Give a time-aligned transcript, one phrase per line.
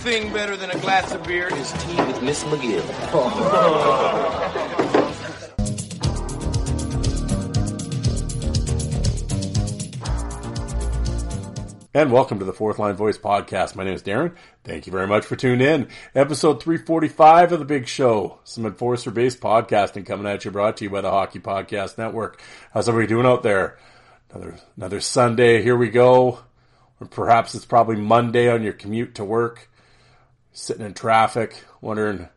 [0.00, 2.80] Thing better than a glass of beer is tea with Miss McGill.
[11.92, 13.76] And welcome to the Fourth Line Voice Podcast.
[13.76, 14.34] My name is Darren.
[14.64, 15.88] Thank you very much for tuning in.
[16.14, 18.38] Episode 345 of The Big Show.
[18.44, 22.40] Some enforcer based podcasting coming at you, brought to you by the Hockey Podcast Network.
[22.72, 23.78] How's everybody doing out there?
[24.30, 25.60] Another, another Sunday.
[25.62, 26.38] Here we go.
[27.00, 29.69] Or perhaps it's probably Monday on your commute to work.
[30.52, 32.28] Sitting in traffic, wondering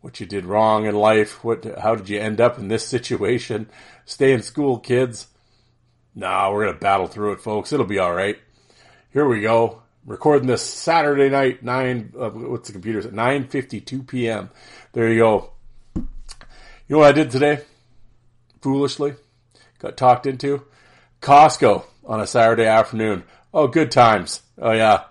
[0.00, 1.44] what you did wrong in life.
[1.44, 3.68] What, how did you end up in this situation?
[4.04, 5.26] Stay in school, kids.
[6.14, 7.72] Nah, we're gonna battle through it, folks.
[7.72, 8.38] It'll be all right.
[9.12, 9.82] Here we go.
[10.06, 12.12] Recording this Saturday night, nine.
[12.18, 13.00] Uh, what's the computer?
[13.00, 14.50] At nine fifty-two p.m.
[14.92, 15.50] There you go.
[15.94, 16.06] You
[16.88, 17.60] know what I did today?
[18.62, 19.16] Foolishly,
[19.80, 20.64] got talked into
[21.20, 23.24] Costco on a Saturday afternoon.
[23.52, 24.40] Oh, good times.
[24.58, 25.04] Oh yeah,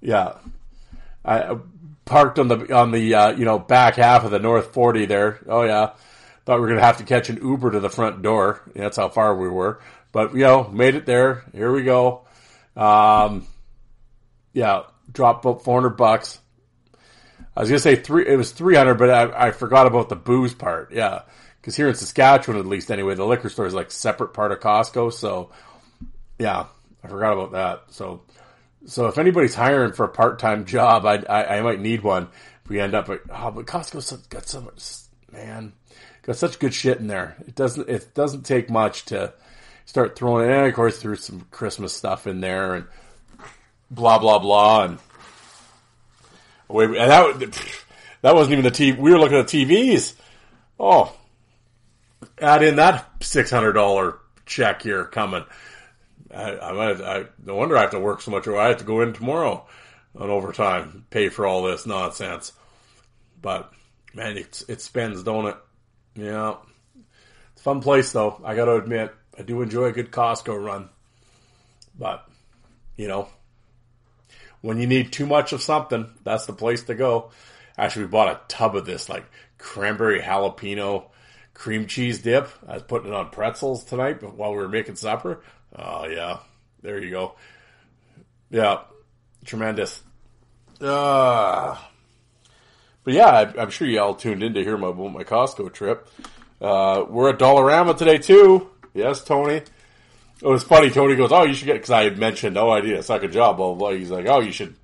[0.00, 0.34] yeah.
[1.24, 1.58] I
[2.04, 5.40] parked on the on the uh, you know back half of the North Forty there.
[5.46, 5.92] Oh yeah.
[6.44, 8.62] Thought we were gonna have to catch an Uber to the front door.
[8.74, 9.80] That's how far we were.
[10.12, 11.44] But you know, made it there.
[11.52, 12.22] Here we go.
[12.76, 13.46] Um,
[14.52, 14.82] yeah,
[15.12, 16.40] dropped about four hundred bucks.
[17.56, 18.26] I was gonna say three.
[18.26, 20.92] It was three hundred, but I, I forgot about the booze part.
[20.92, 21.22] Yeah,
[21.60, 24.60] because here in Saskatchewan, at least anyway, the liquor store is like separate part of
[24.60, 25.12] Costco.
[25.12, 25.50] So
[26.38, 26.66] yeah,
[27.04, 27.94] I forgot about that.
[27.94, 28.22] So
[28.86, 32.28] so if anybody's hiring for a part time job, I, I I might need one.
[32.64, 34.82] If we end up, at, oh, but Costco's got so much
[35.32, 35.72] man,
[36.22, 37.36] got such good shit in there.
[37.46, 39.32] It doesn't it doesn't take much to
[39.84, 42.86] start throwing in, and of course, threw some Christmas stuff in there and
[43.90, 44.98] blah blah blah, and
[46.68, 47.62] wait, and that
[48.22, 48.96] that wasn't even the TV.
[48.96, 50.14] We were looking at TVs.
[50.78, 51.14] Oh,
[52.40, 55.44] add in that six hundred dollar check here coming.
[56.34, 57.18] I, I.
[57.18, 58.46] I no wonder I have to work so much.
[58.46, 59.66] Or I have to go in tomorrow
[60.16, 62.52] on overtime, pay for all this nonsense.
[63.40, 63.72] But
[64.14, 65.56] man, it it spends, don't it?
[66.14, 66.56] Yeah,
[67.52, 68.40] it's a fun place though.
[68.44, 69.12] I got to admit.
[69.38, 70.88] I do enjoy a good Costco run.
[71.98, 72.26] But,
[72.96, 73.28] you know,
[74.60, 77.30] when you need too much of something, that's the place to go.
[77.78, 79.24] Actually, we bought a tub of this, like
[79.58, 81.09] cranberry jalapeno
[81.60, 82.48] cream cheese dip.
[82.66, 85.42] I was putting it on pretzels tonight while we were making supper.
[85.76, 86.38] Oh, yeah.
[86.80, 87.34] There you go.
[88.50, 88.84] Yeah.
[89.44, 90.02] Tremendous.
[90.80, 91.76] Uh,
[93.04, 96.08] but yeah, I, am sure you all tuned in to hear my, my Costco trip.
[96.62, 98.70] Uh, we're at Dollarama today, too.
[98.94, 99.56] Yes, Tony.
[99.56, 100.88] It was funny.
[100.88, 103.32] Tony goes, "Oh, you should get," because I had mentioned, "Oh, I need a second
[103.32, 103.98] job." Blah, blah blah.
[103.98, 104.74] He's like, "Oh, you should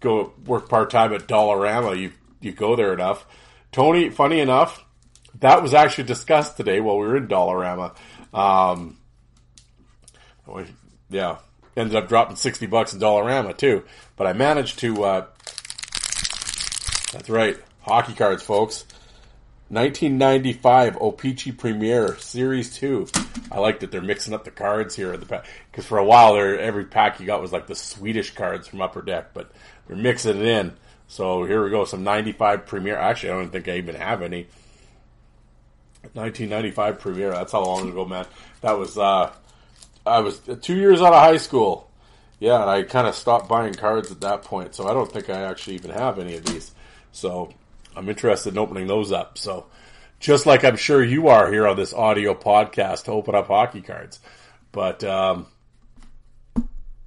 [0.00, 1.98] go work part time at Dollarama.
[1.98, 3.26] You you go there enough."
[3.70, 4.82] Tony, funny enough,
[5.42, 7.94] that was actually discussed today while we were in Dollarama.
[8.32, 8.98] Um,
[11.10, 11.38] yeah,
[11.76, 13.84] ended up dropping sixty bucks in Dollarama too,
[14.16, 15.04] but I managed to.
[15.04, 15.26] Uh,
[17.12, 18.86] that's right, hockey cards, folks.
[19.72, 23.08] 1995 O-Pee-Chee Premier Series 2.
[23.50, 25.46] I like that they're mixing up the cards here at the pack.
[25.70, 28.82] Because for a while, there every pack you got was like the Swedish cards from
[28.82, 29.50] Upper Deck, but
[29.86, 30.74] they're mixing it in.
[31.08, 31.86] So here we go.
[31.86, 32.98] Some 95 Premier.
[32.98, 34.46] Actually, I don't think I even have any.
[36.14, 37.30] 1995 premiere.
[37.30, 38.26] That's how long ago, man.
[38.60, 39.32] That was, uh,
[40.04, 41.88] I was two years out of high school.
[42.40, 44.74] Yeah, and I kind of stopped buying cards at that point.
[44.74, 46.72] So I don't think I actually even have any of these.
[47.12, 47.52] So
[47.94, 49.38] I'm interested in opening those up.
[49.38, 49.66] So,
[50.18, 53.80] just like I'm sure you are here on this audio podcast to open up hockey
[53.80, 54.20] cards.
[54.70, 55.46] But um,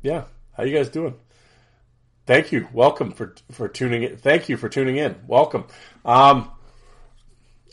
[0.02, 0.26] yeah,
[0.56, 1.16] how you guys doing?
[2.26, 2.68] Thank you.
[2.74, 4.18] Welcome for for tuning in.
[4.18, 5.16] Thank you for tuning in.
[5.28, 5.66] Welcome.
[6.04, 6.52] Um,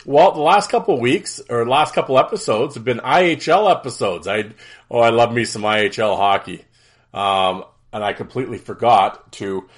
[0.04, 4.26] well, the last couple weeks or last couple episodes have been IHL episodes.
[4.26, 4.50] I
[4.90, 6.64] oh, I love me some IHL hockey,
[7.14, 9.68] um, and I completely forgot to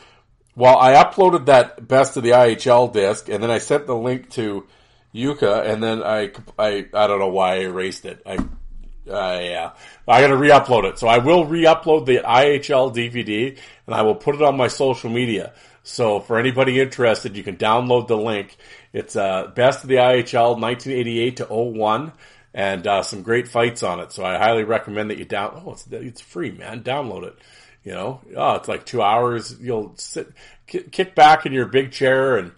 [0.57, 4.31] well, I uploaded that best of the IHL disc, and then I sent the link
[4.31, 4.67] to
[5.13, 8.23] Yuka, and then I, I, I don't know why I erased it.
[8.25, 9.73] I, uh, yeah,
[10.07, 10.99] I got to re-upload it.
[10.99, 15.11] So I will re-upload the IHL DVD, and I will put it on my social
[15.11, 15.53] media.
[15.83, 18.57] So for anybody interested, you can download the link.
[18.95, 22.13] It's uh, best of the IHL 1988 to 01.
[22.55, 24.13] and uh, some great fights on it.
[24.13, 25.61] So I highly recommend that you down.
[25.67, 26.85] Oh, it's it's free, man.
[26.85, 27.37] Download it.
[27.83, 29.57] You know, oh, it's like two hours.
[29.61, 30.33] You'll sit,
[30.67, 32.53] kick back in your big chair, and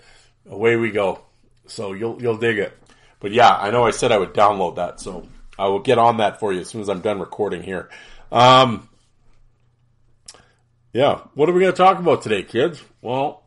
[0.49, 1.21] away we go.
[1.67, 2.79] So you'll you'll dig it.
[3.19, 5.27] But yeah, I know I said I would download that, so
[5.59, 7.88] I will get on that for you as soon as I'm done recording here.
[8.31, 8.88] Um,
[10.93, 12.83] yeah, what are we going to talk about today, kids?
[13.00, 13.43] Well,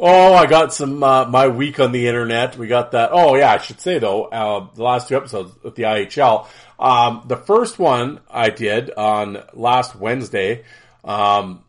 [0.00, 2.56] oh, I got some uh, my week on the internet.
[2.56, 3.10] We got that.
[3.12, 6.46] Oh yeah, I should say though, uh, the last two episodes with the IHL.
[6.78, 10.64] Um, the first one I did on last Wednesday
[11.04, 11.62] um,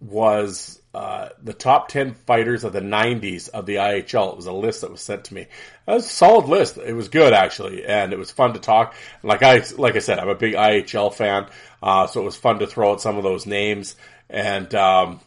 [0.00, 4.32] was uh, the top 10 fighters of the 90s of the IHL.
[4.32, 5.42] It was a list that was sent to me.
[5.42, 5.50] It
[5.86, 6.78] was a solid list.
[6.78, 8.94] It was good actually, and it was fun to talk.
[9.22, 11.46] Like I, like I said, I'm a big IHL fan,
[11.82, 13.96] uh, so it was fun to throw out some of those names.
[14.30, 15.20] And, um,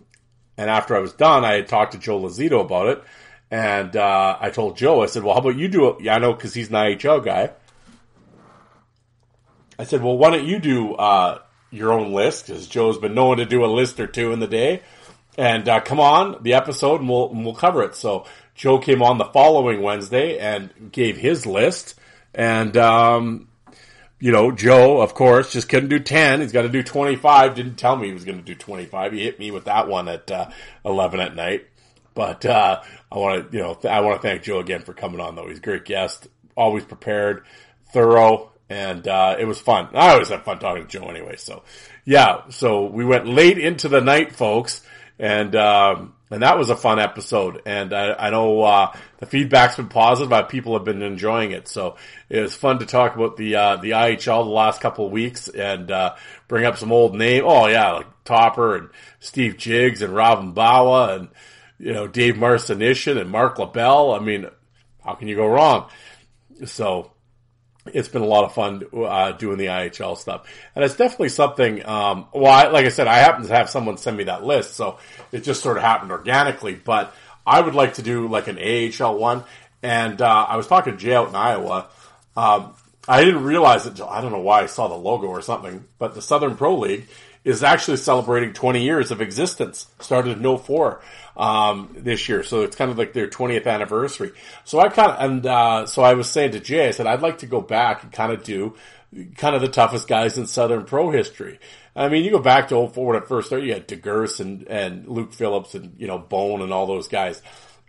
[0.57, 3.03] and after I was done, I had talked to Joe Lazito about it.
[3.49, 6.01] And, uh, I told Joe, I said, well, how about you do it?
[6.01, 7.51] Yeah, I know, cause he's an IHL guy.
[9.79, 11.39] I said, well, why don't you do uh,
[11.71, 12.47] your own list?
[12.47, 14.81] Because Joe's been known to do a list or two in the day.
[15.37, 17.93] And uh, come on the episode, and we'll and we'll cover it.
[17.93, 18.25] So
[18.55, 21.93] Joe came on the following Wednesday and gave his list,
[22.33, 23.47] and um,
[24.19, 26.41] you know Joe, of course, just couldn't do ten.
[26.41, 27.55] He's got to do twenty five.
[27.55, 29.13] Didn't tell me he was going to do twenty five.
[29.13, 30.49] He hit me with that one at uh,
[30.83, 31.67] eleven at night.
[32.13, 32.81] But uh,
[33.11, 35.35] I want to, you know, th- I want to thank Joe again for coming on.
[35.35, 37.45] Though he's a great guest, always prepared,
[37.93, 39.89] thorough, and uh, it was fun.
[39.93, 41.35] I always have fun talking to Joe anyway.
[41.37, 41.63] So
[42.05, 44.81] yeah, so we went late into the night, folks,
[45.19, 47.61] and um, and that was a fun episode.
[47.65, 50.33] And I, I know uh, the feedback's been positive.
[50.33, 51.95] Uh, people have been enjoying it, so
[52.29, 55.47] it was fun to talk about the uh, the IHL the last couple of weeks
[55.47, 56.15] and uh,
[56.47, 57.43] bring up some old name.
[57.45, 58.89] Oh yeah, like Topper and
[59.19, 61.29] Steve Jiggs and Robin Bawa and
[61.79, 64.11] you know Dave Marcinyshyn and Mark LaBelle.
[64.13, 64.47] I mean,
[65.03, 65.89] how can you go wrong?
[66.65, 67.11] So
[67.93, 71.85] it's been a lot of fun uh, doing the IHL stuff, and it's definitely something.
[71.85, 74.75] Um, well, I, like I said, I happen to have someone send me that list,
[74.75, 74.99] so
[75.31, 76.75] it just sort of happened organically.
[76.75, 77.13] But
[77.45, 79.43] I would like to do like an AHL one,
[79.81, 81.87] and uh, I was talking to Jay out in Iowa.
[82.35, 82.73] Um,
[83.07, 84.01] I didn't realize it.
[84.01, 87.07] I don't know why I saw the logo or something, but the Southern Pro League
[87.47, 89.87] is actually celebrating 20 years of existence.
[89.99, 91.01] Started in 04
[91.37, 94.33] um, this year, so it's kind of like their 20th anniversary.
[94.65, 97.21] So I kind of and uh, so I was saying to Jay, I said I'd
[97.21, 98.75] like to go back and kind of do
[99.37, 101.59] kind of the toughest guys in Southern Pro history.
[101.95, 104.67] I mean, you go back to 04 when it first started, you had DeGurse and,
[104.67, 107.41] and Luke Phillips and, you know, Bone and all those guys.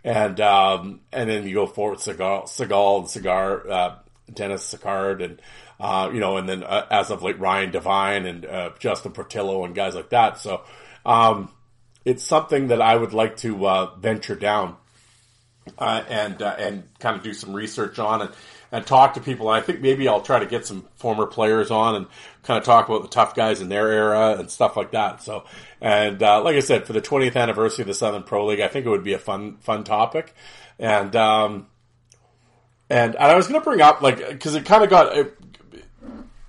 [0.03, 3.95] And, um, and then you go forward, Segal, Segal and Cigar, uh,
[4.33, 5.39] Dennis Sicard and,
[5.79, 9.63] uh, you know, and then uh, as of late Ryan Devine and uh, Justin Portillo
[9.63, 10.37] and guys like that.
[10.37, 10.63] So
[11.05, 11.51] um,
[12.03, 14.75] it's something that I would like to uh, venture down
[15.77, 18.31] uh, and uh, and kind of do some research on and
[18.71, 19.47] and talk to people.
[19.47, 22.07] I think maybe I'll try to get some former players on and
[22.43, 25.23] kind of talk about the tough guys in their era and stuff like that.
[25.23, 25.45] So,
[25.81, 28.85] and like I said, for the 20th anniversary of the Southern Pro League, I think
[28.85, 30.35] it would be a fun fun topic.
[30.77, 31.67] And um,
[32.89, 35.37] and, and I was going to bring up like because it kind of got it,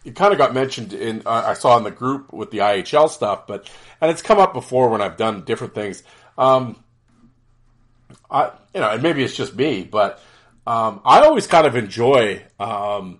[0.05, 3.08] it kind of got mentioned in uh, I saw in the group with the IHL
[3.11, 3.69] stuff, but
[4.00, 6.02] and it's come up before when I've done different things.
[6.38, 6.82] Um,
[8.31, 10.23] I you know, and maybe it's just me, but
[10.67, 13.19] um, I always kind of enjoy um,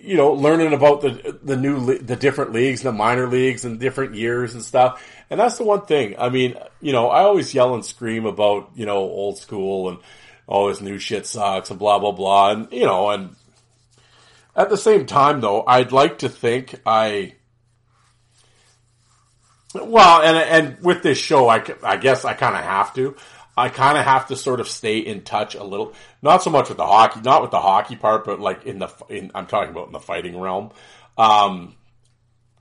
[0.00, 4.14] you know learning about the the new the different leagues, the minor leagues, and different
[4.14, 5.04] years and stuff.
[5.30, 6.16] And that's the one thing.
[6.18, 9.98] I mean, you know, I always yell and scream about you know old school and
[10.46, 13.36] all this new shit sucks and blah blah blah, and you know, and
[14.56, 17.34] at the same time, though, I'd like to think I.
[19.74, 23.16] Well, and and with this show, I, I guess I kind of have to.
[23.56, 26.68] I kind of have to sort of stay in touch a little, not so much
[26.68, 29.70] with the hockey, not with the hockey part, but like in the, in, I'm talking
[29.70, 30.72] about in the fighting realm,
[31.16, 31.76] um,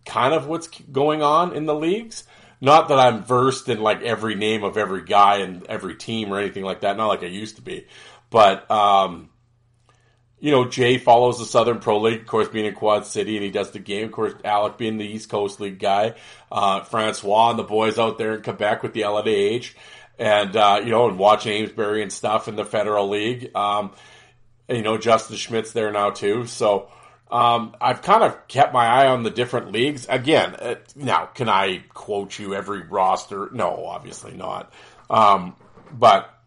[0.06, 2.26] kind of what's going on in the leagues.
[2.62, 6.40] Not that I'm versed in like every name of every guy and every team or
[6.40, 6.96] anything like that.
[6.96, 7.88] Not like I used to be,
[8.30, 9.30] but um,
[10.44, 13.46] you know, Jay follows the Southern Pro League, of course, being in Quad City, and
[13.46, 14.08] he does the game.
[14.08, 16.16] Of course, Alec being the East Coast League guy,
[16.52, 19.74] uh, Francois and the boys out there in Quebec with the LNH,
[20.20, 23.56] and uh, you know, and watching Amesbury and stuff in the Federal League.
[23.56, 23.94] Um,
[24.68, 26.46] and, you know, Justin Schmidt's there now too.
[26.46, 26.90] So
[27.32, 30.08] um, I've kind of kept my eye on the different leagues.
[30.10, 33.50] Again, uh, now can I quote you every roster?
[33.54, 34.74] No, obviously not.
[35.10, 35.56] Um,
[35.94, 36.38] but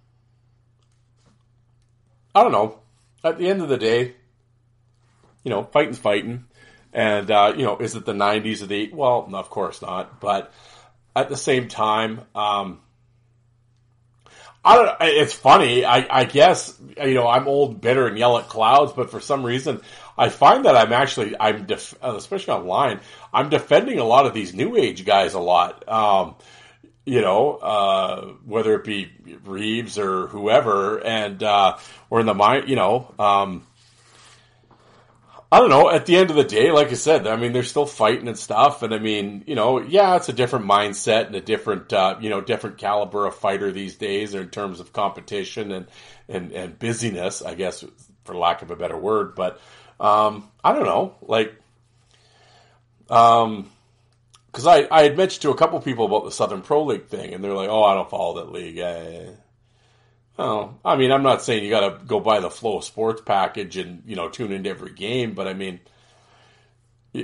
[2.35, 2.81] I don't know
[3.27, 4.15] at the end of the day,
[5.45, 6.45] you know, fighting's fighting.
[6.93, 10.21] And, uh, you know, is it the 90s or the, well, no, of course not.
[10.21, 10.53] But
[11.15, 12.81] at the same time, um,
[14.67, 14.97] I don't.
[15.01, 15.85] It's funny.
[15.85, 18.93] I, I guess you know I'm old, bitter, and yell at clouds.
[18.93, 19.81] But for some reason,
[20.19, 22.99] I find that I'm actually I'm def- especially online.
[23.33, 25.89] I'm defending a lot of these new age guys a lot.
[25.89, 26.35] Um,
[27.07, 29.11] you know, uh, whether it be
[29.45, 31.79] Reeves or whoever, and uh,
[32.11, 33.15] or in the mind, you know.
[33.19, 33.67] Um,
[35.51, 35.89] I don't know.
[35.89, 38.37] At the end of the day, like I said, I mean, they're still fighting and
[38.37, 38.83] stuff.
[38.83, 42.29] And I mean, you know, yeah, it's a different mindset and a different, uh, you
[42.29, 45.87] know, different caliber of fighter these days in terms of competition and,
[46.29, 47.85] and, and busyness, I guess,
[48.25, 49.37] for lack of a better word.
[49.37, 49.61] But,
[50.01, 51.55] um, I don't know, like,
[53.09, 53.71] um,
[54.57, 57.35] cause I, I had mentioned to a couple people about the Southern Pro League thing
[57.35, 58.81] and they're like, oh, I don't follow that league.
[58.81, 59.35] I,
[60.39, 63.79] Oh, I mean, I'm not saying you got to go buy the Flow Sports package
[63.79, 65.81] and you know tune into every game, but I mean,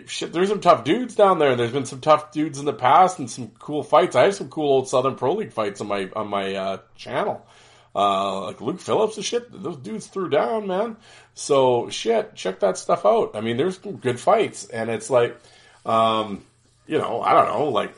[0.06, 1.54] shit, there's some tough dudes down there.
[1.54, 4.16] There's been some tough dudes in the past and some cool fights.
[4.16, 7.46] I have some cool old Southern Pro League fights on my on my uh, channel,
[7.94, 9.62] uh, like Luke Phillips and shit.
[9.62, 10.96] Those dudes threw down, man.
[11.34, 13.32] So shit, check that stuff out.
[13.34, 15.38] I mean, there's some good fights, and it's like,
[15.84, 16.46] um,
[16.92, 17.94] you know, I don't know, like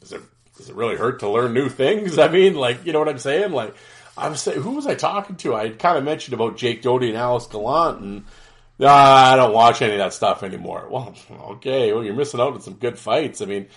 [0.00, 0.22] does it
[0.56, 2.18] does it really hurt to learn new things?
[2.26, 3.52] I mean, like, you know what I'm saying?
[3.52, 3.76] Like,
[4.18, 5.54] I'm saying, who was I talking to?
[5.54, 8.24] I kind of mentioned about Jake Doty and Alex Gallant, and
[8.84, 10.88] I don't watch any of that stuff anymore.
[10.90, 11.14] Well,
[11.52, 13.40] okay, well, you're missing out on some good fights.
[13.40, 13.68] I mean,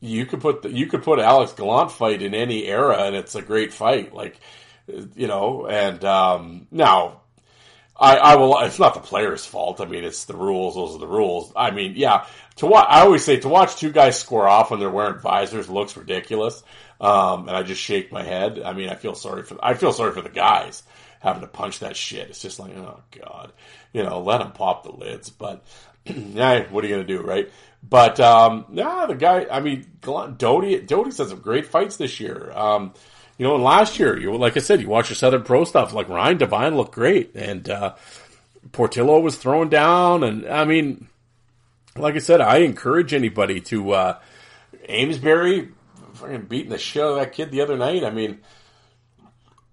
[0.00, 3.34] you could put the, you could put Alex Gallant fight in any era, and it's
[3.34, 4.14] a great fight.
[4.14, 4.38] Like,
[5.16, 7.22] you know, and um, now
[7.98, 8.58] I, I will.
[8.58, 9.80] It's not the player's fault.
[9.80, 10.74] I mean, it's the rules.
[10.74, 11.52] Those are the rules.
[11.56, 12.26] I mean, yeah,
[12.56, 15.68] to watch, I always say to watch two guys score off when they're wearing visors
[15.70, 16.62] looks ridiculous.
[17.00, 18.60] Um, and I just shake my head.
[18.62, 20.82] I mean, I feel sorry for, I feel sorry for the guys
[21.20, 22.28] having to punch that shit.
[22.28, 23.52] It's just like, oh God,
[23.92, 25.30] you know, let them pop the lids.
[25.30, 25.64] But,
[26.06, 27.50] yeah, what are you to do, right?
[27.82, 32.50] But, um, nah, the guy, I mean, Doty, Doty's had some great fights this year.
[32.54, 32.94] Um,
[33.38, 35.92] you know, last year, you like I said, you watch your Southern Pro stuff.
[35.92, 37.94] Like Ryan Devine looked great, and uh,
[38.72, 41.08] Portillo was thrown down, and I mean,
[41.96, 44.18] like I said, I encourage anybody to uh,
[44.88, 45.68] Amesbury
[46.14, 48.04] fucking beating the shit out of that kid the other night.
[48.04, 48.40] I mean,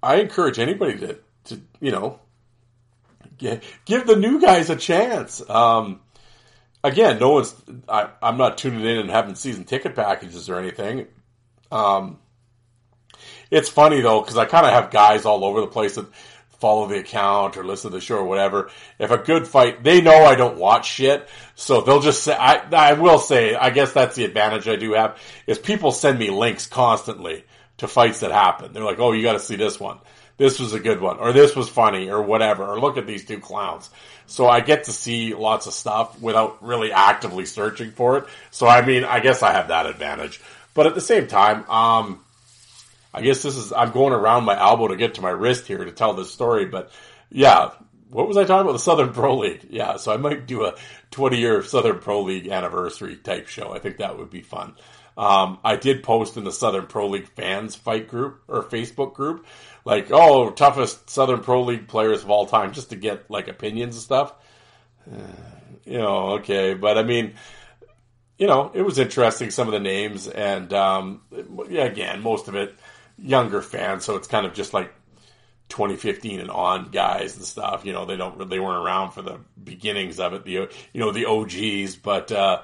[0.01, 2.19] I encourage anybody to to you know
[3.37, 5.47] get, give the new guys a chance.
[5.49, 6.01] Um,
[6.83, 7.55] again, no one's.
[7.87, 11.07] I, am not tuning in and having season ticket packages or anything.
[11.71, 12.19] Um,
[13.53, 16.07] it's funny though because I kind of have guys all over the place that
[16.59, 18.71] follow the account or listen to the show or whatever.
[18.97, 22.63] If a good fight, they know I don't watch shit, so they'll just say, I,
[22.71, 26.29] I will say, I guess that's the advantage I do have, is people send me
[26.29, 27.43] links constantly
[27.77, 28.73] to fights that happen.
[28.73, 29.99] They're like, oh, you gotta see this one.
[30.37, 33.25] This was a good one, or this was funny, or whatever, or look at these
[33.25, 33.89] two clowns.
[34.25, 38.25] So I get to see lots of stuff without really actively searching for it.
[38.49, 40.41] So I mean, I guess I have that advantage.
[40.73, 42.19] But at the same time, um,
[43.13, 45.83] I guess this is, I'm going around my elbow to get to my wrist here
[45.83, 46.91] to tell this story, but
[47.29, 47.71] yeah,
[48.09, 48.73] what was I talking about?
[48.73, 49.67] The Southern Pro League.
[49.69, 50.75] Yeah, so I might do a
[51.11, 53.73] 20 year Southern Pro League anniversary type show.
[53.73, 54.75] I think that would be fun.
[55.17, 59.45] Um, I did post in the Southern Pro League fans fight group or Facebook group,
[59.85, 63.95] like, oh, toughest Southern Pro League players of all time, just to get like opinions
[63.95, 64.33] and stuff.
[65.11, 65.17] Uh,
[65.85, 67.33] you know, okay, but I mean,
[68.37, 71.21] you know, it was interesting some of the names, and um,
[71.69, 72.75] yeah, again, most of it
[73.17, 74.93] younger fans, so it's kind of just like
[75.69, 77.85] 2015 and on guys and stuff.
[77.85, 81.11] You know, they don't they weren't around for the beginnings of it, the you know
[81.11, 82.61] the OGs, but uh,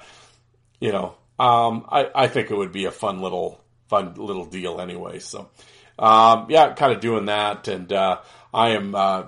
[0.79, 4.81] you know, um, I I think it would be a fun little fun little deal
[4.81, 5.19] anyway.
[5.19, 5.49] So
[5.97, 8.19] um, yeah, kind of doing that, and uh,
[8.53, 8.95] I am.
[8.95, 9.23] Uh,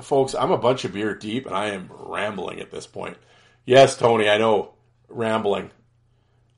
[0.00, 3.16] folks, I'm a bunch of beer deep and I am rambling at this point.
[3.64, 4.74] Yes, Tony, I know,
[5.08, 5.70] rambling.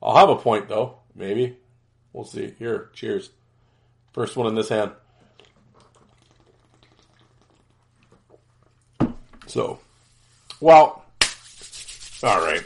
[0.01, 1.57] I'll have a point though, maybe.
[2.13, 2.53] We'll see.
[2.57, 3.31] Here, cheers.
[4.19, 4.91] First one in this hand.
[9.47, 9.79] So,
[10.59, 11.05] well,
[12.21, 12.61] all right.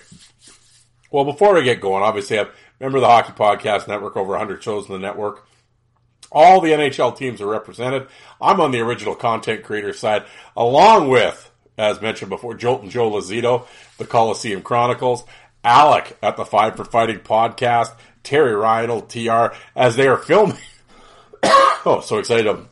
[1.12, 2.48] Well, before we get going, obviously, I
[2.80, 5.48] remember the Hockey Podcast Network, over 100 shows in the network.
[6.32, 8.08] All the NHL teams are represented.
[8.42, 10.24] I'm on the original content creator side,
[10.58, 13.68] along with, as mentioned before, Jolt and Joe Lazito,
[14.00, 15.24] the Coliseum Chronicles,
[15.64, 17.94] Alec at the Five for Fighting podcast,
[18.24, 20.58] Terry Ryan, TR, as they are filming
[21.86, 22.66] oh, so excited to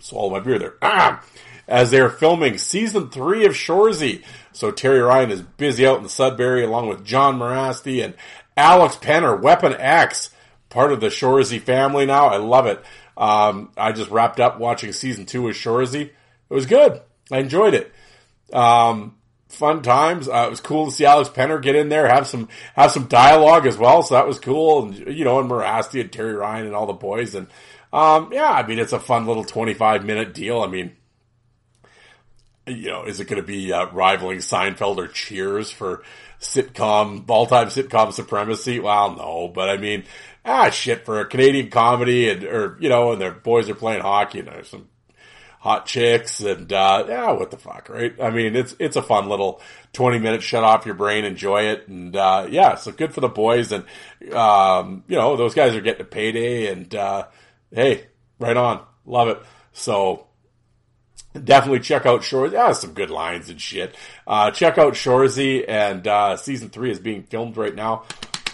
[0.00, 0.74] swallow my beer there.
[0.82, 1.22] Ah!
[1.68, 4.22] As they're filming season three of Shoresy.
[4.52, 8.14] So Terry Ryan is busy out in Sudbury along with John Mirasty and
[8.56, 10.30] Alex Penner, Weapon X,
[10.70, 12.26] part of the Shoresy family now.
[12.28, 12.82] I love it.
[13.16, 16.02] Um, I just wrapped up watching season two of Shoresy.
[16.02, 17.00] It was good.
[17.32, 17.92] I enjoyed it.
[18.52, 19.16] Um,
[19.48, 20.28] fun times.
[20.28, 23.06] Uh, it was cool to see Alex Penner get in there, have some have some
[23.06, 24.02] dialogue as well.
[24.02, 26.92] So that was cool, and you know, and Mirasty and Terry Ryan and all the
[26.92, 27.48] boys, and
[27.96, 30.60] um, yeah, I mean, it's a fun little twenty five minute deal.
[30.60, 30.96] I mean,
[32.66, 36.02] you know, is it going to be uh, rivaling Seinfeld or Cheers for
[36.38, 38.80] sitcom all time sitcom supremacy?
[38.80, 40.04] Well, no, but I mean,
[40.44, 44.02] ah, shit for a Canadian comedy, and or you know, and their boys are playing
[44.02, 44.88] hockey, and there's some
[45.60, 48.14] hot chicks and uh, yeah, what the fuck, right?
[48.22, 49.60] I mean, it's it's a fun little
[49.92, 50.44] twenty minutes.
[50.44, 53.72] Shut off your brain, enjoy it, and uh, yeah, so good for the boys.
[53.72, 53.84] And
[54.34, 57.26] um, you know, those guys are getting a payday, and uh,
[57.76, 58.06] hey,
[58.38, 59.38] right on, love it.
[59.74, 60.26] So
[61.32, 62.52] definitely check out Shoresy.
[62.52, 63.94] Yeah, some good lines and shit.
[64.26, 68.04] Uh, check out Shoresy, and uh, season three is being filmed right now.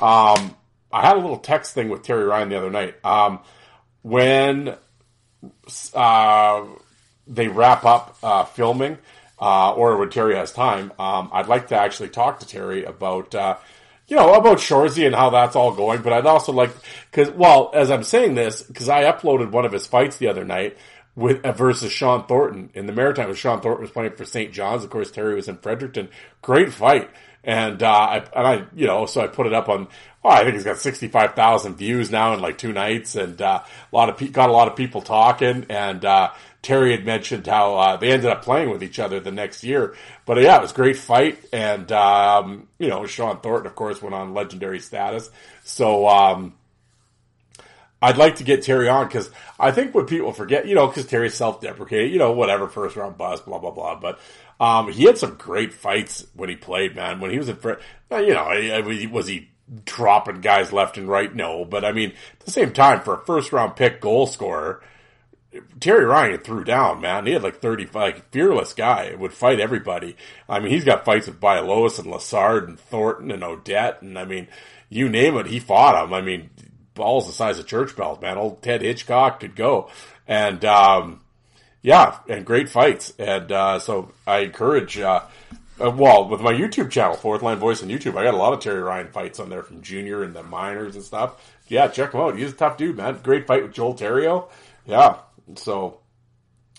[0.00, 0.56] Um,
[0.92, 2.96] I had a little text thing with Terry Ryan the other night.
[3.04, 3.38] Um,
[4.02, 4.74] when
[5.94, 6.64] uh,
[7.28, 8.98] they wrap up uh, filming,
[9.40, 13.34] uh, or when Terry has time, um, I'd like to actually talk to Terry about,
[13.36, 13.56] uh,
[14.08, 16.02] you know, about Shoresy and how that's all going.
[16.02, 16.70] But I'd also like,
[17.10, 20.44] because, well, as I'm saying this, because I uploaded one of his fights the other
[20.44, 20.76] night
[21.14, 23.32] with uh, versus Shawn Thornton in the Maritime.
[23.34, 24.52] Shawn Thornton was playing for St.
[24.52, 24.84] John's.
[24.84, 26.08] Of course, Terry was in Fredericton.
[26.40, 27.10] Great fight.
[27.44, 29.88] And, uh, I, and I, you know, so I put it up on,
[30.22, 33.96] oh, I think he's got 65,000 views now in like two nights and, uh, a
[33.96, 36.30] lot of, pe- got a lot of people talking and, uh,
[36.62, 39.96] Terry had mentioned how uh, they ended up playing with each other the next year.
[40.24, 43.74] But uh, yeah, it was a great fight, and um, you know Shawn Thornton, of
[43.74, 45.28] course, went on legendary status.
[45.64, 46.54] So um,
[48.00, 49.28] I'd like to get Terry on because
[49.58, 53.18] I think what people forget, you know, because Terry's self-deprecating, you know, whatever, first round
[53.18, 53.98] bust, blah blah blah.
[53.98, 54.20] But
[54.60, 57.18] um, he had some great fights when he played, man.
[57.18, 57.58] When he was in,
[58.12, 59.50] you know, was he
[59.84, 61.34] dropping guys left and right?
[61.34, 64.80] No, but I mean, at the same time, for a first round pick goal scorer
[65.80, 67.26] Terry Ryan threw down, man.
[67.26, 70.16] He had like 35, like, fearless guy, would fight everybody.
[70.48, 74.00] I mean, he's got fights with Bialowas and Lessard and Thornton and Odette.
[74.02, 74.48] And I mean,
[74.88, 76.14] you name it, he fought him.
[76.14, 76.50] I mean,
[76.94, 78.38] balls the size of church bells, man.
[78.38, 79.90] Old Ted Hitchcock could go.
[80.26, 81.20] And, um,
[81.82, 83.12] yeah, and great fights.
[83.18, 85.22] And, uh, so I encourage, uh,
[85.82, 88.52] uh, well, with my YouTube channel, Fourth Line Voice on YouTube, I got a lot
[88.52, 91.52] of Terry Ryan fights on there from junior and the minors and stuff.
[91.68, 92.38] Yeah, check him out.
[92.38, 93.18] He's a tough dude, man.
[93.22, 94.48] Great fight with Joel Terrio.
[94.86, 95.18] Yeah,
[95.58, 96.00] so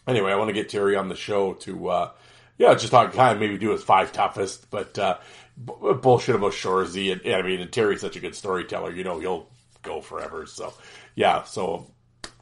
[0.07, 2.11] anyway, I want to get Terry on the show to, uh,
[2.57, 5.17] yeah, just talk kind of maybe do his five toughest, but uh,
[5.63, 7.11] b- bullshit about Shoresy.
[7.11, 9.47] And, and I mean, and Terry's such a good storyteller, you know, he'll
[9.81, 10.45] go forever.
[10.45, 10.73] So
[11.15, 11.87] yeah, so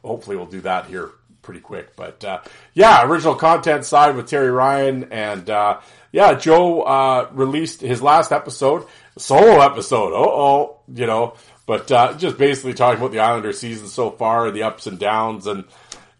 [0.04, 1.10] hopefully we'll do that here
[1.42, 1.96] pretty quick.
[1.96, 2.40] But uh,
[2.72, 5.80] yeah, original content side with Terry Ryan and uh,
[6.12, 8.86] yeah, Joe uh, released his last episode,
[9.18, 10.12] solo episode.
[10.14, 11.34] Oh oh, you know,
[11.66, 15.46] but uh, just basically talking about the Islander season so far, the ups and downs,
[15.46, 15.64] and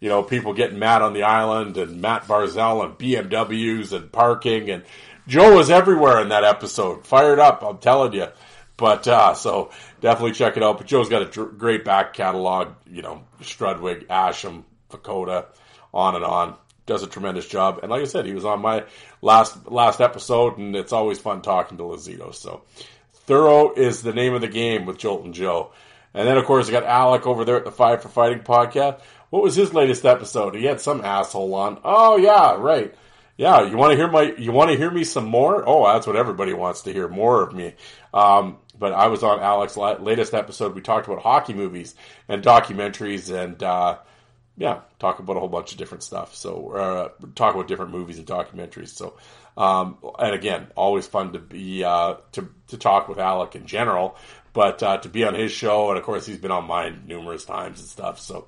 [0.03, 4.69] you know, people getting mad on the island and Matt Barzal and BMWs and parking
[4.69, 4.83] and
[5.29, 7.07] Joe was everywhere in that episode.
[7.07, 8.27] Fired up, I'm telling you.
[8.77, 10.79] But, uh, so definitely check it out.
[10.79, 15.47] But Joe's got a dr- great back catalog, you know, Strudwick, Asham, Vukota,
[15.95, 16.57] on and on.
[16.85, 17.79] Does a tremendous job.
[17.81, 18.83] And like I said, he was on my
[19.21, 22.35] last, last episode and it's always fun talking to Lazito.
[22.35, 22.63] So
[23.13, 25.71] thorough is the name of the game with Jolt and Joe.
[26.13, 29.01] And then, of course, I got Alec over there at the Five for Fighting podcast.
[29.33, 30.55] What was his latest episode?
[30.55, 31.81] He had some asshole on.
[31.85, 32.95] Oh yeah, right.
[33.39, 34.35] Yeah, you want to hear my?
[34.37, 35.67] You want to hear me some more?
[35.67, 37.73] Oh, that's what everybody wants to hear more of me.
[38.13, 40.75] Um, but I was on Alex's latest episode.
[40.75, 41.95] We talked about hockey movies
[42.29, 44.01] and documentaries, and uh,
[44.59, 46.35] yeah, talk about a whole bunch of different stuff.
[46.35, 48.89] So uh, talk about different movies and documentaries.
[48.89, 49.17] So,
[49.57, 54.15] um, and again, always fun to be uh, to to talk with Alec in general,
[54.53, 57.47] but uh, to be on his show, and of course he's been on mine numerous
[57.47, 58.21] times and stuff.
[58.21, 58.47] So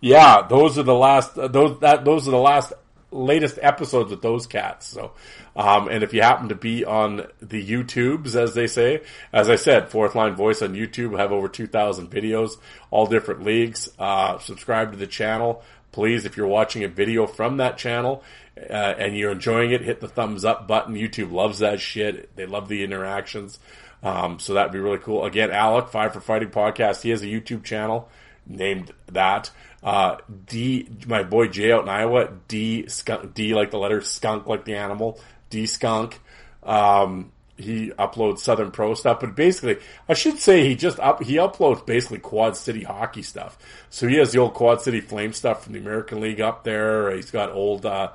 [0.00, 2.72] yeah, those are the last those that those are the last
[3.10, 4.86] latest episodes of those cats.
[4.86, 5.12] So,
[5.54, 9.02] um, and if you happen to be on the YouTubes, as they say,
[9.32, 12.58] as I said, Fourth Line Voice on YouTube have over two thousand videos,
[12.90, 13.90] all different leagues.
[13.98, 16.24] Uh, subscribe to the channel, please.
[16.24, 18.22] If you're watching a video from that channel.
[18.56, 20.94] Uh, and you're enjoying it, hit the thumbs up button.
[20.94, 22.36] YouTube loves that shit.
[22.36, 23.58] They love the interactions.
[24.00, 25.24] Um, so that'd be really cool.
[25.24, 28.08] Again, Alec, Five for Fighting Podcast, he has a YouTube channel
[28.46, 29.50] named that.
[29.84, 30.16] Uh,
[30.46, 34.64] D, my boy Jay out in Iowa, D skunk, D like the letter skunk, like
[34.64, 35.20] the animal,
[35.50, 36.20] D skunk.
[36.62, 41.34] Um, he uploads Southern Pro stuff, but basically, I should say he just up, he
[41.34, 43.56] uploads basically Quad City hockey stuff.
[43.90, 47.14] So he has the old Quad City Flame stuff from the American League up there.
[47.14, 48.10] He's got old, uh,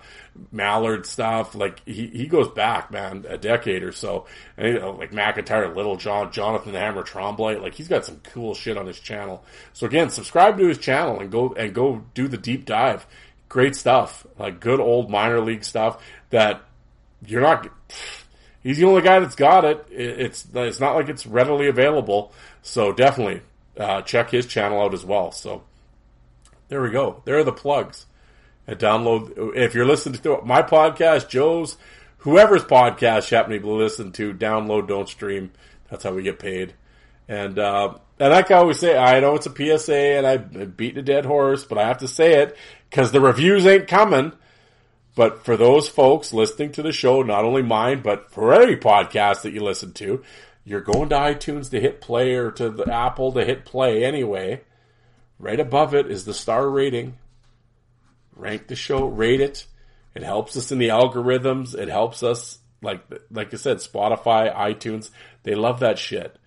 [0.52, 1.56] Mallard stuff.
[1.56, 4.25] Like he, he goes back, man, a decade or so.
[4.58, 7.58] And you know, like McIntyre, Little John, Jonathan the Hammer Tremblay.
[7.58, 9.43] Like he's got some cool shit on his channel.
[9.73, 13.06] So again, subscribe to his channel and go and go do the deep dive.
[13.47, 16.62] Great stuff, like good old minor league stuff that
[17.25, 17.67] you're not
[18.63, 19.86] he's the only guy that's got it.
[19.91, 22.34] It's it's not like it's readily available.
[22.62, 23.41] So definitely
[23.78, 25.32] uh, check his channel out as well.
[25.32, 25.63] So
[26.67, 27.22] there we go.
[27.26, 28.06] There are the plugs.
[28.67, 31.78] And download if you're listening to my podcast, Joe's,
[32.19, 34.34] whoever's podcast you happen to listen to.
[34.34, 35.52] Download, don't stream.
[35.89, 36.74] That's how we get paid.
[37.28, 40.98] And uh, and like I always say, I know it's a PSA and I beat
[40.98, 42.58] a dead horse, but I have to say it
[42.89, 44.34] because the reviews ain't coming.
[45.19, 49.41] But for those folks listening to the show, not only mine, but for any podcast
[49.41, 50.23] that you listen to,
[50.63, 54.62] you're going to iTunes to hit play or to the Apple to hit play anyway.
[55.38, 57.17] Right above it is the star rating.
[58.34, 59.65] Rank the show, rate it.
[60.15, 61.77] It helps us in the algorithms.
[61.77, 65.10] It helps us, like like I said, Spotify, iTunes,
[65.43, 66.39] they love that shit.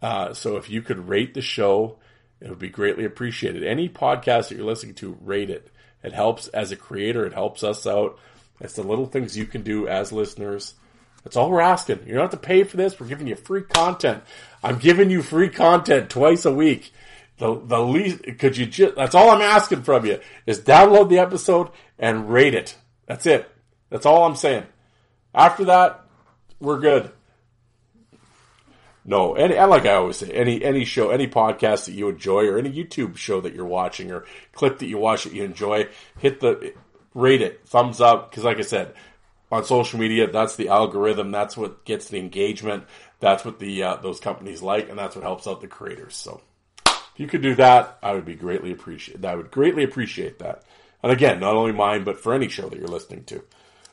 [0.00, 1.98] Uh, so if you could rate the show,
[2.40, 3.64] it would be greatly appreciated.
[3.64, 5.72] Any podcast that you're listening to, rate it.
[6.06, 7.26] It helps as a creator.
[7.26, 8.18] It helps us out.
[8.60, 10.74] It's the little things you can do as listeners.
[11.24, 12.06] That's all we're asking.
[12.06, 12.98] You don't have to pay for this.
[12.98, 14.22] We're giving you free content.
[14.62, 16.92] I'm giving you free content twice a week.
[17.38, 21.18] The the least could you just that's all I'm asking from you is download the
[21.18, 22.76] episode and rate it.
[23.06, 23.50] That's it.
[23.90, 24.64] That's all I'm saying.
[25.34, 26.06] After that,
[26.60, 27.10] we're good.
[29.08, 32.58] No, any like I always say, any any show, any podcast that you enjoy, or
[32.58, 35.88] any YouTube show that you're watching, or clip that you watch that you enjoy,
[36.18, 36.74] hit the
[37.14, 38.94] rate it, thumbs up, because like I said,
[39.52, 42.84] on social media, that's the algorithm, that's what gets the engagement,
[43.20, 46.16] that's what the uh, those companies like, and that's what helps out the creators.
[46.16, 46.40] So,
[46.86, 49.24] if you could do that, I would be greatly appreciate.
[49.24, 50.64] I would greatly appreciate that.
[51.04, 53.42] And again, not only mine, but for any show that you're listening to.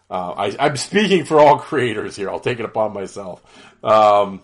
[0.10, 2.32] Uh, I, I'm speaking for all creators here.
[2.32, 3.44] I'll take it upon myself.
[3.84, 4.42] Um,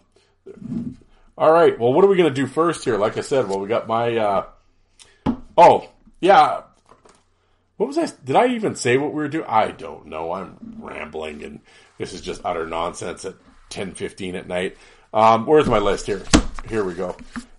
[1.38, 1.78] all right.
[1.80, 2.98] Well, what are we going to do first here?
[2.98, 4.18] Like I said, well, we got my.
[4.18, 4.46] Uh...
[5.58, 6.64] Oh, yeah.
[7.78, 8.08] What was I?
[8.26, 9.46] Did I even say what we were doing?
[9.48, 10.34] I don't know.
[10.34, 11.62] I'm rambling, and
[11.98, 13.36] this is just utter nonsense at
[13.70, 14.76] 10:15 at night.
[15.14, 16.22] Um, where's my list here?
[16.68, 17.16] Here we go.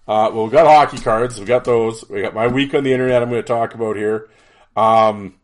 [0.07, 1.40] Uh, well, we got hockey cards.
[1.40, 2.07] We got those.
[2.11, 3.22] We got my week on the internet.
[3.22, 4.29] I'm going to talk about here.
[4.76, 5.37] Um,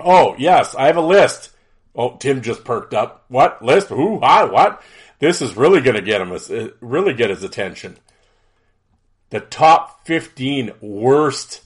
[0.00, 1.50] oh yes, I have a list.
[1.94, 3.24] Oh, Tim just perked up.
[3.28, 3.88] What list?
[3.88, 4.18] Who?
[4.20, 4.44] Hi?
[4.44, 4.82] What?
[5.18, 7.96] This is really going to get him, really get his attention.
[9.30, 11.62] The top 15 worst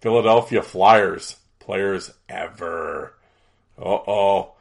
[0.00, 3.14] Philadelphia Flyers players ever.
[3.78, 4.52] Uh oh.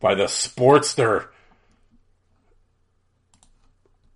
[0.00, 1.28] By the Sportster.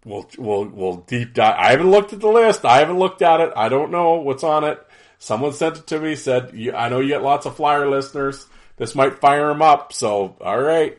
[0.04, 1.56] We'll, we'll, we'll deep dive.
[1.58, 2.64] I haven't looked at the list.
[2.64, 3.52] I haven't looked at it.
[3.56, 4.80] I don't know what's on it.
[5.18, 8.46] Someone sent it to me, said, I know you get lots of Flyer listeners.
[8.76, 9.92] This might fire them up.
[9.92, 10.98] So, all right.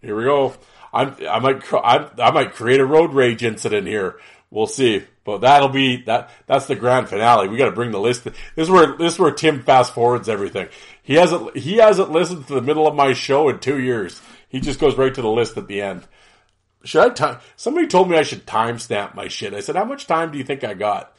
[0.00, 0.54] Here we go.
[0.94, 4.16] I'm, I might, I, I might create a road rage incident here.
[4.50, 5.04] We'll see.
[5.24, 6.30] But that'll be that.
[6.46, 7.48] That's the grand finale.
[7.48, 8.24] We got to bring the list.
[8.24, 10.68] This is where this is where Tim fast forwards everything.
[11.02, 14.20] He hasn't he hasn't listened to the middle of my show in two years.
[14.48, 16.06] He just goes right to the list at the end.
[16.84, 17.38] Should I time?
[17.56, 19.54] Somebody told me I should timestamp my shit.
[19.54, 21.16] I said, how much time do you think I got?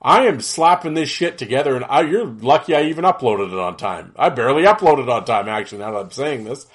[0.00, 3.78] I am slapping this shit together, and I, you're lucky I even uploaded it on
[3.78, 4.12] time.
[4.16, 5.78] I barely uploaded on time, actually.
[5.78, 6.66] Now that I'm saying this,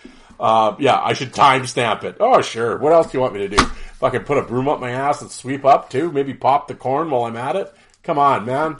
[0.42, 2.18] uh, yeah, I should timestamp it.
[2.20, 2.78] Oh, sure.
[2.78, 3.66] What else do you want me to do?
[4.02, 7.12] Can put a broom up my ass and sweep up too, maybe pop the corn
[7.12, 7.72] while I'm at it.
[8.02, 8.78] Come on, man.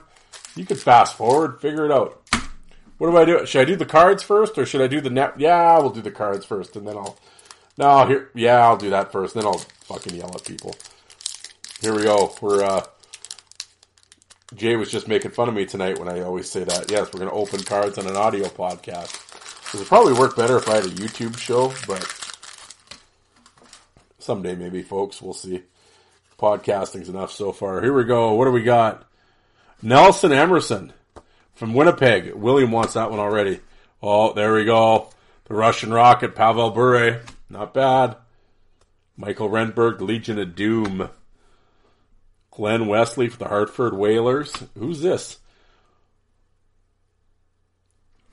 [0.56, 2.20] You could fast forward, figure it out.
[2.98, 3.46] What do I do?
[3.46, 5.40] Should I do the cards first, or should I do the net?
[5.40, 7.18] Yeah, we'll do the cards first, and then I'll.
[7.78, 8.30] No, here.
[8.34, 9.36] Yeah, I'll do that first.
[9.36, 10.76] Then I'll fucking yell at people.
[11.80, 12.36] Here we go.
[12.42, 12.64] We're.
[12.64, 12.84] uh
[14.56, 16.92] Jay was just making fun of me tonight when I always say that.
[16.92, 19.31] Yes, we're going to open cards on an audio podcast.
[19.74, 22.06] It would probably work better if I had a YouTube show, but
[24.20, 25.22] someday maybe, folks.
[25.22, 25.64] We'll see.
[26.38, 27.82] Podcasting's enough so far.
[27.82, 28.34] Here we go.
[28.34, 29.08] What do we got?
[29.82, 30.92] Nelson Emerson
[31.54, 32.34] from Winnipeg.
[32.34, 33.62] William wants that one already.
[34.02, 35.10] Oh, there we go.
[35.46, 37.22] The Russian Rocket, Pavel Bure.
[37.50, 38.18] Not bad.
[39.16, 41.10] Mikael Renberg, Legion of Doom.
[42.50, 44.52] Glen Wesley for the Hartford Whalers.
[44.78, 45.38] Who's this?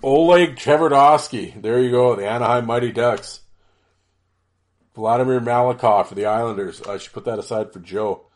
[0.03, 1.61] Oleg Tverdovsky.
[1.61, 2.15] There you go.
[2.15, 3.41] The Anaheim Mighty Ducks.
[4.95, 6.83] Vladimir Malakhov for the Islanders.
[6.83, 8.27] I should put that aside for Joe.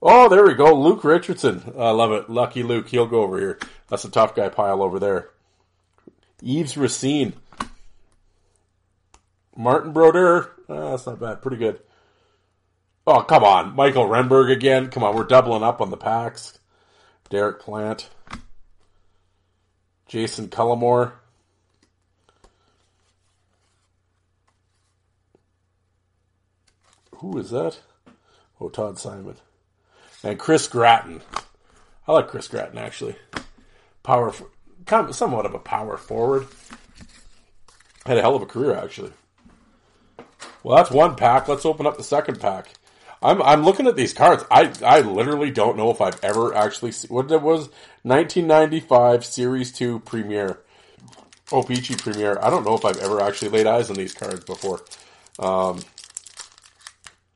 [0.00, 0.74] Oh, there we go.
[0.74, 1.74] Luke Richardson.
[1.78, 2.28] I love it.
[2.28, 2.88] Lucky Luke.
[2.88, 3.58] He'll go over here.
[3.88, 5.30] That's a tough guy pile over there.
[6.42, 7.34] Yves Racine.
[9.56, 10.50] Martin Brodeur.
[10.68, 11.42] Oh, that's not bad.
[11.42, 11.80] Pretty good.
[13.06, 13.76] Oh, come on.
[13.76, 14.88] Mikael Renberg again.
[14.88, 15.14] Come on.
[15.14, 16.58] We're doubling up on the packs.
[17.30, 18.08] Derek Plant.
[20.12, 21.12] Jason Cullimore.
[27.16, 27.80] Who is that?
[28.60, 29.36] Oh, Todd Simon.
[30.22, 31.22] And Chris Gratton.
[32.06, 33.16] I like Chris Gratton, actually.
[34.02, 34.34] Power,
[35.12, 36.46] somewhat of a power forward.
[38.04, 39.12] Had a hell of a career, actually.
[40.62, 41.48] Well, that's one pack.
[41.48, 42.74] Let's open up the second pack.
[43.22, 44.44] I'm I'm looking at these cards.
[44.50, 47.68] I I literally don't know if I've ever actually seen what it was
[48.02, 50.60] 1995 Series 2 Premiere.
[51.52, 52.38] O-Pee-Chee Premiere.
[52.40, 54.80] I don't know if I've ever actually laid eyes on these cards before.
[55.38, 55.80] Um,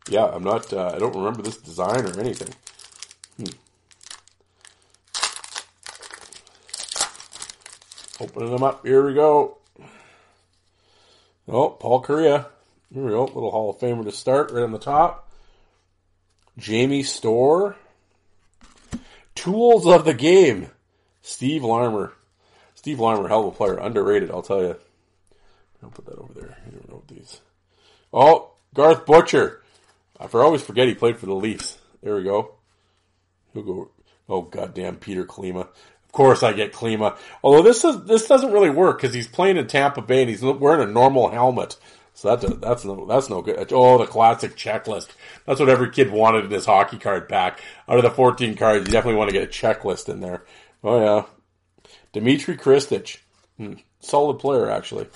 [0.08, 0.72] yeah, I'm not.
[0.72, 2.54] Uh, I don't remember this design or anything.
[3.36, 3.52] Hmm.
[8.24, 8.86] Opening them up.
[8.86, 9.58] Here we go.
[11.48, 12.46] Oh, Paul Kariya.
[12.92, 13.24] Here we go.
[13.24, 15.25] Little Hall of Famer to start right on the top.
[16.58, 17.76] Jamie Storr.
[19.34, 20.70] Tools of the game.
[21.22, 22.12] Steve Larmer.
[22.74, 23.76] Steve Larmer, hell of a player.
[23.78, 24.76] Underrated, I'll tell you.
[25.82, 26.56] I'll put that over there.
[26.66, 27.40] You don't know these.
[28.12, 29.62] Oh, Garth Butcher.
[30.18, 31.78] I always forget he played for the Leafs.
[32.02, 32.54] There we go.
[33.52, 33.90] He'll go.
[34.28, 35.60] Oh goddamn, Petr Klima.
[35.60, 37.16] Of course, I get Klima.
[37.42, 40.42] Although this is this doesn't really work because he's playing in Tampa Bay and he's
[40.42, 41.76] wearing a normal helmet.
[42.16, 43.70] So that's a, that's no that's no good.
[43.74, 45.08] Oh, the classic checklist.
[45.44, 47.60] That's what every kid wanted in his hockey card pack.
[47.86, 50.42] Out of the 14 cards, you definitely want to get a checklist in there.
[50.82, 53.18] Oh yeah, Dimitri Khristich,
[53.58, 53.74] hmm.
[54.00, 55.08] solid player actually.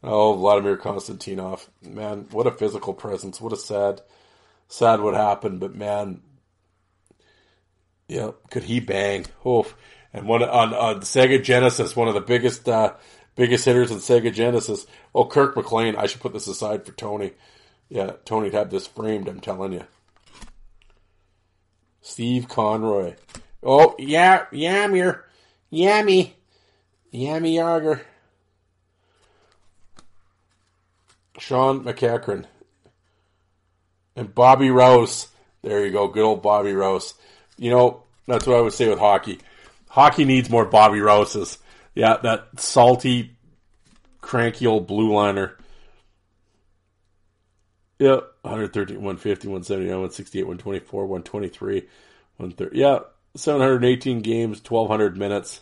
[0.00, 1.66] Oh, Vladimir Konstantinov.
[1.82, 3.40] Man, what a physical presence.
[3.40, 4.00] What a sad,
[4.68, 5.58] sad what happened.
[5.58, 6.20] But man,
[8.06, 9.26] yeah, could he bang?
[9.44, 9.74] Oof.
[10.12, 12.94] And one on, on Sega Genesis, one of the biggest, uh,
[13.38, 14.84] biggest hitters in Sega Genesis.
[15.14, 15.94] Oh, Kirk McLean.
[15.94, 17.32] I should put this aside for Tony.
[17.88, 19.84] Yeah, Tony'd have this framed, I'm telling you.
[22.02, 23.14] Steve Conroy.
[23.62, 25.22] Oh, yeah, Yamir.
[25.72, 26.32] Yammy.
[27.14, 28.00] Yammy Jagr.
[31.38, 32.44] Shawn McEachern.
[34.16, 35.28] And Bobby Rouse.
[35.62, 36.08] There you go.
[36.08, 37.14] Good old Bobby Rouse.
[37.56, 39.38] You know, that's what I would say with hockey.
[39.88, 41.58] Hockey needs more Bobby Rouses.
[41.98, 43.36] Yeah, that salty,
[44.20, 45.56] cranky old blue liner.
[47.98, 51.74] Yep, 113, 150, 179, 168, 124, 123,
[52.36, 52.78] 130.
[52.78, 53.00] Yeah,
[53.34, 55.60] 718 games, 1,200 minutes.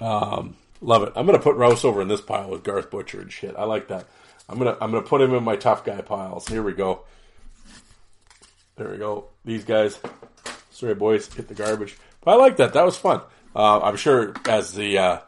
[0.00, 1.12] Um, love it.
[1.14, 3.54] I'm to put Rouse over in this pile with Garth Butcher and shit.
[3.54, 4.06] I like that.
[4.48, 6.48] I'm gonna I'm gonna put him in my tough guy piles.
[6.48, 7.02] Here we go.
[8.76, 9.26] There we go.
[9.44, 9.98] These guys.
[10.70, 11.98] Sorry, boys, hit the garbage.
[12.22, 12.72] But I like that.
[12.72, 13.20] That was fun.
[13.54, 15.18] Uh, I'm sure as the uh,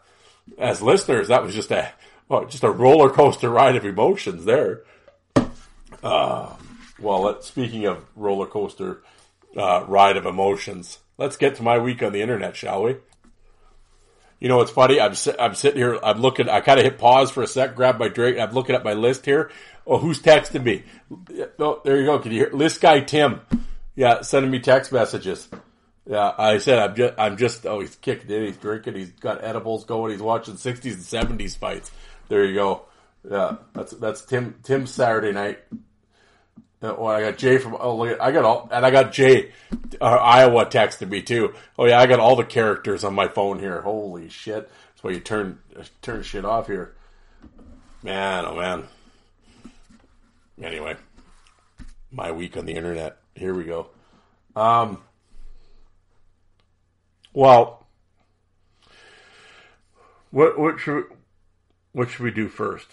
[0.58, 1.92] as listeners, that was just a
[2.28, 4.82] well, just a roller coaster ride of emotions there.
[6.02, 6.54] Uh,
[6.98, 9.02] well, let, speaking of roller coaster
[9.56, 12.96] uh, ride of emotions, let's get to my week on the internet, shall we?
[14.40, 15.00] You know, it's funny.
[15.00, 15.98] I'm I'm sitting here.
[16.02, 16.48] I'm looking.
[16.48, 18.38] I kind of hit pause for a sec, grab my drink.
[18.38, 19.50] I'm looking at my list here.
[19.86, 20.82] Oh, who's texting me?
[21.58, 22.18] Oh, there you go.
[22.18, 23.40] Can you hear list guy Tim?
[23.94, 25.48] Yeah, sending me text messages.
[26.06, 29.42] Yeah, I said I'm just I'm just oh he's kicking in, he's drinking, he's got
[29.42, 31.90] edibles going, he's watching 60s and 70s fights.
[32.28, 32.82] There you go.
[33.28, 35.60] Yeah, that's that's Tim Tim's Saturday night.
[36.82, 37.76] Oh, I got Jay from.
[37.80, 39.52] Oh, look at I got all, and I got Jay,
[40.00, 41.54] uh, Iowa texted me too.
[41.78, 43.80] Oh yeah, I got all the characters on my phone here.
[43.80, 44.70] Holy shit!
[44.88, 45.58] That's why you turn
[46.02, 46.94] turn shit off here.
[48.02, 48.84] Man, oh man.
[50.62, 50.96] Anyway,
[52.10, 53.16] my week on the internet.
[53.34, 53.88] Here we go.
[54.54, 55.02] Um.
[57.34, 57.84] Well,
[60.30, 61.04] what what should
[61.92, 62.86] what should we do first?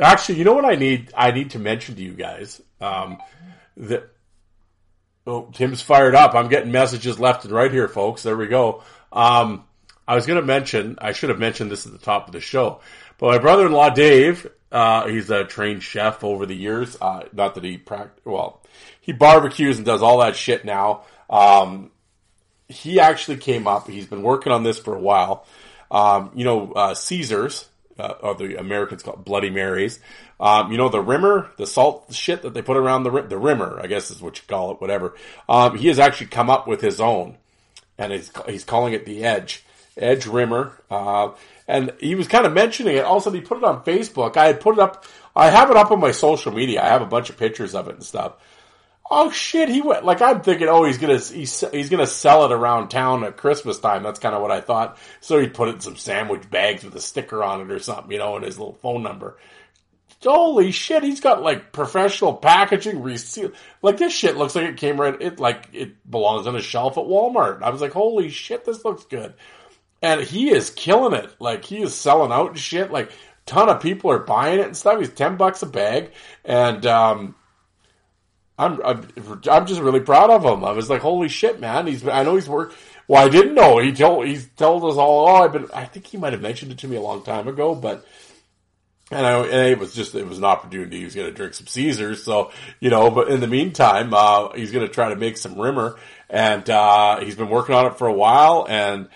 [0.00, 1.12] Actually, you know what I need?
[1.16, 3.18] I need to mention to you guys um,
[3.76, 4.10] that.
[5.26, 6.34] Oh, Tim's fired up.
[6.34, 8.22] I'm getting messages left and right here, folks.
[8.22, 8.82] There we go.
[9.12, 9.64] Um,
[10.06, 10.98] I was going to mention.
[11.00, 12.80] I should have mentioned this at the top of the show,
[13.18, 14.46] but my brother-in-law Dave.
[14.70, 16.96] Uh, he's a trained chef over the years.
[17.00, 18.20] Uh, not that he practice.
[18.24, 18.62] Well,
[19.00, 21.04] he barbecues and does all that shit now.
[21.30, 21.90] Um,
[22.68, 23.88] he actually came up.
[23.88, 25.46] He's been working on this for a while.
[25.90, 29.98] Um, you know, uh, Caesars uh, or the Americans call it Bloody Marys.
[30.40, 33.80] Um, you know, the rimmer, the salt shit that they put around the, the rimmer,
[33.82, 35.14] I guess is what you call it, whatever.
[35.48, 37.36] Um, he has actually come up with his own
[37.96, 39.64] and he's, he's calling it the Edge,
[39.96, 40.80] Edge Rimmer.
[40.90, 41.30] Uh,
[41.66, 43.04] and he was kind of mentioning it.
[43.04, 44.36] Also, he put it on Facebook.
[44.36, 45.04] I had put it up,
[45.34, 46.82] I have it up on my social media.
[46.82, 48.34] I have a bunch of pictures of it and stuff.
[49.10, 52.52] Oh shit, he went, like I'm thinking, oh, he's gonna, he's, he's gonna sell it
[52.52, 54.02] around town at Christmas time.
[54.02, 54.98] That's kind of what I thought.
[55.20, 58.12] So he'd put it in some sandwich bags with a sticker on it or something,
[58.12, 59.38] you know, and his little phone number.
[60.22, 63.52] Holy shit, he's got like professional packaging, reseal.
[63.82, 66.98] Like this shit looks like it came right, it like, it belongs on a shelf
[66.98, 67.62] at Walmart.
[67.62, 69.34] I was like, holy shit, this looks good.
[70.02, 71.34] And he is killing it.
[71.40, 72.90] Like he is selling out and shit.
[72.90, 73.10] Like
[73.46, 74.98] ton of people are buying it and stuff.
[74.98, 76.12] He's 10 bucks a bag.
[76.44, 77.34] And, um,
[78.58, 79.08] I'm, I'm,
[79.50, 80.64] I'm just really proud of him.
[80.64, 81.86] I was like, holy shit, man.
[81.86, 82.76] He's, I know he's worked.
[83.06, 83.78] Well, I didn't know.
[83.78, 86.72] He told, he's told us all, oh, I've been, I think he might have mentioned
[86.72, 88.04] it to me a long time ago, but
[89.10, 90.98] and, I, and it was just it was an opportunity.
[90.98, 93.10] He was going to drink some Caesars, so you know.
[93.10, 95.96] But in the meantime, uh, he's going to try to make some Rimmer,
[96.28, 99.08] and uh, he's been working on it for a while, and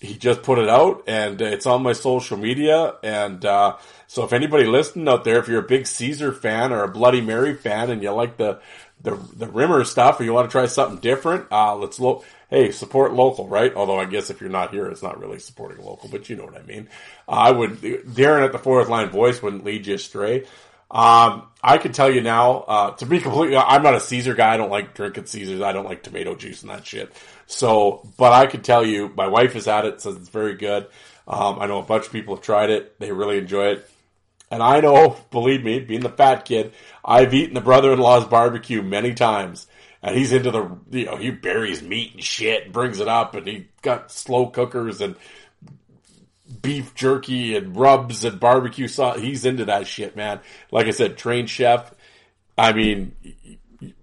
[0.00, 2.94] he just put it out, and it's on my social media.
[3.02, 6.84] And uh, so, if anybody listening out there, if you're a big Caesar fan or
[6.84, 8.60] a Bloody Mary fan, and you like the
[9.02, 12.70] the the Rimmer stuff, or you want to try something different, uh, let's look hey,
[12.70, 13.74] support local, right?
[13.74, 16.44] Although I guess if you're not here, it's not really supporting local, but you know
[16.44, 16.88] what I mean.
[17.28, 20.44] Uh, I would, Darren at the fourth line voice wouldn't lead you astray.
[20.90, 24.54] Um, I can tell you now, uh, to be completely, I'm not a Caesar guy.
[24.54, 25.60] I don't like drinking Caesars.
[25.60, 27.12] I don't like tomato juice and that shit.
[27.46, 30.86] So, but I can tell you, my wife has had it, says it's very good.
[31.26, 32.98] Um, I know a bunch of people have tried it.
[32.98, 33.90] They really enjoy it.
[34.50, 36.72] And I know, believe me, being the fat kid,
[37.04, 39.66] I've eaten the brother-in-law's barbecue many times.
[40.02, 43.34] And he's into the you know he buries meat and shit and brings it up
[43.34, 45.16] and he got slow cookers and
[46.62, 50.38] beef jerky and rubs and barbecue sauce he's into that shit man.
[50.70, 51.92] Like i said trained chef
[52.56, 53.12] i mean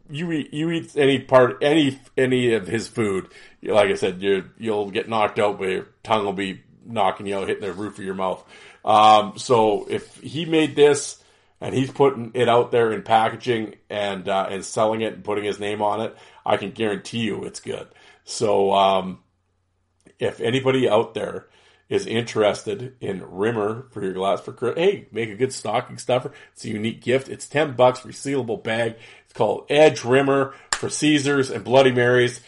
[0.09, 3.29] you eat you eat any part any any of his food
[3.63, 7.37] like i said you you'll get knocked out but your tongue will be knocking you
[7.37, 8.43] out hitting the roof of your mouth
[8.85, 11.21] um, so if he made this
[11.59, 15.43] and he's putting it out there in packaging and uh, and selling it and putting
[15.43, 17.87] his name on it, I can guarantee you it's good.
[18.23, 19.19] So um,
[20.19, 21.47] if anybody out there
[21.89, 26.31] is interested in Rimmer for your glass for hey, make a good stocking stuffer.
[26.53, 27.29] It's a unique gift.
[27.29, 28.95] It's ten bucks, resealable bag.
[29.25, 32.41] It's called Edge Rimmer for Caesars and Bloody Marys.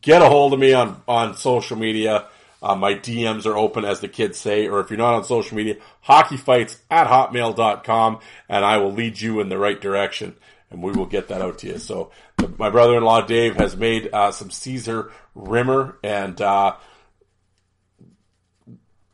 [0.00, 2.28] Get a hold of me on on social media.
[2.62, 5.56] Uh, my DMs are open, as the kids say, or if you're not on social
[5.56, 10.36] media, hockeyfights at hotmail.com, and I will lead you in the right direction,
[10.70, 11.78] and we will get that out to you.
[11.78, 12.12] So,
[12.58, 16.76] my brother-in-law Dave has made uh, some Caesar Rimmer, and uh,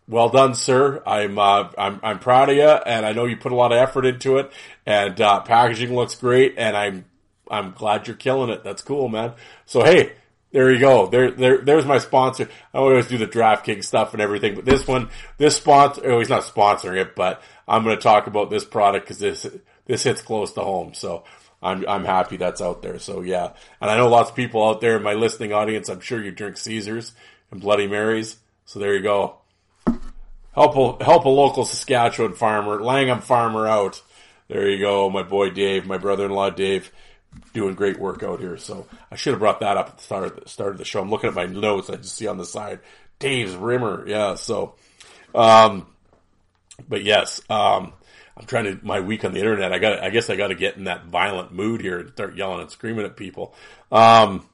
[0.09, 1.03] well done, sir.
[1.07, 3.79] I'm uh, I'm I'm proud of you, and I know you put a lot of
[3.79, 4.51] effort into it,
[4.87, 7.05] and uh, packaging looks great, and I'm
[7.51, 8.65] I'm glad you're killing it.
[8.65, 9.35] That's cool, man.
[9.67, 10.13] So hey,
[10.51, 11.07] there you go.
[11.07, 12.49] There, there, there's my sponsor.
[12.73, 16.31] I always do the DraftKings stuff and everything, but this one, this sponsor, oh, he's
[16.31, 19.47] not sponsoring it, but I'm going to talk about this product because this,
[19.87, 20.95] this hits close to home.
[20.95, 21.25] So
[21.63, 22.99] I'm, I'm happy that's out there.
[22.99, 23.53] So yeah.
[23.81, 25.89] And I know lots of people out there in my listening audience.
[25.89, 27.13] I'm sure you drink Caesars
[27.51, 28.37] and Bloody Marys.
[28.65, 29.37] So there you go.
[30.55, 34.03] Help a, help a local Saskatchewan farmer, Langham farmer out.
[34.49, 35.11] There you go.
[35.11, 36.91] My boy Dave, my brother-in-law Dave
[37.53, 38.57] doing great work out here.
[38.57, 40.85] So I should have brought that up at the start of the, start of the
[40.85, 41.01] show.
[41.01, 41.91] I'm looking at my notes.
[41.91, 42.81] I just see on the side,
[43.19, 44.07] Dave's Rimmer.
[44.07, 44.35] Yeah.
[44.35, 44.75] So,
[45.35, 45.87] um,
[46.89, 47.93] but yes, um,
[48.37, 50.55] I'm trying to, my week on the internet, I got, I guess I got to
[50.55, 53.55] get in that violent mood here and start yelling and screaming at people.
[53.91, 54.49] Um,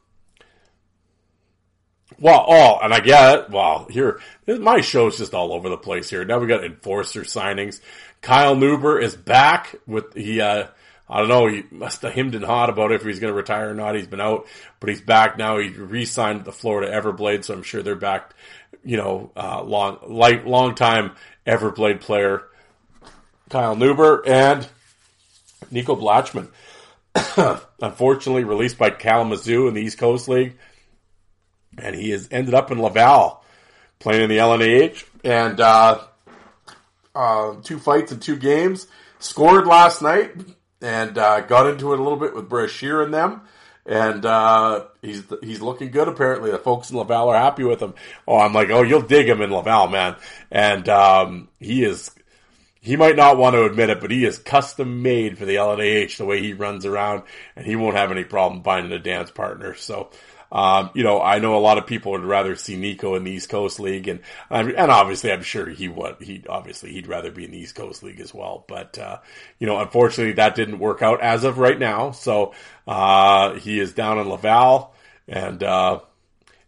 [2.18, 3.50] well, oh, and I get.
[3.50, 6.24] Well, here, my show's just all over the place here.
[6.24, 7.80] Now we got enforcer signings.
[8.22, 10.68] Kyle Neuber is back with, he, uh,
[11.08, 11.46] I don't know.
[11.46, 13.94] He must have hemmed and hawed about if he's going to retire or not.
[13.94, 14.46] He's been out,
[14.80, 15.58] but he's back now.
[15.58, 18.34] He re-signed the Florida Everblade, so I'm sure they're back.
[18.84, 21.12] You know, uh, long, like long time
[21.46, 22.44] Everblade player
[23.50, 24.66] Kyle Neuber and
[25.70, 26.48] Nico Blachman.
[27.80, 30.56] Unfortunately, released by Kalamazoo in the East Coast League,
[31.78, 33.44] and he has ended up in Laval
[33.98, 36.00] playing in the LNAH and uh,
[37.14, 38.86] uh, two fights and two games.
[39.18, 40.32] Scored last night
[40.84, 43.40] and uh, got into it a little bit with Brashear and them.
[43.86, 46.08] And uh, he's he's looking good.
[46.08, 47.94] Apparently, the folks in Laval are happy with him.
[48.26, 50.16] Oh, I'm like, oh, you'll dig him in Laval, man.
[50.50, 52.10] And um, he is
[52.80, 56.16] he might not want to admit it, but he is custom made for the LNAH
[56.16, 57.22] the way he runs around,
[57.56, 59.74] and he won't have any problem finding a dance partner.
[59.74, 60.10] So
[60.54, 63.32] um, you know, I know a lot of people would rather see Nico in the
[63.32, 66.16] East Coast League, and and obviously, I'm sure he would.
[66.20, 68.64] He obviously he'd rather be in the East Coast League as well.
[68.68, 69.18] But uh,
[69.58, 72.12] you know, unfortunately, that didn't work out as of right now.
[72.12, 72.54] So
[72.86, 74.94] uh, he is down in Laval,
[75.26, 75.98] and uh,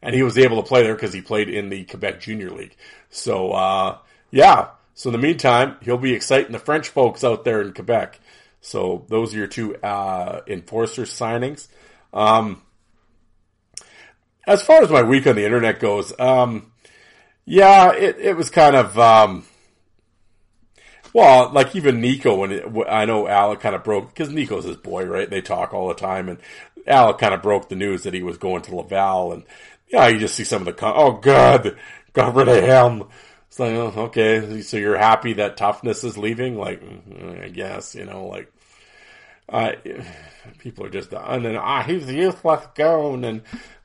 [0.03, 2.75] and he was able to play there because he played in the Quebec Junior League.
[3.11, 3.99] So uh,
[4.33, 4.70] yeah.
[4.94, 8.18] So in the meantime, he'll be exciting the French folks out there in Quebec.
[8.62, 11.68] So those are your two uh, enforcer signings.
[12.12, 12.62] Um,
[14.47, 16.71] as far as my week on the internet goes, um,
[17.45, 19.44] yeah, it, it was kind of, um,
[21.13, 24.77] well, like even Nico, when it, I know Alec kind of broke, because Nico's his
[24.77, 25.29] boy, right?
[25.29, 26.38] They talk all the time, and
[26.87, 29.44] Alec kind of broke the news that he was going to Laval, and
[29.88, 31.77] yeah, you just see some of the, con- oh god,
[32.13, 33.09] got rid of him.
[33.49, 36.59] It's like, oh, okay, so you're happy that toughness is leaving?
[36.59, 38.53] Like, mm, I guess, you know, like,
[39.49, 39.77] I,
[40.59, 43.42] people are just, and then, ah, he's useless goon, and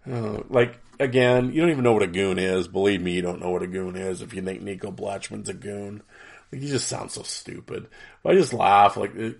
[0.09, 2.67] uh, like again, you don't even know what a goon is.
[2.67, 5.53] Believe me, you don't know what a goon is if you think Nico Blachman's a
[5.53, 6.03] goon.
[6.51, 7.87] Like, just sound so stupid.
[8.25, 8.97] I just laugh.
[8.97, 9.39] Like, it,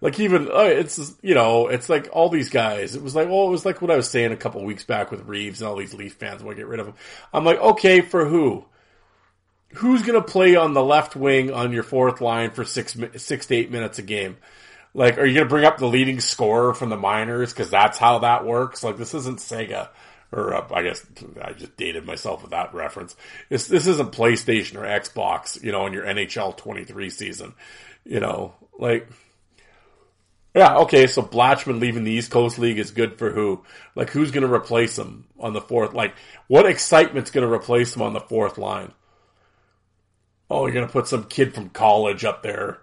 [0.00, 2.94] like even uh, it's you know it's like all these guys.
[2.94, 5.10] It was like well, it was like what I was saying a couple weeks back
[5.10, 6.94] with Reaves and all these Leaf fans want to get rid of him.
[7.32, 8.64] I'm like, okay, for who?
[9.74, 13.56] Who's gonna play on the left wing on your fourth line for six six to
[13.56, 14.36] eight minutes a game?
[14.98, 18.18] Like, are you gonna bring up the leading scorer from the minors because that's how
[18.18, 18.82] that works?
[18.82, 19.90] Like, this isn't Sega
[20.32, 21.06] or uh, I guess
[21.40, 23.14] I just dated myself with that reference.
[23.48, 27.54] This this isn't PlayStation or Xbox, you know, in your NHL 23 season,
[28.04, 29.08] you know, like
[30.52, 33.64] yeah, okay, so Blachman leaving the East Coast League is good for who?
[33.94, 35.94] Like, who's going to replace him on the fourth?
[35.94, 36.14] Like,
[36.48, 38.92] what excitement's going to replace him on the fourth line?
[40.50, 42.80] Oh, you're going to put some kid from college up there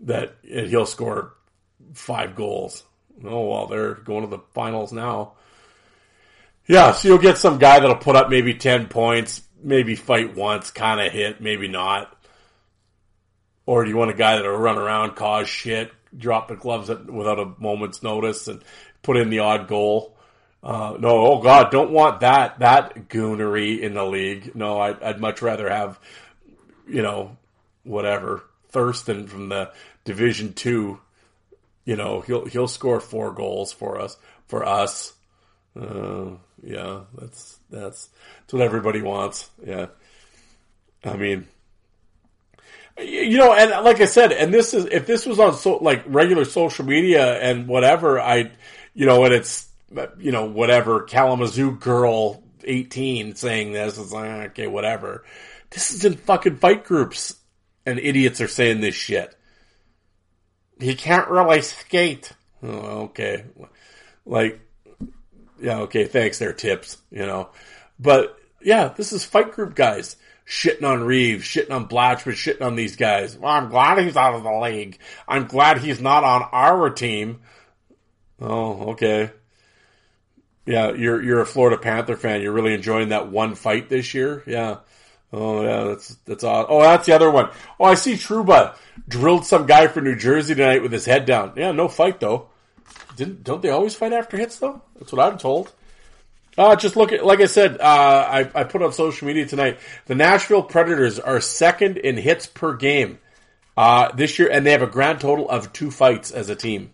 [0.00, 1.34] that he'll score
[1.94, 2.84] five goals.
[3.24, 5.34] Oh, well, they're going to the finals now.
[6.66, 10.70] Yeah, so you'll get some guy that'll put up maybe 10 points, maybe fight once,
[10.70, 12.16] kind of hit, maybe not.
[13.66, 17.38] Or do you want a guy that'll run around, cause shit, drop the gloves without
[17.38, 18.62] a moment's notice and
[19.02, 20.16] put in the odd goal.
[20.62, 24.54] Uh, no, oh God, don't want that that goonery in the league.
[24.54, 25.98] No, I'd, I'd much rather have,
[26.86, 27.36] you know,
[27.82, 29.72] whatever Thurston from the
[30.04, 31.00] Division Two.
[31.84, 34.16] You know, he'll he'll score four goals for us
[34.46, 35.12] for us.
[35.78, 38.08] Uh, yeah, that's that's
[38.40, 39.50] that's what everybody wants.
[39.64, 39.86] Yeah,
[41.04, 41.48] I mean,
[42.98, 46.04] you know, and like I said, and this is if this was on so like
[46.06, 48.52] regular social media and whatever, I,
[48.94, 49.68] you know, and it's
[50.18, 55.24] you know whatever Kalamazoo girl eighteen saying this, it's like okay, whatever.
[55.70, 57.34] This is in fucking fight groups,
[57.86, 59.34] and idiots are saying this shit.
[60.82, 62.32] He can't really skate.
[62.62, 63.44] Oh, okay,
[64.26, 64.60] like
[65.60, 66.38] yeah, okay, thanks.
[66.38, 67.50] Their tips, you know,
[67.98, 70.16] but yeah, this is fight group guys
[70.46, 73.36] shitting on Reaves, shitting on Blachman, shitting on these guys.
[73.36, 74.98] Well, I'm glad he's out of the league.
[75.26, 77.40] I'm glad he's not on our team.
[78.40, 79.30] Oh, okay.
[80.66, 82.42] Yeah, you're you're a Florida Panther fan.
[82.42, 84.42] You're really enjoying that one fight this year.
[84.46, 84.78] Yeah.
[85.32, 86.66] Oh yeah, that's that's odd.
[86.68, 87.48] Oh, that's the other one.
[87.80, 88.76] Oh, I see Trouba
[89.08, 91.52] drilled some guy for New Jersey tonight with his head down.
[91.56, 92.48] Yeah, no fight though.
[93.16, 94.82] Didn't don't they always fight after hits though?
[94.98, 95.72] That's what I'm told.
[96.56, 99.78] Uh, just look at, like I said, uh, I, I put on social media tonight.
[100.04, 103.18] The Nashville Predators are second in hits per game
[103.74, 106.90] uh, this year, and they have a grand total of two fights as a team.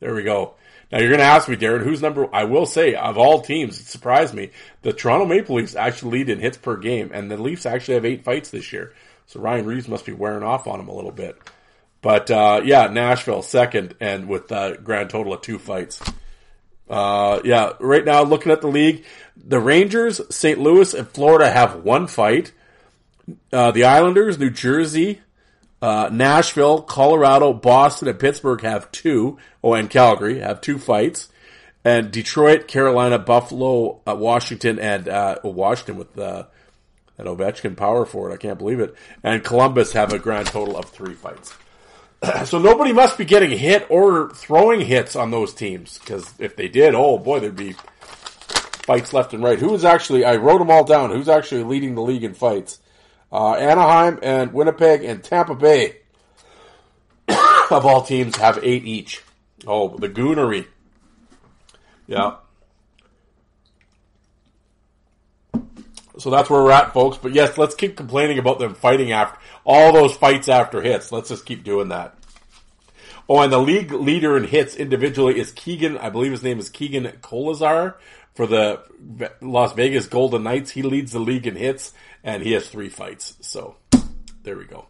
[0.00, 0.54] There we go.
[0.92, 2.28] Now you're going to ask me, Darren, who's number?
[2.32, 4.50] I will say, of all teams, it surprised me.
[4.82, 8.04] The Toronto Maple Leafs actually lead in hits per game, and the Leafs actually have
[8.04, 8.92] eight fights this year.
[9.26, 11.36] So Ryan Reaves must be wearing off on him a little bit.
[12.02, 16.02] But uh, yeah, Nashville second, and with a grand total of two fights.
[16.88, 19.04] Uh, yeah, right now looking at the league,
[19.36, 20.58] the Rangers, St.
[20.58, 22.52] Louis, and Florida have one fight.
[23.50, 25.22] Uh, the Islanders, New Jersey,
[25.84, 29.36] uh, Nashville, Colorado, Boston, and Pittsburgh have two.
[29.62, 31.28] Oh, and Calgary have two fights.
[31.84, 36.44] And Detroit, Carolina, Buffalo, uh, Washington, and uh, Washington with uh,
[37.18, 38.32] Ovechkin power forward.
[38.32, 38.94] I can't believe it.
[39.22, 41.52] And Columbus have a grand total of three fights.
[42.46, 46.68] so nobody must be getting hit or throwing hits on those teams because if they
[46.68, 47.74] did, oh boy, there'd be
[48.86, 49.58] fights left and right.
[49.58, 50.24] Who is actually?
[50.24, 51.10] I wrote them all down.
[51.10, 52.80] Who's actually leading the league in fights?
[53.34, 55.96] Uh, Anaheim and Winnipeg and Tampa Bay
[57.28, 59.22] of all teams have eight each.
[59.66, 60.66] Oh, the Goonery.
[62.06, 62.36] Yeah.
[66.16, 67.18] So that's where we're at, folks.
[67.18, 71.10] But yes, let's keep complaining about them fighting after all those fights after hits.
[71.10, 72.16] Let's just keep doing that.
[73.28, 75.98] Oh, and the league leader in hits individually is Keegan.
[75.98, 77.96] I believe his name is Keegan Kolesar
[78.34, 78.82] for the
[79.40, 80.70] Las Vegas Golden Knights.
[80.70, 81.92] He leads the league in hits,
[82.24, 83.36] and he has three fights.
[83.42, 83.76] So
[84.42, 84.86] there we go.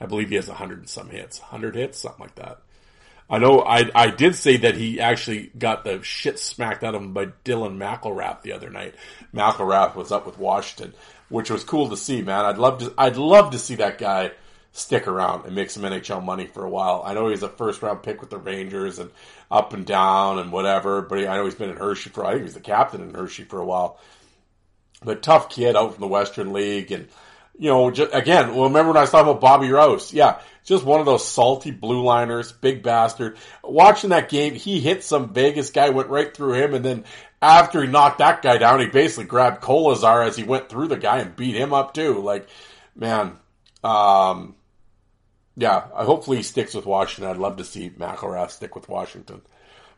[0.00, 2.62] I believe he has a hundred and some hits, hundred hits, something like that.
[3.30, 7.02] I know I I did say that he actually got the shit smacked out of
[7.02, 8.94] him by Dylan McIlrath the other night.
[9.34, 10.94] McIlrath was up with Washington,
[11.28, 12.46] which was cool to see, man.
[12.46, 14.32] I'd love to I'd love to see that guy
[14.72, 17.02] stick around and make some NHL money for a while.
[17.04, 19.10] I know he's a first round pick with the Rangers and
[19.50, 22.40] up and down and whatever, but I know he's been in Hershey for I think
[22.40, 23.98] he was the captain in Hershey for a while.
[25.02, 27.08] But tough kid out from the Western League and
[27.58, 30.12] you know, just, again, remember when I was talking about Bobby Rouse?
[30.12, 33.36] Yeah, just one of those salty blue liners, big bastard.
[33.64, 37.04] Watching that game, he hit some Vegas guy, went right through him, and then
[37.42, 40.96] after he knocked that guy down, he basically grabbed Kolesar as he went through the
[40.96, 42.20] guy and beat him up too.
[42.22, 42.48] Like,
[42.94, 43.36] man,
[43.82, 44.54] um,
[45.56, 47.30] yeah, hopefully he sticks with Washington.
[47.30, 49.42] I'd love to see McIlrath stick with Washington.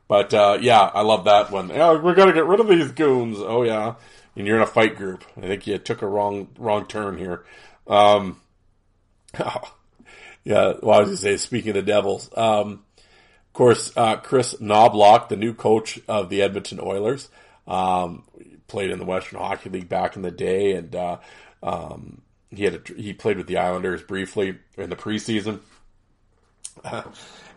[0.08, 1.70] But, uh, yeah, I love that one.
[1.72, 3.36] Oh, we're gonna get rid of these goons.
[3.38, 3.96] Oh yeah
[4.36, 5.24] and you're in a fight group.
[5.36, 7.44] I think you took a wrong wrong turn here.
[7.86, 8.40] Um,
[9.38, 9.74] oh,
[10.44, 14.16] yeah, well, I was going to say, speaking of the Devils, um, of course, uh,
[14.16, 17.28] Kris Knoblauch, the new coach of the Edmonton Oilers,
[17.66, 18.24] um,
[18.68, 21.18] played in the Western Hockey League back in the day, and uh,
[21.62, 25.60] um, he had a, he played with the Islanders briefly in the preseason.
[26.84, 27.04] and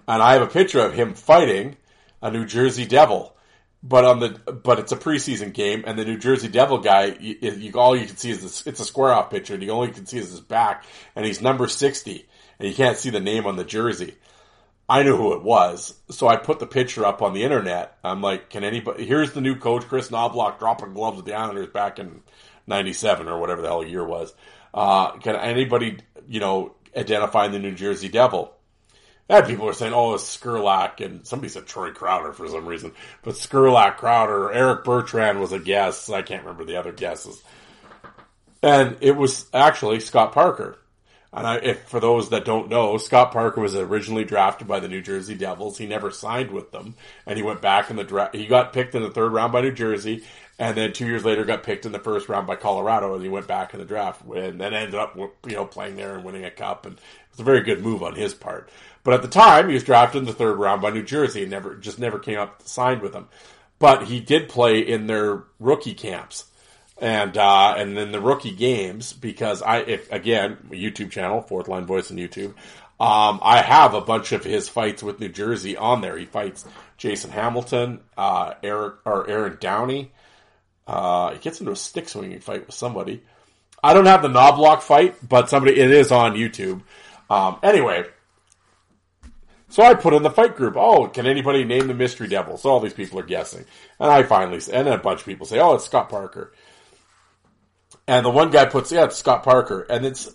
[0.08, 1.78] I have a picture of him fighting
[2.22, 3.36] a New Jersey Devil,
[3.84, 7.36] but on the but it's a preseason game, and the New Jersey Devil guy, you,
[7.42, 9.92] you all you can see is this, it's a square off picture, and you only
[9.92, 12.26] can see is his back, and he's number sixty,
[12.60, 14.16] and you can't see the name on the jersey.
[14.88, 17.98] I knew who it was, so I put the picture up on the internet.
[18.04, 19.06] I'm like, can anybody?
[19.06, 22.22] Here's the new coach, Kris Knoblauch, dropping gloves with the Islanders back in
[22.68, 24.34] '97 or whatever the hell year was.
[24.74, 28.54] Uh, can anybody, you know, identify the New Jersey Devil?
[29.30, 32.92] And people are saying, oh, it's Skurlak, and somebody said Troy Crowder for some reason.
[33.22, 36.10] But Skurlak, Crowder, Eric Bertrand was a guess.
[36.10, 37.42] I can't remember the other guesses.
[38.62, 40.78] And it was actually Scott Parker.
[41.36, 44.88] And I, if for those that don't know, Scott Parker was originally drafted by the
[44.88, 45.80] New Jersey Devils.
[45.80, 46.94] He never signed with them,
[47.26, 48.36] and he went back in the draft.
[48.36, 50.24] He got picked in the third round by New Jersey,
[50.60, 53.30] and then two years later got picked in the first round by Colorado, and he
[53.30, 56.46] went back in the draft, and then ended up you know playing there and winning
[56.46, 57.02] a cup, and it
[57.32, 58.70] was a very good move on his part.
[59.04, 61.52] But at the time, he was drafted in the third round by New Jersey and
[61.52, 63.28] never just never came up signed with them.
[63.80, 66.46] But he did play in their rookie camps
[67.00, 71.86] and uh, and then the rookie games because I if, again YouTube channel Fourth Line
[71.86, 72.54] Voice on YouTube.
[73.00, 76.18] Um, I have a bunch of his fights with New Jersey on there.
[76.18, 76.64] He fights
[76.98, 80.12] Jason Hamilton, uh, Eric or Aaron Downey.
[80.88, 83.22] Uh, he gets into a stick swinging fight with somebody.
[83.84, 86.82] I don't have the Knoblauch fight, but somebody it is on YouTube.
[87.30, 88.06] Um, anyway,
[89.74, 90.76] so I put in the fight group.
[90.78, 92.58] Oh, can anybody name the mystery devil?
[92.58, 93.66] So all these people are guessing,
[94.00, 96.54] and I finally and a bunch of people say, "Oh, it's Scott Parker."
[98.08, 100.30] And the one guy puts, "Yeah, it's Scott Parker," and it's,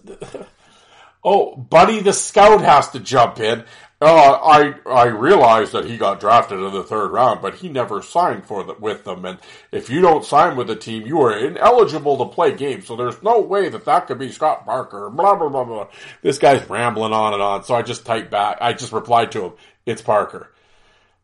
[1.24, 3.64] oh, Buddy the Scout has to jump in,
[4.00, 8.00] uh, I I realize that he got drafted in the third round, but he never
[8.00, 9.24] signed for the, with them.
[9.24, 9.40] And
[9.72, 12.86] if you don't sign with the team, you are ineligible to play games.
[12.86, 15.10] So there's no way that that could be Scott Parker.
[15.10, 15.88] Blah blah blah blah.
[16.22, 17.64] This guy's rambling on and on.
[17.64, 18.58] So I just typed back.
[18.60, 19.52] I just replied to him.
[19.84, 20.52] It's Parker.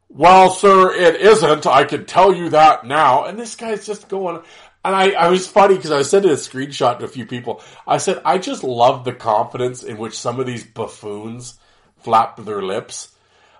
[0.08, 1.66] Well, sir, it isn't.
[1.66, 3.24] I can tell you that now.
[3.24, 4.42] And this guy's just going.
[4.84, 7.62] And I, I was funny because I sent a screenshot to a few people.
[7.86, 11.58] I said, I just love the confidence in which some of these buffoons
[12.04, 13.10] flap their lips.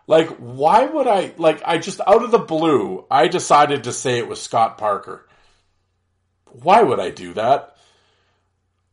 [0.07, 4.19] Like, why would I, like, I just, out of the blue, I decided to say
[4.19, 5.27] it was Scott Parker.
[6.45, 7.77] Why would I do that?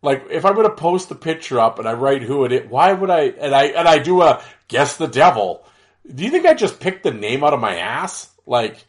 [0.02, 2.70] Like, if I'm going to post the picture up and I write who it is,
[2.70, 5.66] why would I, and I, and I do a guess the devil.
[6.08, 8.30] Do you think I just picked the name out of my ass?
[8.47, 8.84] Like,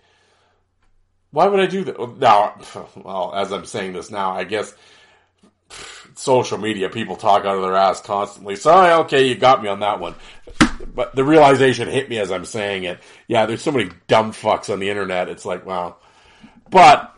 [1.33, 2.19] why would I do that?
[2.19, 2.55] Now,
[2.97, 4.73] well, as I'm saying this now, I guess
[6.15, 8.57] social media, people talk out of their ass constantly.
[8.57, 10.15] So, okay, you got me on that one.
[10.95, 13.01] But the realization hit me as I'm saying it.
[13.29, 15.29] Yeah, there's so many dumb fucks on the internet.
[15.29, 15.97] It's like, wow.
[16.71, 17.15] But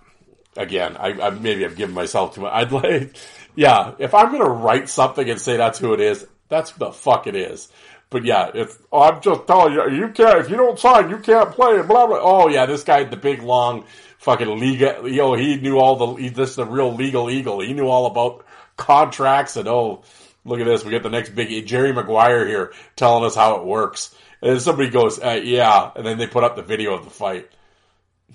[0.56, 2.52] again, I, I maybe I've given myself too much.
[2.52, 3.16] I'd like,
[3.54, 6.92] yeah, if I'm gonna write something and say that's who it is, that's who the
[6.92, 7.68] fuck it is.
[8.10, 10.38] But yeah, if oh, I'm just telling you, you can't.
[10.38, 11.82] If you don't sign, you can't play.
[11.82, 12.20] Blah blah.
[12.20, 13.84] Oh yeah, this guy, the big long
[14.24, 15.08] fucking legal.
[15.08, 16.22] You know, he knew all the.
[16.22, 17.60] He, this is the real legal eagle.
[17.60, 18.44] He knew all about
[18.76, 20.02] contracts and oh,
[20.44, 23.64] look at this, we got the next big Jerry Maguire here telling us how it
[23.64, 24.14] works.
[24.42, 27.10] And then somebody goes, uh, yeah, and then they put up the video of the
[27.10, 27.50] fight.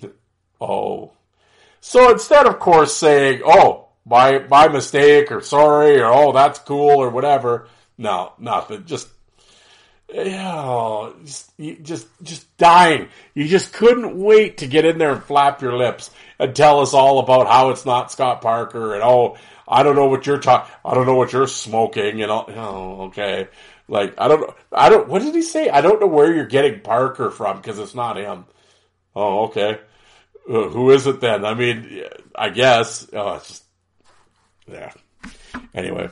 [0.62, 1.12] Oh.
[1.80, 6.98] So instead, of course, saying, oh, my, my mistake, or sorry, or oh, that's cool,
[6.98, 7.66] or whatever,
[7.96, 8.84] no, nothing.
[8.84, 9.08] Just,
[10.12, 11.52] yeah, just,
[11.82, 13.08] just, just dying.
[13.34, 16.94] You just couldn't wait to get in there and flap your lips and tell us
[16.94, 19.36] all about how it's not Scott Parker and oh,
[19.70, 20.72] I don't know what you're talking.
[20.84, 22.22] I don't know what you're smoking.
[22.22, 22.46] And all.
[22.48, 23.46] Oh, okay.
[23.86, 24.52] Like I don't.
[24.72, 25.08] I don't.
[25.08, 25.68] What did he say?
[25.68, 28.46] I don't know where you're getting Parker from because it's not him.
[29.14, 29.78] Oh, okay.
[30.48, 31.44] Uh, who is it then?
[31.44, 32.02] I mean,
[32.34, 33.08] I guess.
[33.12, 33.64] Oh, it's just
[34.68, 34.92] yeah.
[35.72, 36.08] Anyway,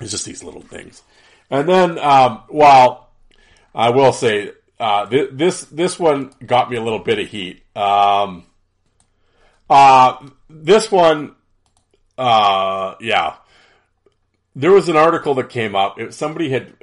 [0.00, 1.02] it's just these little things.
[1.50, 3.10] And then, um, while
[3.74, 7.62] I will say uh, th- this this one got me a little bit of heat.
[7.76, 8.46] Um,
[9.68, 11.34] uh, this one
[12.20, 13.36] uh, yeah.
[14.54, 15.98] There was an article that came up.
[15.98, 16.74] It, somebody had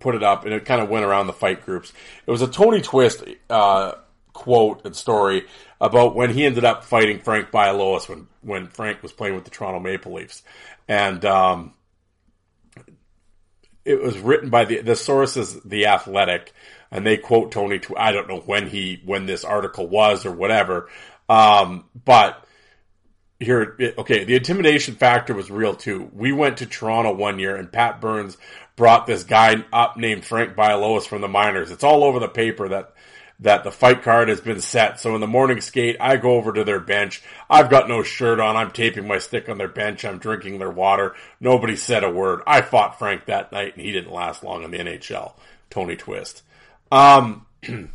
[0.00, 1.92] put it up, and it kind of went around the fight groups.
[2.26, 3.92] It was a Tony Twist uh,
[4.32, 5.46] quote and story
[5.80, 9.50] about when he ended up fighting Frank Bialowas when when Frank was playing with the
[9.50, 10.42] Toronto Maple Leafs,
[10.88, 11.74] and um,
[13.84, 16.52] it was written by the the source is the Athletic,
[16.90, 17.78] and they quote Tony.
[17.80, 20.88] To, I don't know when he when this article was or whatever,
[21.28, 22.44] um, but
[23.42, 26.10] here, okay, the intimidation factor was real too.
[26.12, 28.36] We went to Toronto one year and Pat Burns
[28.76, 31.70] brought this guy up named Frank Bialowas from the minors.
[31.70, 32.94] It's all over the paper that
[33.42, 35.00] that the fight card has been set.
[35.00, 37.22] So in the morning skate, I go over to their bench.
[37.50, 38.56] I've got no shirt on.
[38.56, 40.04] I'm taping my stick on their bench.
[40.04, 41.14] I'm drinking their water.
[41.40, 42.42] Nobody said a word.
[42.46, 45.32] I fought Frank that night and he didn't last long in the NHL.
[45.70, 46.42] Tony Twist.
[46.92, 47.46] Um,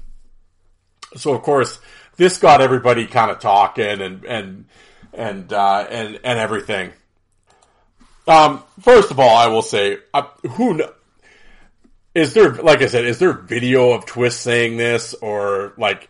[1.16, 1.80] so of course,
[2.18, 4.66] this got everybody kind of talking and, and,
[5.14, 6.92] and, uh, and, and everything.
[8.28, 10.82] Um, first of all, I will say, uh, who
[12.18, 12.54] is there?
[12.54, 16.10] Like I said, is there video of Twist saying this or like?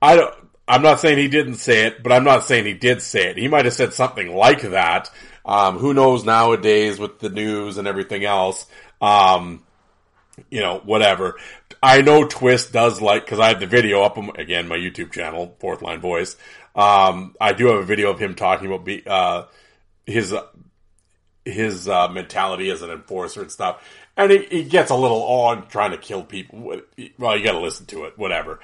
[0.00, 0.34] I don't.
[0.66, 3.36] I'm not saying he didn't say it, but I'm not saying he did say it.
[3.36, 5.10] He might have said something like that.
[5.44, 8.66] Um, who knows nowadays with the news and everything else?
[9.00, 9.62] Um,
[10.50, 11.38] you know, whatever.
[11.82, 15.12] I know Twist does like because I have the video up on again my YouTube
[15.12, 16.36] channel, Fourth Line Voice.
[16.74, 19.44] Um, I do have a video of him talking about be, uh,
[20.06, 20.34] his
[21.44, 23.86] his uh, mentality as an enforcer and stuff.
[24.16, 26.60] And he, he gets a little on trying to kill people.
[26.60, 28.60] Well, you got to listen to it, whatever.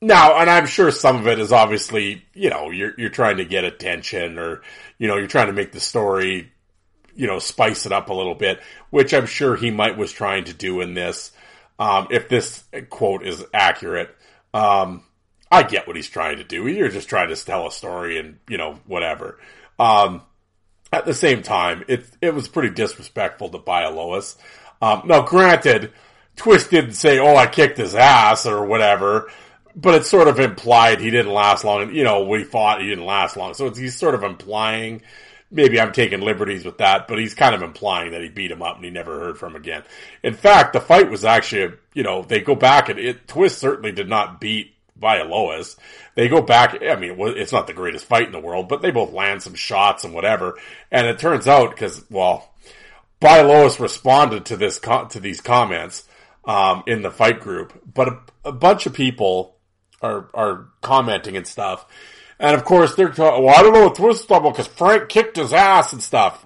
[0.00, 3.44] Now, and I'm sure some of it is obviously, you know, you're you're trying to
[3.44, 4.62] get attention, or
[4.96, 6.52] you know, you're trying to make the story,
[7.16, 10.44] you know, spice it up a little bit, which I'm sure he might was trying
[10.44, 11.32] to do in this.
[11.80, 14.14] Um, if this quote is accurate,
[14.54, 15.02] um,
[15.50, 16.66] I get what he's trying to do.
[16.68, 19.40] You're just trying to tell a story and you know whatever.
[19.80, 20.22] Um,
[20.92, 24.36] at the same time, it it was pretty disrespectful to Bialowas.
[24.80, 25.92] Um, now, granted,
[26.36, 29.30] Twist didn't say, "Oh, I kicked his ass" or whatever,
[29.76, 31.94] but it's sort of implied he didn't last long.
[31.94, 35.02] You know, we fought, he didn't last long, so he's sort of implying.
[35.50, 38.60] Maybe I'm taking liberties with that, but he's kind of implying that he beat him
[38.60, 39.82] up and he never heard from him again.
[40.22, 43.90] In fact, the fight was actually, you know, they go back and it, Twist certainly
[43.90, 45.76] did not beat Bialowas.
[46.14, 46.82] They go back.
[46.82, 49.54] I mean, it's not the greatest fight in the world, but they both land some
[49.54, 50.58] shots and whatever.
[50.90, 52.52] And it turns out because well,
[53.20, 56.04] Bialowas responded to this to these comments
[56.44, 59.56] um, in the fight group, but a, a, bunch of people
[60.00, 61.86] are are commenting and stuff.
[62.40, 65.36] And of course, they're talking, well, I don't know what talking about because Frank kicked
[65.36, 66.44] his ass and stuff.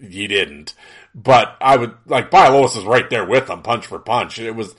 [0.00, 0.74] He didn't.
[1.14, 4.38] But I would, like, Lois is right there with him, punch for punch.
[4.38, 4.74] It was,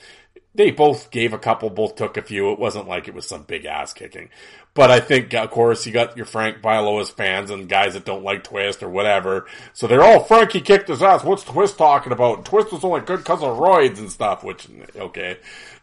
[0.55, 2.51] they both gave a couple, both took a few.
[2.51, 4.29] It wasn't like it was some big ass kicking.
[4.73, 8.23] But I think, of course, you got your Frank Bialowas fans and guys that don't
[8.23, 9.45] like Twist or whatever.
[9.73, 11.23] So they're all, Frankie kicked his ass.
[11.23, 12.45] What's Twist talking about?
[12.45, 15.37] Twist was only good because of roids and stuff, which, okay.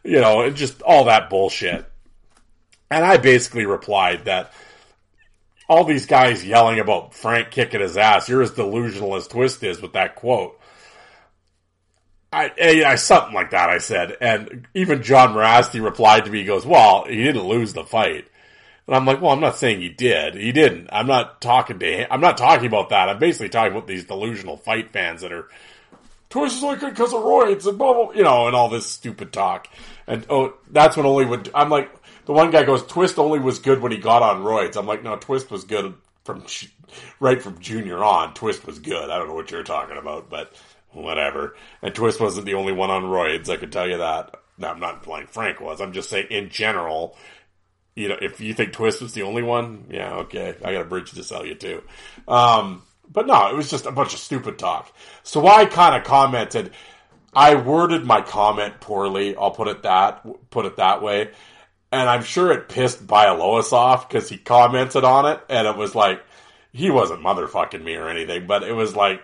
[0.04, 1.86] You know, just all that bullshit.
[2.90, 4.52] And I basically replied that
[5.68, 9.80] all these guys yelling about Frank kicking his ass, you're as delusional as Twist is
[9.80, 10.58] with that quote.
[12.32, 16.30] I, eh, I, I, something like that I said, and even John Mirasty replied to
[16.30, 16.40] me.
[16.40, 18.26] He goes, "Well, he didn't lose the fight,"
[18.86, 20.34] and I'm like, "Well, I'm not saying he did.
[20.34, 20.88] He didn't.
[20.92, 22.06] I'm not talking to him.
[22.10, 23.08] I'm not talking about that.
[23.08, 25.48] I'm basically talking about these delusional fight fans that are
[26.40, 29.32] is only good because of roids and blah blah, you know, and all this stupid
[29.32, 29.68] talk.
[30.06, 31.90] And oh, that's when only would I'm like
[32.24, 34.76] the one guy goes, Twist only was good when he got on roids.
[34.76, 36.44] I'm like, no, Twist was good from
[37.20, 38.34] right from junior on.
[38.34, 39.10] Twist was good.
[39.10, 40.52] I don't know what you're talking about, but
[40.92, 41.56] whatever.
[41.82, 44.34] And Twist wasn't the only one on roids, I can tell you that.
[44.58, 45.80] No, I'm not implying Frank was.
[45.80, 47.16] I'm just saying in general,
[47.94, 50.54] you know, if you think Twist was the only one, yeah, okay.
[50.64, 51.82] I got a bridge to sell you too.
[52.28, 54.94] Um, but no, it was just a bunch of stupid talk.
[55.22, 56.72] So I kind of commented,
[57.34, 59.36] I worded my comment poorly.
[59.36, 61.30] I'll put it that, put it that way.
[61.90, 65.94] And I'm sure it pissed Bialowas off because he commented on it and it was
[65.94, 66.22] like,
[66.72, 69.20] he wasn't motherfucking me or anything, but it was like,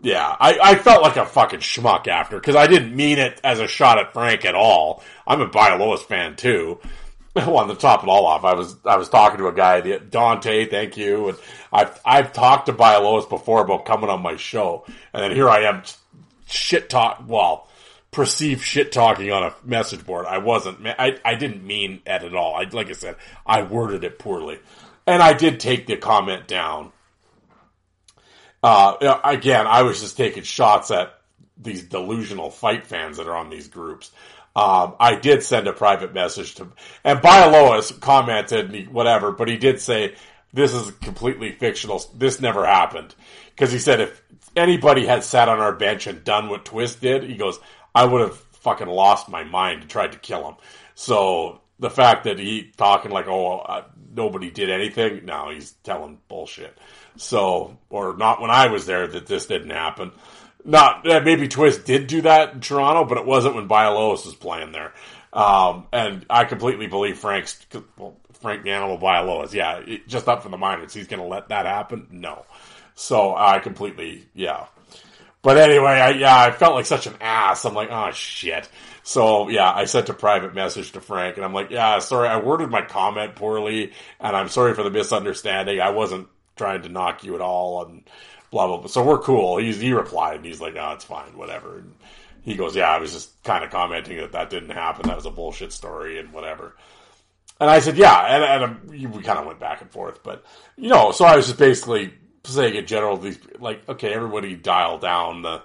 [0.00, 3.60] yeah, I, I felt like a fucking schmuck after because I didn't mean it as
[3.60, 5.02] a shot at Frank at all.
[5.26, 6.80] I'm a Bialowas fan too.
[7.34, 10.66] Well, to top it all off, I was I was talking to a guy, Dante.
[10.66, 11.30] Thank you.
[11.30, 11.38] And
[11.72, 15.62] I've I've talked to Bialowas before about coming on my show, and then here I
[15.62, 15.82] am,
[16.46, 17.24] shit talk.
[17.26, 17.66] Well,
[18.12, 20.26] perceived shit talking on a message board.
[20.26, 20.86] I wasn't.
[20.86, 22.54] I I didn't mean it at all.
[22.54, 24.60] I like I said, I worded it poorly,
[25.04, 26.92] and I did take the comment down.
[28.64, 31.20] Uh, again, I was just taking shots at
[31.58, 34.10] these delusional fight fans that are on these groups.
[34.56, 36.68] Um, I did send a private message to,
[37.04, 40.14] and Bialowas commented whatever, but he did say
[40.54, 42.02] this is completely fictional.
[42.16, 43.14] This never happened
[43.50, 44.22] because he said if
[44.56, 47.58] anybody had sat on our bench and done what Twist did, he goes,
[47.94, 50.54] I would have fucking lost my mind and tried to kill him.
[50.94, 53.84] So the fact that he talking like, oh, uh,
[54.14, 56.78] nobody did anything, no, he's telling bullshit.
[57.16, 60.12] So, or not when I was there that this didn't happen.
[60.64, 64.34] Not that maybe Twist did do that in Toronto, but it wasn't when Bialowas was
[64.34, 64.92] playing there.
[65.32, 67.66] Um, and I completely believe Frank's
[67.98, 69.52] well, Frank Manimal Bialowas.
[69.52, 70.94] Yeah, it, just up for the minors.
[70.94, 72.06] He's going to let that happen?
[72.10, 72.46] No.
[72.94, 74.66] So I completely, yeah.
[75.42, 77.66] But anyway, I, yeah, I felt like such an ass.
[77.66, 78.68] I'm like, oh shit.
[79.02, 82.38] So yeah, I sent a private message to Frank and I'm like, yeah, sorry, I
[82.38, 85.80] worded my comment poorly and I'm sorry for the misunderstanding.
[85.80, 88.02] I wasn't trying to knock you at all and
[88.50, 88.86] blah, blah, blah.
[88.86, 89.58] So we're cool.
[89.58, 91.78] He's, he replied and he's like, oh, it's fine, whatever.
[91.78, 91.94] And
[92.42, 95.06] he goes, yeah, I was just kind of commenting that that didn't happen.
[95.06, 96.76] That was a bullshit story and whatever.
[97.60, 100.44] And I said, yeah, and, and um, we kind of went back and forth, but
[100.76, 102.12] you know, so I was just basically
[102.44, 105.62] saying in general, these like, okay, everybody dial down the,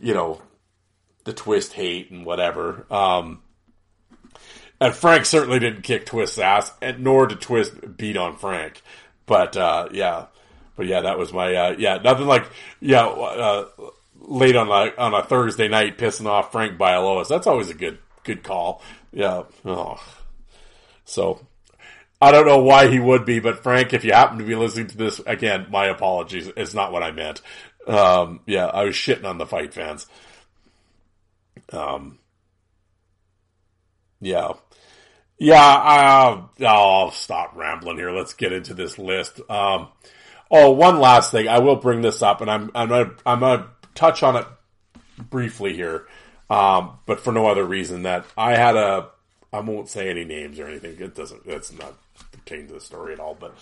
[0.00, 0.40] you know,
[1.24, 2.86] the twist hate and whatever.
[2.90, 3.42] Um,
[4.80, 8.82] and Frank certainly didn't kick Twist's ass, and nor did Twist beat on Frank.
[9.26, 10.26] But uh, yeah,
[10.76, 12.48] but yeah, that was my uh, yeah, nothing like
[12.80, 13.68] yeah, uh,
[14.20, 17.28] late on a on a Thursday night pissing off Frank Bialowas.
[17.28, 18.82] That's always a good good call.
[19.12, 19.44] Yeah.
[19.64, 20.02] Oh.
[21.04, 21.46] So
[22.20, 24.88] I don't know why he would be, but Frank, if you happen to be listening
[24.88, 26.50] to this again, my apologies.
[26.56, 27.42] It's not what I meant.
[27.86, 30.06] Um, yeah, I was shitting on the fight fans.
[31.72, 32.18] Um,
[34.20, 34.52] yeah.
[35.38, 38.10] Yeah, I'll, I'll stop rambling here.
[38.10, 39.38] Let's get into this list.
[39.50, 39.88] Um,
[40.50, 41.46] oh, one last thing.
[41.46, 44.46] I will bring this up and I'm, I'm gonna, I'm gonna touch on it
[45.30, 46.06] briefly here.
[46.48, 49.08] Um, but for no other reason that I had a,
[49.52, 50.96] I won't say any names or anything.
[50.98, 51.94] It doesn't, it's not
[52.32, 53.54] pertain to the story at all, but,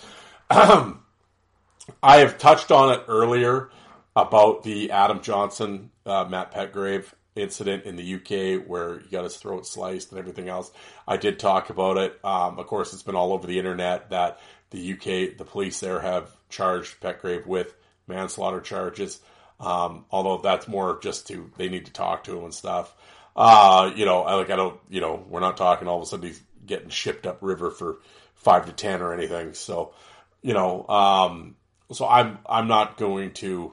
[0.50, 1.00] um,
[2.02, 3.68] I have touched on it earlier
[4.16, 9.36] about the Adam Johnson, uh, Matt Petgrave incident in the UK where he got his
[9.36, 10.70] throat sliced and everything else.
[11.06, 12.18] I did talk about it.
[12.24, 14.38] Um, of course, it's been all over the internet that
[14.70, 17.74] the UK, the police there have charged Petgrave with
[18.06, 19.20] manslaughter charges.
[19.60, 22.94] Um, although that's more just to, they need to talk to him and stuff.
[23.36, 26.06] Uh, you know, I like, I don't, you know, we're not talking all of a
[26.06, 27.98] sudden he's getting shipped up river for
[28.34, 29.54] five to 10 or anything.
[29.54, 29.94] So,
[30.42, 31.56] you know, um,
[31.92, 33.72] so I'm, I'm not going to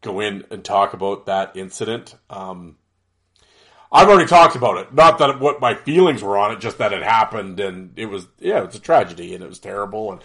[0.00, 2.14] go in and talk about that incident.
[2.28, 2.76] Um,
[3.92, 4.94] I've already talked about it.
[4.94, 8.26] Not that what my feelings were on it, just that it happened and it was,
[8.38, 10.12] yeah, it's a tragedy and it was terrible.
[10.12, 10.20] And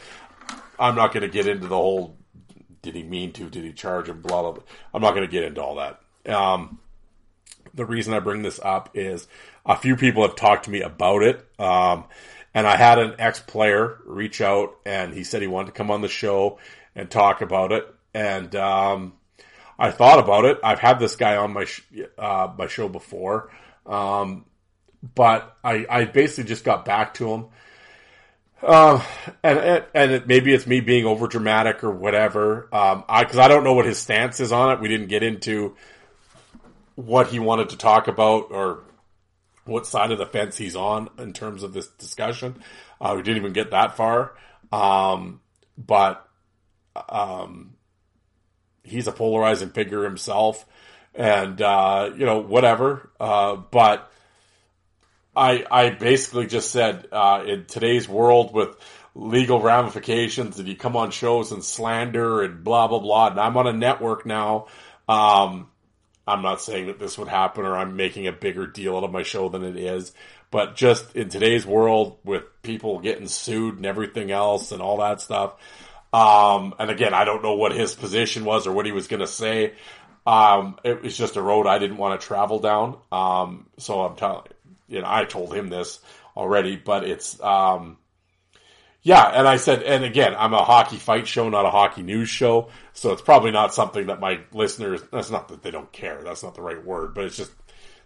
[0.77, 2.17] I'm not going to get into the whole,
[2.83, 4.63] did he mean to, did he charge him, blah, blah, blah.
[4.93, 5.99] I'm not going to get into all that.
[6.31, 6.79] Um,
[7.73, 9.27] the reason I bring this up is
[9.65, 11.43] a few people have talked to me about it.
[11.59, 12.05] Um,
[12.53, 15.89] and I had an ex player reach out and he said he wanted to come
[15.89, 16.59] on the show
[16.95, 17.93] and talk about it.
[18.13, 19.13] And, um,
[19.77, 20.59] I thought about it.
[20.63, 21.83] I've had this guy on my sh-
[22.17, 23.51] uh, my show before,
[23.85, 24.45] um,
[25.15, 27.45] but I, I basically just got back to him.
[28.63, 29.01] Um,
[29.43, 32.69] and and, and it, maybe it's me being over dramatic or whatever.
[32.73, 34.81] Um, I because I don't know what his stance is on it.
[34.81, 35.75] We didn't get into
[36.95, 38.83] what he wanted to talk about or
[39.65, 42.55] what side of the fence he's on in terms of this discussion.
[43.01, 44.35] Uh, we didn't even get that far.
[44.71, 45.41] Um,
[45.77, 46.27] but
[47.09, 47.74] um,
[48.85, 50.65] he's a polarizing figure himself,
[51.13, 53.09] and uh, you know whatever.
[53.19, 54.11] Uh, but
[55.35, 58.77] I I basically just said uh, in today's world with
[59.15, 63.57] legal ramifications, that you come on shows and slander and blah blah blah, and I'm
[63.57, 64.67] on a network now.
[65.07, 65.67] Um,
[66.27, 69.11] I'm not saying that this would happen or I'm making a bigger deal out of
[69.11, 70.11] my show than it is,
[70.49, 75.21] but just in today's world with people getting sued and everything else and all that
[75.21, 75.53] stuff,
[76.15, 79.19] um, and again, I don't know what his position was or what he was going
[79.19, 79.73] to say.
[80.25, 82.97] Um, it was just a road I didn't want to travel down.
[83.11, 84.43] Um, so I'm telling,
[84.87, 85.99] you know, I told him this
[86.37, 87.97] already, but it's, um,
[89.01, 92.29] yeah, and I said, and again, I'm a hockey fight show, not a hockey news
[92.29, 95.01] show, so it's probably not something that my listeners.
[95.11, 96.21] That's not that they don't care.
[96.23, 97.51] That's not the right word, but it's just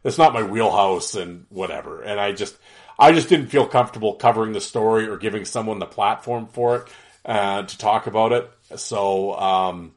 [0.03, 2.01] it's not my wheelhouse and whatever.
[2.01, 2.57] And I just,
[2.97, 6.89] I just didn't feel comfortable covering the story or giving someone the platform for it
[7.25, 8.49] uh, to talk about it.
[8.75, 9.93] So um,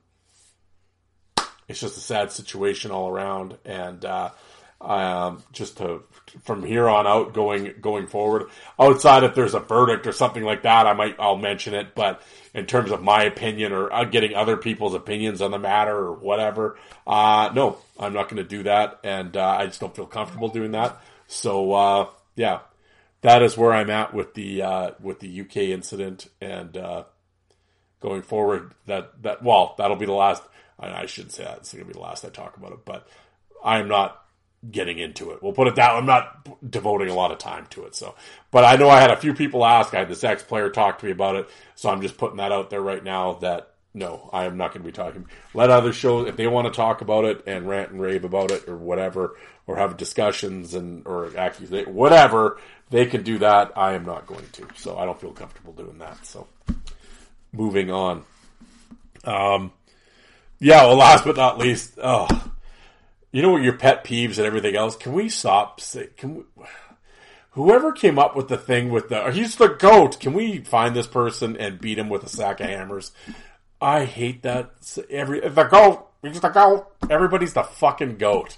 [1.69, 4.31] it's just a sad situation all around, and uh,
[4.81, 6.03] um, just to
[6.43, 8.49] from here on out, going going forward,
[8.79, 11.95] outside if there's a verdict or something like that, I might I'll mention it.
[11.95, 12.23] But
[12.55, 16.13] in terms of my opinion or uh, getting other people's opinions on the matter or
[16.13, 20.07] whatever, uh, no, I'm not going to do that, and uh, I just don't feel
[20.07, 21.01] comfortable doing that.
[21.27, 22.61] So uh, yeah,
[23.23, 27.05] that is where I'm at with the uh, with the UK incident, and uh,
[28.03, 30.43] going forward, that that well, that'll be the last.
[30.79, 32.85] I shouldn't say that; it's going to be the last I talk about it.
[32.85, 33.07] But
[33.65, 34.23] I'm not
[34.69, 35.43] getting into it.
[35.43, 35.93] We'll put it that.
[35.93, 37.95] I'm not devoting a lot of time to it.
[37.95, 38.15] So,
[38.51, 39.95] but I know I had a few people ask.
[39.95, 42.53] I had this ex player talk to me about it, so I'm just putting that
[42.53, 43.35] out there right now.
[43.35, 45.27] That no, I am not going to be talking.
[45.53, 48.51] Let other shows, if they want to talk about it and rant and rave about
[48.51, 49.37] it or whatever,
[49.67, 52.59] or have discussions and or accusation, whatever,
[52.91, 53.73] they can do that.
[53.77, 56.25] I am not going to, so I don't feel comfortable doing that.
[56.25, 56.47] So,
[57.53, 58.25] moving on.
[59.25, 59.73] Um,
[60.59, 60.85] yeah.
[60.85, 62.27] Well, last but not least, oh,
[63.31, 64.97] you know what your pet peeves and everything else.
[64.97, 65.81] Can we stop?
[66.17, 66.43] Can we?
[67.53, 70.19] Whoever came up with the thing with the he's the goat.
[70.21, 73.13] Can we find this person and beat him with a sack of hammers?
[73.81, 74.73] I hate that.
[75.11, 76.09] Every the goat.
[76.23, 76.87] He's the goat.
[77.11, 78.57] Everybody's the fucking goat.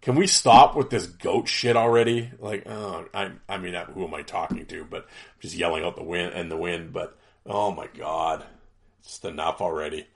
[0.00, 2.30] Can we stop with this goat shit already?
[2.38, 4.84] Like, oh, I, I mean, who am I talking to?
[4.84, 5.08] But
[5.40, 6.92] just yelling out the wind and the wind.
[6.92, 8.44] But oh my god,
[9.00, 10.06] it's enough already.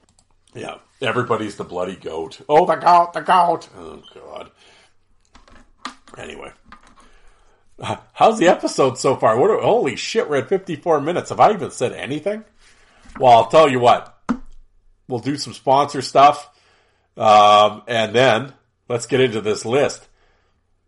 [0.54, 2.40] Yeah, everybody's the bloody goat.
[2.48, 3.68] Oh, the goat, the goat.
[3.76, 4.50] Oh god.
[6.18, 6.52] Anyway,
[8.12, 9.38] how's the episode so far?
[9.38, 9.50] What?
[9.50, 11.30] Are, holy shit, we're at 54 minutes.
[11.30, 12.44] Have I even said anything?
[13.18, 14.16] Well, I'll tell you what.
[15.08, 16.48] We'll do some sponsor stuff.
[17.16, 18.52] Um, and then
[18.88, 20.06] let's get into this list,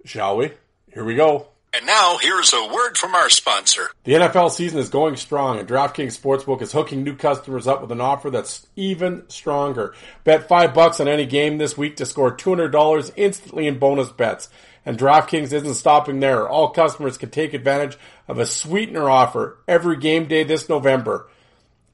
[0.05, 0.53] shall we?
[0.93, 1.49] Here we go.
[1.75, 3.89] And now, here's a word from our sponsor.
[4.05, 7.91] The NFL season is going strong, and DraftKings Sportsbook is hooking new customers up with
[7.91, 9.95] an offer that's even stronger.
[10.23, 14.51] Bet five bucks on any game this week to score $200 instantly in bonus bets.
[14.85, 16.47] And DraftKings isn't stopping there.
[16.47, 17.97] All customers can take advantage
[18.29, 21.31] of a sweetener offer every game day this November.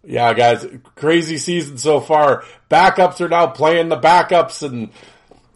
[0.03, 0.67] Yeah, guys,
[0.97, 2.43] crazy season so far.
[2.69, 4.91] Backups are now playing the backups, and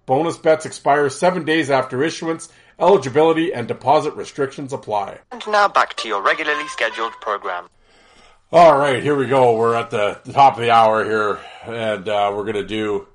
[0.06, 2.50] Bonus bets expire seven days after issuance.
[2.80, 5.20] Eligibility and deposit restrictions apply.
[5.32, 7.70] And now back to your regularly scheduled program.
[8.52, 9.58] All right, here we go.
[9.58, 13.08] We're at the top of the hour here, and uh, we're going to do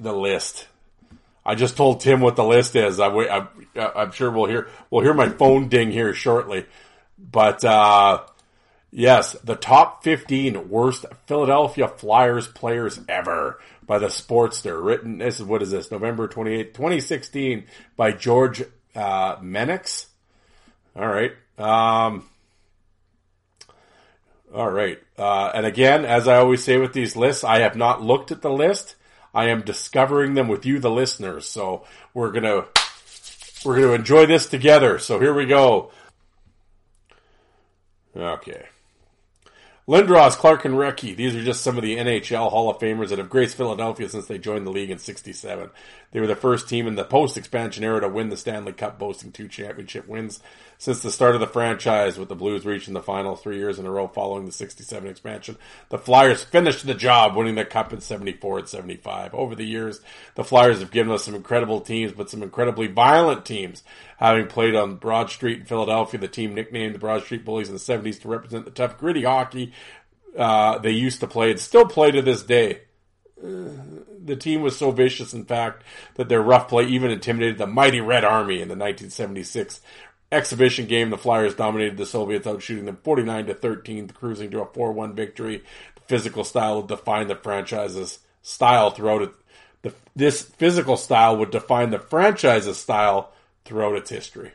[0.00, 0.68] the list.
[1.44, 3.00] I just told Tim what the list is.
[3.00, 3.46] I, I,
[3.76, 6.66] I'm sure we'll hear we'll hear my phone ding here shortly.
[7.18, 8.22] But uh,
[8.90, 14.82] yes, the top 15 worst Philadelphia Flyers players ever by the Sportster.
[14.82, 15.90] Written, this is what is this?
[15.90, 17.64] November 28, 2016
[17.96, 18.62] by George
[18.94, 20.06] uh, Menix.
[20.94, 21.32] All right.
[21.58, 22.28] Um,
[24.54, 24.98] all right.
[25.18, 28.42] Uh, and again, as I always say with these lists, I have not looked at
[28.42, 28.96] the list.
[29.34, 31.48] I am discovering them with you, the listeners.
[31.48, 32.66] So we're gonna
[33.64, 34.98] we're gonna enjoy this together.
[34.98, 35.90] So here we go.
[38.14, 38.66] Okay.
[39.88, 41.16] Lindros, Clarke, and Recchi.
[41.16, 44.26] These are just some of the NHL Hall of Famers that have graced Philadelphia since
[44.26, 45.70] they joined the league in 67.
[46.12, 49.32] They were the first team in the post-expansion era to win the Stanley Cup, boasting
[49.32, 50.40] two championship wins
[50.82, 53.86] since the start of the franchise, with the Blues reaching the final three years in
[53.86, 55.56] a row following the 67 expansion.
[55.90, 59.32] The Flyers finished the job, winning the Cup in 74 and 75.
[59.32, 60.00] Over the years,
[60.34, 63.84] the Flyers have given us some incredible teams, but some incredibly violent teams.
[64.16, 67.74] Having played on Broad Street in Philadelphia, the team nicknamed the Broad Street Bullies in
[67.74, 69.72] the 70s to represent the tough, gritty hockey
[70.36, 72.80] uh, they used to play and still play to this day.
[73.40, 73.68] Uh,
[74.24, 75.82] the team was so vicious, in fact,
[76.14, 79.80] that their rough play even intimidated the mighty Red Army in the 1976
[80.32, 84.66] exhibition game, the Flyers dominated the Soviets, outshooting them 49 to 13, cruising to a
[84.66, 85.62] 4-1 victory.
[85.94, 89.30] The physical style would define the franchise's style throughout it.
[89.82, 93.32] The, this physical style would define the franchise's style
[93.64, 94.52] throughout its history.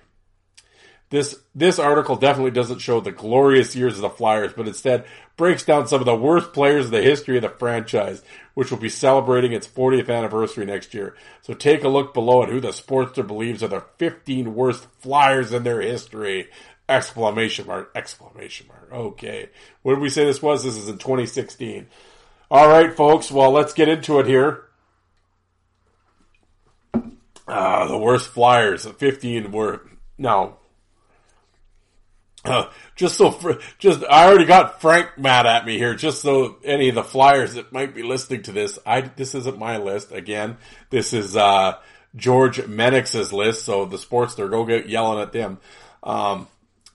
[1.10, 5.06] This this article definitely doesn't show the glorious years of the Flyers, but instead
[5.38, 8.22] breaks down some of the worst players in the history of the franchise,
[8.56, 11.16] which will be celebrating its 40th anniversary next year.
[11.44, 15.54] So take a look below at who the Sportster believes are the 15 worst Flyers
[15.54, 16.50] in their history.
[16.90, 17.90] Exclamation mark!
[17.96, 18.90] Exclamation mark!
[18.92, 19.50] Okay,
[19.84, 20.66] what did we say this was?
[20.66, 21.88] This is in 2016.
[22.52, 23.32] All right, folks.
[23.32, 24.66] Well, let's get into it here.
[27.48, 28.86] Uh, the worst Flyers.
[28.86, 29.88] 15 were
[30.18, 30.58] no
[32.48, 35.96] Uh, just so, for, just I already got Frank mad at me here.
[35.96, 39.60] Just so any of the Flyers that might be listening to this, I this isn't
[39.60, 40.12] my list.
[40.12, 40.58] Again,
[40.90, 41.78] this is uh,
[42.16, 43.66] George Menix's list.
[43.66, 45.60] So the sports, they're go get yelling at them.
[46.04, 46.48] Um,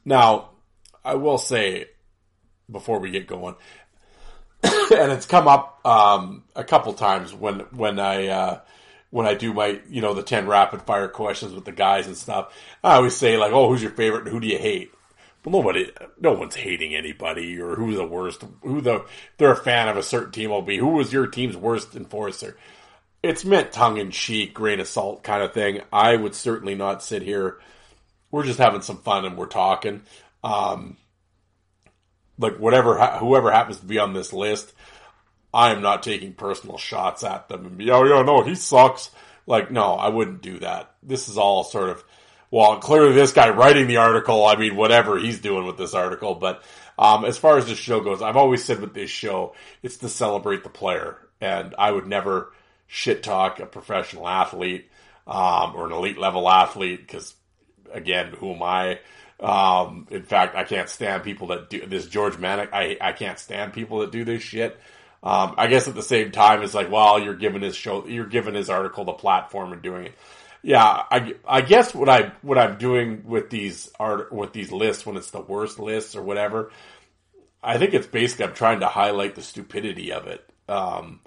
[0.05, 0.50] now,
[1.05, 1.86] I will say
[2.70, 3.55] before we get going,
[4.62, 8.61] and it's come up um, a couple times when when I uh,
[9.11, 12.16] when I do my you know the ten rapid fire questions with the guys and
[12.16, 12.53] stuff.
[12.82, 14.92] I always say like, "Oh, who's your favorite and who do you hate?"
[15.45, 15.90] Well, nobody,
[16.20, 19.05] no one's hating anybody or who's the worst, who the
[19.38, 20.76] they're a fan of a certain team will be.
[20.78, 22.57] Who was your team's worst enforcer?
[23.22, 25.80] It's meant tongue in cheek, grain of salt kind of thing.
[25.93, 27.59] I would certainly not sit here.
[28.30, 30.03] We're just having some fun and we're talking.
[30.45, 30.97] Um,
[32.38, 34.72] like whatever, whoever happens to be on this list,
[35.53, 39.11] I am not taking personal shots at them and be, oh yeah, no, he sucks.
[39.47, 40.95] Like, no, I wouldn't do that.
[41.03, 42.05] This is all sort of,
[42.53, 46.36] well, clearly this guy writing the article, I mean, whatever he's doing with this article,
[46.36, 46.62] but,
[46.98, 50.09] um, as far as the show goes, I've always said with this show, it's to
[50.09, 51.16] celebrate the player.
[51.40, 52.53] And I would never
[52.86, 54.88] shit talk a professional athlete,
[55.26, 57.34] um, or an elite level athlete, because
[57.92, 58.98] again, who am I?
[59.40, 62.07] Um, in fact, I can't stand people that do this.
[62.07, 64.78] George Manic, I I can't stand people that do this shit.
[65.22, 68.26] Um, I guess at the same time, it's like, well, you're giving his show, you're
[68.26, 70.14] giving his article the platform and doing it.
[70.63, 75.05] Yeah, I, I guess what I what I'm doing with these art with these lists
[75.05, 76.71] when it's the worst lists or whatever,
[77.63, 80.49] I think it's basically I'm trying to highlight the stupidity of it.
[80.69, 81.21] Um,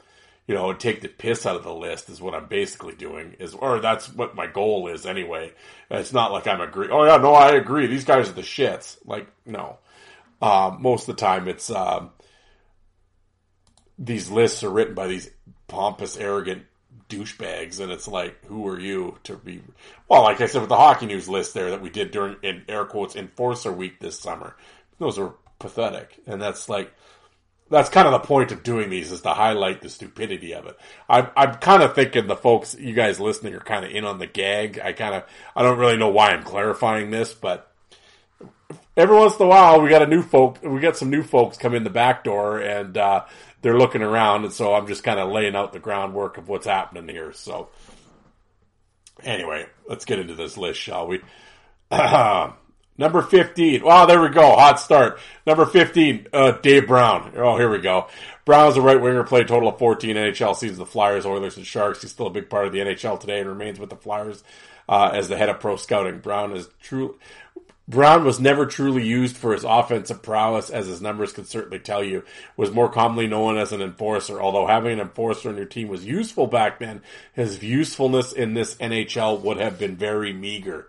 [0.48, 3.54] you know, take the piss out of the list is what I'm basically doing is,
[3.56, 5.54] or that's what my goal is anyway.
[5.90, 6.90] It's not like I'm agree.
[6.92, 7.88] Oh yeah, no, I agree.
[7.88, 8.98] These guys are the shits.
[9.06, 9.78] Like, no.
[10.42, 12.12] Um, most of the time it's, um,
[13.98, 15.32] these lists are written by these
[15.68, 16.64] pompous, arrogant
[17.10, 19.62] douchebags, and it's like, who are you to be?
[20.08, 22.64] Well, like I said with the hockey news list there that we did during in
[22.68, 24.56] air quotes Enforcer Week this summer,
[24.99, 26.93] those are pathetic, and that's like
[27.70, 30.78] that's kind of the point of doing these is to highlight the stupidity of it.
[31.10, 34.20] I'm, I'm kind of thinking the folks, you guys listening are kind of in on
[34.20, 34.80] the gag.
[34.84, 35.24] I kind of,
[35.56, 37.72] I don't really know why I'm clarifying this, but
[38.95, 41.58] every once in a while we got a new folk, we got some new folks
[41.58, 43.26] come in the back door and, uh,
[43.66, 44.43] they're looking around.
[44.43, 47.34] And so I'm just kind of laying out the groundwork of what's happening here.
[47.34, 47.70] So
[49.24, 51.22] anyway, let's get into this list, shall we?
[51.91, 53.82] Number 15.
[53.84, 54.55] Oh, there we go.
[54.55, 55.20] Hot start.
[55.47, 57.34] Number 15, uh, Dave Brown.
[57.38, 58.07] Oh, here we go.
[58.45, 62.03] Brown's a right winger, played total of 14 NHL seasons, the Flyers, Oilers, and Sharks.
[62.03, 64.43] He's still a big part of the NHL today and remains with the Flyers,
[64.88, 66.20] uh, as the head of pro scouting.
[66.20, 67.18] Brown is true.
[67.88, 72.04] Brown was never truly used for his offensive prowess, as his numbers can certainly tell
[72.04, 72.24] you.
[72.58, 74.42] Was more commonly known as an enforcer.
[74.42, 77.02] Although having an enforcer on your team was useful back then,
[77.34, 80.88] his usefulness in this NHL would have been very meager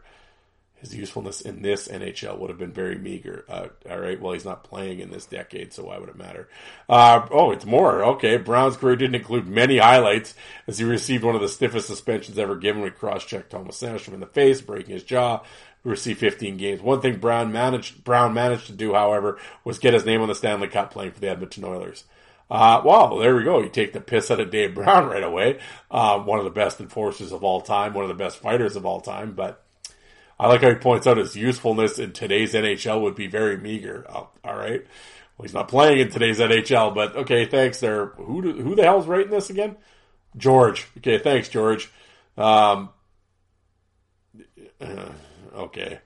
[0.86, 3.44] his usefulness in this NHL would have been very meager.
[3.48, 6.48] Uh, all right, well, he's not playing in this decade, so why would it matter?
[6.88, 8.04] Uh, oh, it's more.
[8.04, 10.34] Okay, Brown's career didn't include many highlights
[10.66, 14.14] as he received one of the stiffest suspensions ever given when he cross-checked Thomas Sandstrom
[14.14, 15.42] in the face, breaking his jaw.
[15.86, 16.82] Received 15 games.
[16.82, 20.34] One thing Brown managed Brown managed to do, however, was get his name on the
[20.34, 22.04] Stanley Cup playing for the Edmonton Oilers.
[22.50, 23.60] Uh, well, there we go.
[23.60, 25.60] You take the piss out of Dave Brown right away.
[25.90, 28.84] Uh, one of the best enforcers of all time, one of the best fighters of
[28.84, 29.64] all time, but
[30.38, 34.04] I like how he points out his usefulness in today's NHL would be very meager.
[34.08, 34.84] Oh, all right.
[35.38, 38.06] Well, he's not playing in today's NHL, but okay, thanks there.
[38.06, 39.76] Who do, who the hell's writing this again?
[40.36, 40.86] George.
[40.98, 41.90] Okay, thanks, George.
[42.36, 42.90] Um,
[44.80, 45.10] uh,
[45.56, 46.00] okay.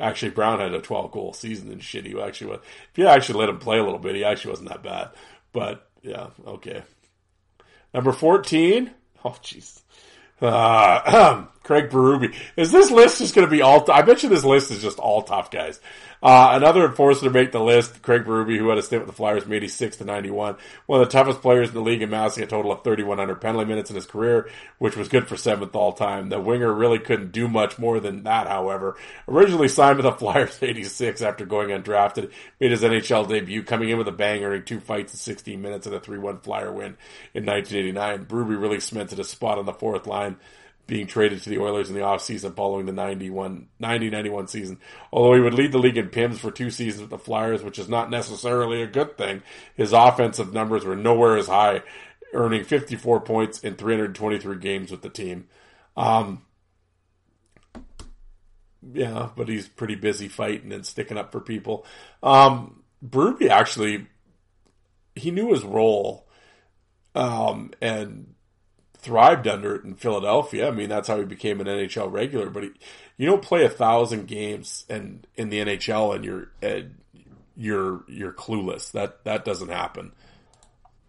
[0.00, 2.04] Actually, Brown had a 12 goal season and shit.
[2.04, 2.60] He actually was.
[2.90, 5.10] If you actually let him play a little bit, he actually wasn't that bad.
[5.52, 6.82] But yeah, okay.
[7.92, 8.90] Number 14.
[9.26, 9.80] Oh, jeez.
[10.42, 12.34] Uh, Craig Berube.
[12.58, 13.90] Is this list just going to be all?
[13.90, 15.80] I bet you this list is just all tough guys.
[16.24, 19.14] Uh, another enforcer to make the list, Craig Berube, who had a stint with the
[19.14, 20.56] Flyers from 86 to 91.
[20.86, 23.90] One of the toughest players in the league, amassing a total of 3,100 penalty minutes
[23.90, 24.48] in his career,
[24.78, 26.30] which was good for seventh all time.
[26.30, 28.96] The winger really couldn't do much more than that, however.
[29.28, 33.98] Originally signed with the Flyers 86 after going undrafted, made his NHL debut, coming in
[33.98, 36.96] with a bang, earning two fights in 16 minutes and a 3-1 Flyer win
[37.34, 38.24] in 1989.
[38.24, 40.36] Berube really cemented a spot on the fourth line
[40.86, 44.78] being traded to the Oilers in the offseason following the 91, 90-91 season.
[45.12, 47.78] Although he would lead the league in PIMS for two seasons with the Flyers, which
[47.78, 49.42] is not necessarily a good thing,
[49.74, 51.82] his offensive numbers were nowhere as high,
[52.34, 55.46] earning 54 points in 323 games with the team.
[55.96, 56.42] Um,
[58.92, 61.86] yeah, but he's pretty busy fighting and sticking up for people.
[62.22, 64.06] Um, Berube actually,
[65.14, 66.28] he knew his role,
[67.14, 68.33] um, and
[69.04, 70.68] thrived under it in Philadelphia.
[70.68, 72.50] I mean, that's how he became an NHL regular.
[72.50, 72.70] But he,
[73.16, 76.96] you don't play a thousand games and in the NHL and you're and
[77.56, 78.90] you're you're clueless.
[78.92, 80.12] That that doesn't happen.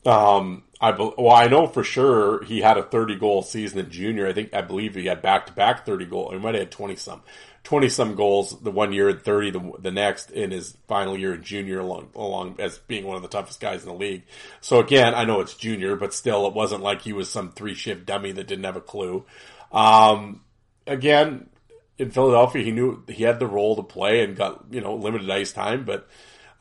[0.06, 4.28] Um, I well, I know for sure he had a 30 goal season in junior.
[4.28, 6.32] I think I believe he had back to back 30 goal.
[6.32, 7.24] He might have had 20 some,
[7.66, 11.34] 20 some goals the one year and 30 the, the next in his final year
[11.34, 14.24] in junior along along as being one of the toughest guys in the league.
[14.62, 17.74] So again, I know it's junior, but still, it wasn't like he was some three
[17.74, 19.26] shift dummy that didn't have a clue.
[19.72, 20.42] Um,
[20.88, 21.50] again,
[21.98, 25.30] in Philadelphia, he knew he had the role to play and got you know limited
[25.30, 26.08] ice time, but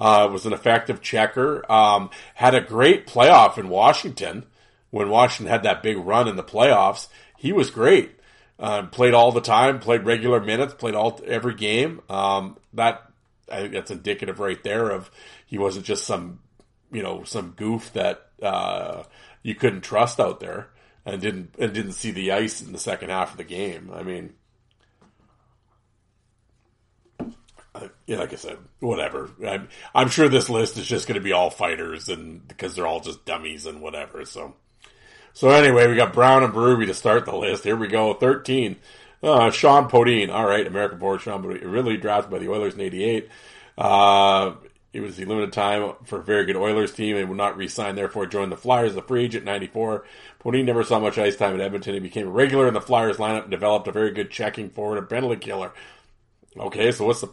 [0.00, 1.70] uh, was an effective checker.
[1.70, 4.46] Um, had a great playoff in Washington
[4.90, 7.09] when Washington had that big run in the playoffs.
[7.36, 8.18] He was great.
[8.59, 12.00] Uh, played all the time, played regular minutes, played all every game.
[12.09, 13.02] Um, that
[13.50, 15.11] I think that's indicative right there of
[15.46, 16.38] he wasn't just some
[16.92, 19.02] you know some goof that uh,
[19.42, 20.68] you couldn't trust out there
[21.05, 23.90] and didn't and didn't see the ice in the second half of the game.
[23.92, 24.34] I mean,
[28.07, 29.30] yeah, like I said, whatever.
[29.46, 32.86] I'm, I'm sure this list is just going to be all fighters, and because they're
[32.86, 34.24] all just dummies and whatever.
[34.24, 34.55] So,
[35.35, 37.64] so anyway, we got Brown and Berube to start the list.
[37.64, 38.76] Here we go, thirteen.
[39.22, 42.80] Uh, Shjon Podein, all right, American forward Shjon Podein, really drafted by the Oilers in
[42.80, 43.28] '88.
[43.76, 44.53] Uh,
[44.95, 47.97] it was the limited time for a very good Oilers team and would not re-sign,
[47.97, 50.05] therefore joined the Flyers as a free agent 94.
[50.41, 51.95] Podein never saw much ice time at Edmonton.
[51.95, 54.99] He became a regular in the Flyers lineup and developed a very good checking forward
[54.99, 55.72] and penalty killer.
[56.59, 57.28] Okay, so what's the?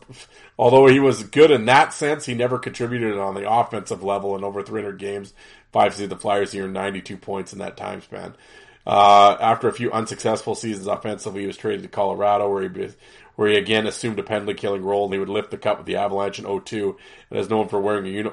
[0.58, 4.44] Although he was good in that sense, he never contributed on the offensive level in
[4.44, 5.34] over 300 games.
[5.72, 8.36] Five seed the Flyers here, 92 points in that time span.
[8.86, 12.90] Uh, after a few unsuccessful seasons offensively, he was traded to Colorado, where he
[13.36, 15.86] where he again assumed a penalty killing role, and he would lift the cup with
[15.86, 16.98] the Avalanche in 02,
[17.30, 18.32] and is known for wearing a uni-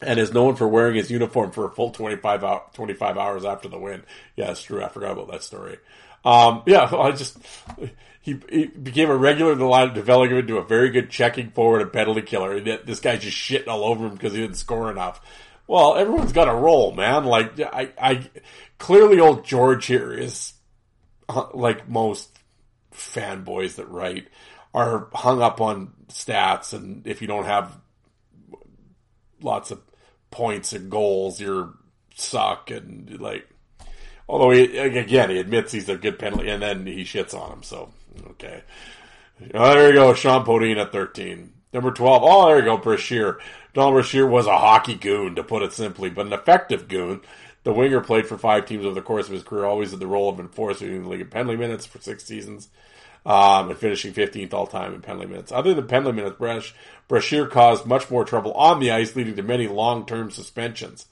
[0.00, 3.68] and is known for wearing his uniform for a full 25, hour, 25 hours after
[3.68, 4.02] the win.
[4.36, 4.82] Yeah, it's true.
[4.82, 5.78] I forgot about that story.
[6.24, 7.36] Um, yeah, I just
[8.20, 11.50] he, he, became a regular in the line, developing him into a very good checking
[11.50, 12.56] forward and penalty killer.
[12.56, 15.20] And this guy's just shitting all over him because he didn't score enough.
[15.66, 17.24] Well, everyone's got a role, man.
[17.24, 18.30] Like I, I
[18.78, 20.54] clearly old George here is
[21.28, 22.38] uh, like most
[22.92, 24.28] fanboys that write
[24.74, 27.76] are hung up on stats, and if you don't have
[29.42, 29.80] lots of
[30.30, 31.74] points and goals, you're
[32.14, 33.48] suck and like.
[34.30, 37.62] Although he, again, he admits he's a good penalty, and then he shits on him.
[37.62, 37.92] So
[38.30, 38.62] Okay.
[39.54, 40.12] Oh, there you go.
[40.12, 41.52] Shjon Podein at 13.
[41.72, 42.22] Number 12.
[42.24, 42.76] Oh, there you go.
[42.76, 43.38] Brashear.
[43.74, 47.20] Donald Brashear was a hockey goon, to put it simply, but an effective goon.
[47.64, 50.06] The winger played for five teams over the course of his career, always in the
[50.06, 52.68] role of enforcer in the league in penalty minutes for six seasons,
[53.26, 55.52] um, and finishing 15th all time in penalty minutes.
[55.52, 56.74] Other than penalty minutes, Brash,
[57.08, 61.06] Brashear caused much more trouble on the ice, leading to many long term suspensions.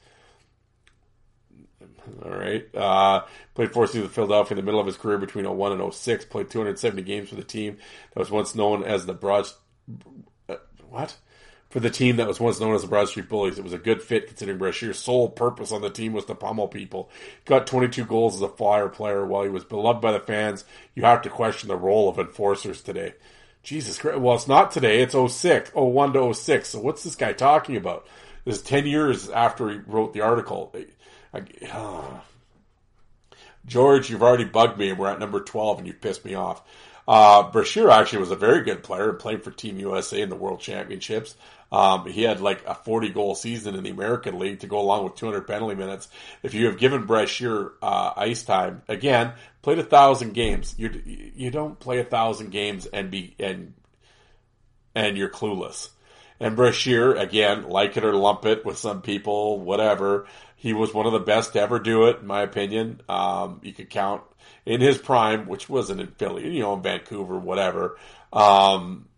[2.25, 2.67] All right.
[2.75, 5.95] Uh, played four seasons with Philadelphia in the middle of his career between 01 and
[5.95, 6.25] 06.
[6.27, 7.79] Played 270 games for the team
[8.13, 9.47] that was once known as the Broad.
[10.49, 10.57] Uh,
[10.89, 11.17] what?
[11.71, 13.59] For the team that was once known as the Broad Street Bullies.
[13.59, 16.69] It was a good fit considering Brashear's sole purpose on the team was to pummel
[16.69, 17.11] people.
[17.45, 19.27] Got 22 goals as a flyer player.
[19.27, 22.83] While he was beloved by the fans, you have to question the role of enforcers
[22.83, 23.15] today.
[23.63, 24.21] Jesus Christ.
[24.21, 25.03] Well, it's not today.
[25.03, 26.69] It's 06, 01 to 06.
[26.69, 28.07] So what's this guy talking about?
[28.45, 30.73] This is 10 years after he wrote the article.
[31.33, 32.23] I, oh.
[33.67, 36.63] George, you've already bugged me, and we're at number 12, and you've pissed me off.
[37.09, 40.37] Uh, Brashear actually was a very good player and played for Team USA in the
[40.37, 41.37] World Championships.
[41.71, 45.05] Um, he had like a 40 goal season in the American League to go along
[45.05, 46.09] with 200 penalty minutes.
[46.43, 50.75] If you have given Brashear uh, ice time, again, played a thousand games.
[50.79, 53.75] You you don't play a thousand games and be and
[54.95, 55.91] and you're clueless.
[56.39, 60.27] And Brashear, again, like it or lump it with some people, whatever.
[60.57, 63.01] He was one of the best to ever do it, in my opinion.
[63.09, 64.23] Um, you could count
[64.65, 67.99] in his prime, which wasn't in Philly, you know, in Vancouver, whatever.
[68.33, 69.09] Um,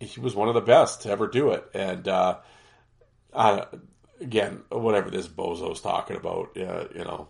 [0.00, 1.64] he was one of the best to ever do it.
[1.74, 2.38] And, uh,
[3.32, 3.64] uh,
[4.20, 7.28] again, whatever this bozo's talking about, uh, you know,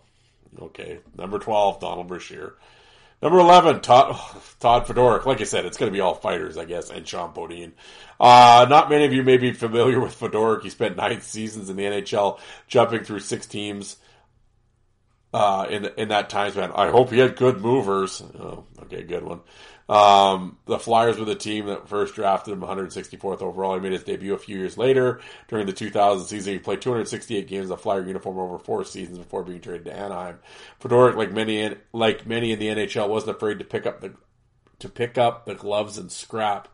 [0.61, 0.99] okay.
[1.17, 2.55] Number 12, Donald Brashear.
[3.21, 4.15] Number 11, Todd,
[4.59, 5.25] Todd Fedoruk.
[5.25, 7.71] Like I said, it's going to be all fighters, I guess, and Shjon Podein.
[8.19, 10.63] Uh, not many of you may be familiar with Fedoruk.
[10.63, 13.97] He spent nine seasons in the NHL, jumping through six teams
[15.35, 16.71] uh, in in that time span.
[16.71, 18.21] I hope he had good movers.
[18.39, 19.41] Oh, okay, good one.
[19.87, 23.75] Um, the Flyers were the team that first drafted him 164th overall.
[23.75, 26.53] He made his debut a few years later during the 2000 season.
[26.53, 30.39] He played 268 games in Flyer uniform over four seasons before being traded to Anaheim.
[30.81, 34.13] Fedoruk, like many in, like many in the NHL, wasn't afraid to pick up the
[34.79, 36.67] to pick up the gloves and scrap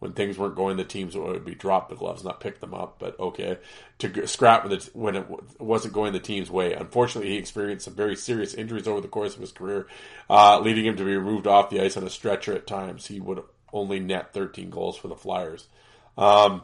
[0.00, 2.96] when things weren't going, the teams would be drop the gloves, not pick them up.
[2.98, 3.58] But okay,
[3.98, 5.26] to scrap when it, when it
[5.60, 6.72] wasn't going the team's way.
[6.72, 9.86] Unfortunately, he experienced some very serious injuries over the course of his career,
[10.28, 13.06] uh, leading him to be removed off the ice on a stretcher at times.
[13.06, 15.68] He would only net 13 goals for the Flyers.
[16.16, 16.62] Um,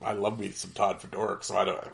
[0.00, 1.84] I love me some Todd Fedoruk, so I don't.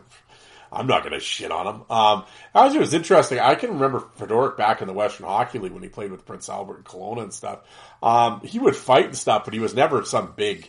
[0.73, 1.82] I'm not going to shit on him.
[1.90, 2.24] Um,
[2.55, 3.39] it was interesting.
[3.39, 6.49] I can remember Fedoruk back in the Western Hockey League when he played with Prince
[6.49, 7.61] Albert and Kelowna and stuff.
[8.03, 10.69] Um, he would fight and stuff, but he was never some big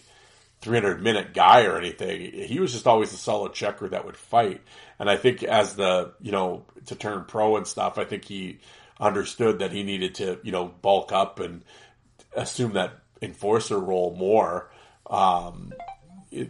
[0.62, 2.32] 300 minute guy or anything.
[2.34, 4.62] He was just always a solid checker that would fight.
[5.00, 8.60] And I think as the, you know, to turn pro and stuff, I think he
[9.00, 11.64] understood that he needed to, you know, bulk up and
[12.36, 14.70] assume that enforcer role more.
[15.10, 15.74] Um,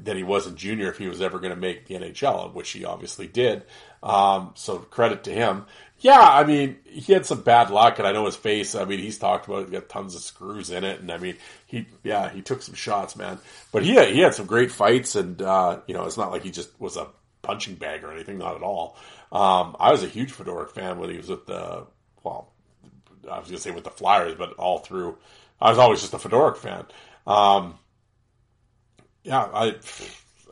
[0.03, 2.85] that he wasn't junior if he was ever going to make the NHL, which he
[2.85, 3.63] obviously did.
[4.01, 5.65] Um, so credit to him.
[5.99, 8.75] Yeah, I mean, he had some bad luck, and I know his face.
[8.75, 11.37] I mean, he's talked about it, got tons of screws in it, and I mean,
[11.65, 13.39] he yeah, he took some shots, man.
[13.71, 16.43] But he had, he had some great fights, and uh, you know, it's not like
[16.43, 17.07] he just was a
[17.41, 18.97] punching bag or anything, not at all.
[19.31, 21.85] Um, I was a huge Fedoruk fan when he was with the
[22.23, 22.51] well,
[23.29, 25.17] I was going to say with the Flyers, but all through,
[25.61, 26.85] I was always just a Fedoruk fan.
[27.25, 27.75] Um,
[29.23, 29.75] yeah, I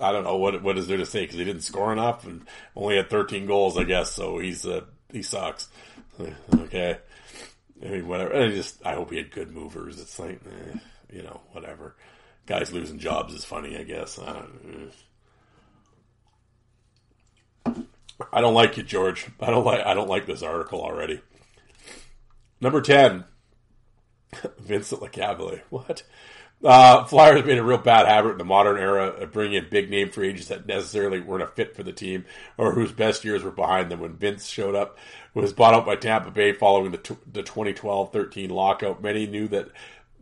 [0.01, 2.45] I don't know what what is there to say because he didn't score enough and
[2.75, 4.11] only had 13 goals, I guess.
[4.11, 5.69] So he's uh, he sucks.
[6.53, 6.97] okay,
[7.83, 8.35] I mean whatever.
[8.35, 9.99] I just I hope he had good movers.
[9.99, 10.77] It's like eh,
[11.11, 11.95] you know whatever.
[12.47, 14.17] Guys losing jobs is funny, I guess.
[14.19, 14.91] I don't.
[18.31, 19.27] I don't like you, George.
[19.39, 21.21] I don't like I don't like this article already.
[22.59, 23.25] Number ten,
[24.59, 25.61] Vincent Lecavalier.
[25.69, 26.03] What?
[26.63, 29.89] Uh, Flyers made a real bad habit in the modern era of bringing in big
[29.89, 32.25] name free agents that necessarily weren't a fit for the team
[32.57, 33.99] or whose best years were behind them.
[33.99, 34.97] When Vince showed up,
[35.33, 39.01] was bought out by Tampa Bay following the, t- the 2012-13 lockout.
[39.01, 39.69] Many knew that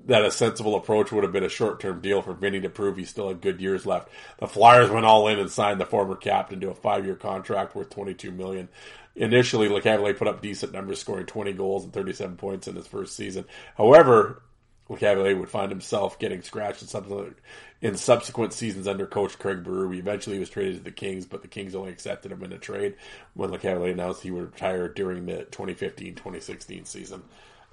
[0.05, 3.03] that a sensible approach would have been a short-term deal for Vinny to prove he
[3.03, 4.09] still had good years left.
[4.39, 7.89] The Flyers went all in and signed the former captain to a five-year contract worth
[7.89, 8.69] 22 million.
[9.15, 13.15] Initially, Lecavalier put up decent numbers, scoring 20 goals and 37 points in his first
[13.15, 13.43] season.
[13.75, 14.41] However,
[14.89, 17.37] Lecavalier would find himself getting scratched in subsequent,
[17.81, 19.97] in subsequent seasons under coach Craig Berube.
[19.97, 22.57] Eventually, he was traded to the Kings, but the Kings only accepted him in a
[22.57, 22.95] trade
[23.35, 27.21] when Lecavalier announced he would retire during the 2015-2016 season.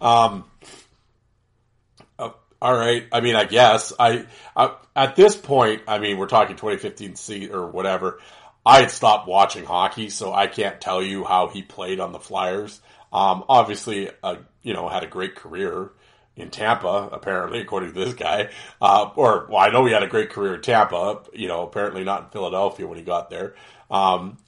[0.00, 0.44] Um,
[2.18, 2.30] uh,
[2.60, 3.06] all right.
[3.10, 7.54] I mean, I guess I, I, at this point, I mean, we're talking 2015 season
[7.54, 8.20] or whatever.
[8.64, 12.18] I had stopped watching hockey, so I can't tell you how he played on the
[12.18, 12.80] Flyers.
[13.12, 15.92] Um, obviously, uh, you know, had a great career
[16.36, 18.50] in Tampa, apparently, according to this guy.
[18.80, 22.04] Uh, or, well, I know he had a great career in Tampa, you know, apparently
[22.04, 23.54] not in Philadelphia when he got there.
[23.90, 24.38] Um,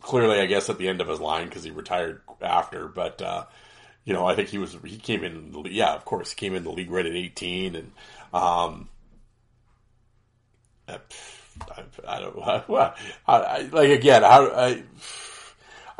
[0.00, 2.88] clearly, I guess, at the end of his line because he retired after.
[2.88, 3.44] But, uh,
[4.04, 6.72] you know, I think he was, he came in, yeah, of course, came in the
[6.72, 7.76] league right at 18.
[7.76, 7.92] And,
[8.32, 8.88] um,
[10.88, 10.98] I,
[12.08, 12.36] I don't
[12.68, 12.94] know.
[13.28, 14.82] I, like, again, how, I,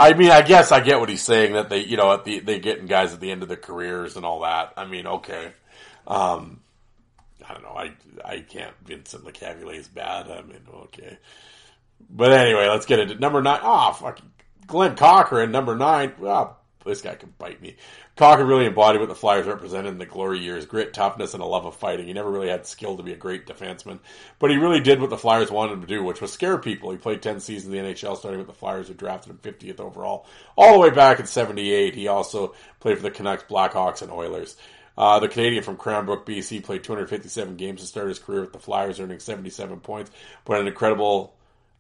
[0.03, 2.41] I mean, I guess I get what he's saying that they, you know, at the,
[2.41, 4.73] they getting guys at the end of their careers and all that.
[4.77, 5.53] I mean, okay.
[6.07, 6.61] Um,
[7.49, 7.77] I don't know.
[7.77, 7.93] I,
[8.25, 8.75] I can't.
[8.85, 10.31] Vincent Lecavalier is bad.
[10.31, 11.19] I mean, okay.
[12.11, 13.61] But anyway, let's get into number nine.
[13.63, 14.31] Ah, oh, fucking
[14.67, 16.13] Glen Cochrane, number nine.
[16.21, 17.77] Oh, this guy can bite me.
[18.17, 21.47] Cocker really embodied what the Flyers represented in the glory years grit, toughness, and a
[21.47, 22.07] love of fighting.
[22.07, 23.99] He never really had skill to be a great defenseman,
[24.39, 26.91] but he really did what the Flyers wanted him to do, which was scare people.
[26.91, 29.81] He played 10 seasons in the NHL, starting with the Flyers, who drafted him 50th
[29.81, 30.27] overall,
[30.57, 31.95] all the way back in 78.
[31.95, 34.57] He also played for the Canucks, Blackhawks, and Oilers.
[34.97, 38.59] Uh, the Canadian from Cranbrook, BC, played 257 games to start his career with the
[38.59, 40.11] Flyers, earning 77 points,
[40.45, 41.35] but an incredible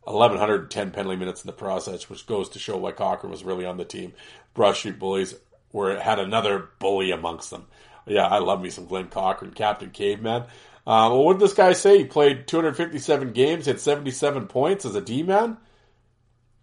[0.04, 3.76] 1,110 penalty minutes in the process, which goes to show why Cochrane was really on
[3.76, 4.12] the team.
[4.54, 5.34] Broad Street Bullies
[5.72, 7.66] were had another bully amongst them.
[8.06, 10.42] Yeah, I love me some Glen Cochrane, Captain Caveman.
[10.84, 11.98] Uh, well, what did this guy say?
[11.98, 15.56] He played 257 games, had 77 points as a D-man,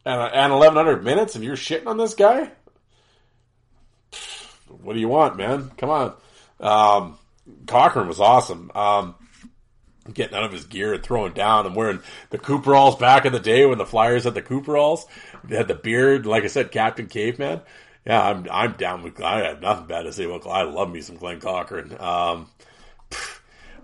[0.05, 2.51] and, and 1,100 minutes, and you're shitting on this guy?
[4.67, 5.71] What do you want, man?
[5.77, 6.13] Come on.
[6.59, 7.17] Um,
[7.65, 8.71] Cochrane was awesome.
[8.75, 9.15] Um,
[10.11, 13.39] getting out of his gear and throwing down and wearing the Cooperalls back in the
[13.39, 15.05] day when the Flyers had the Cooperalls.
[15.43, 17.61] They had the beard, like I said, Captain Caveman.
[18.05, 19.21] Yeah, I'm I'm down with.
[19.21, 20.47] I have nothing bad to say about.
[20.47, 21.95] I love me some Glen Cochrane.
[21.99, 22.47] Um,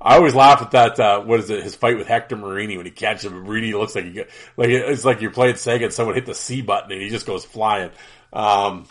[0.02, 1.00] I always laugh at that.
[1.00, 1.64] Uh, what is it?
[1.64, 3.34] His fight with Hector Marini when he catches him.
[3.44, 6.36] Marini looks like he get, like it's like you're playing Sega and someone hit the
[6.36, 7.92] C button and he just goes flying.
[8.32, 8.86] Um,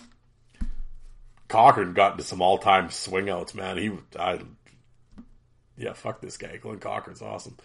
[1.49, 3.77] Cochrane got into some all time swing outs, man.
[3.77, 4.41] He, I,
[5.77, 6.57] yeah, fuck this guy.
[6.57, 7.57] Glen Cochrane's awesome.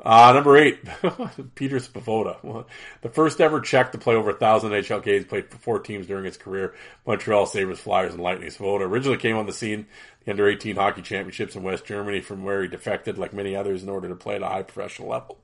[0.00, 0.80] Uh, number eight,
[1.54, 2.64] Peter Svoboda.
[3.02, 6.06] The first ever Czech to play over a thousand NHL games, played for four teams
[6.06, 6.74] during his career,
[7.06, 8.48] Montreal Sabres, Flyers, and Lightning.
[8.48, 9.86] Svoboda originally came on the scene,
[10.24, 13.82] the under 18 hockey championships in West Germany, from where he defected, like many others,
[13.82, 15.38] in order to play at a high professional level.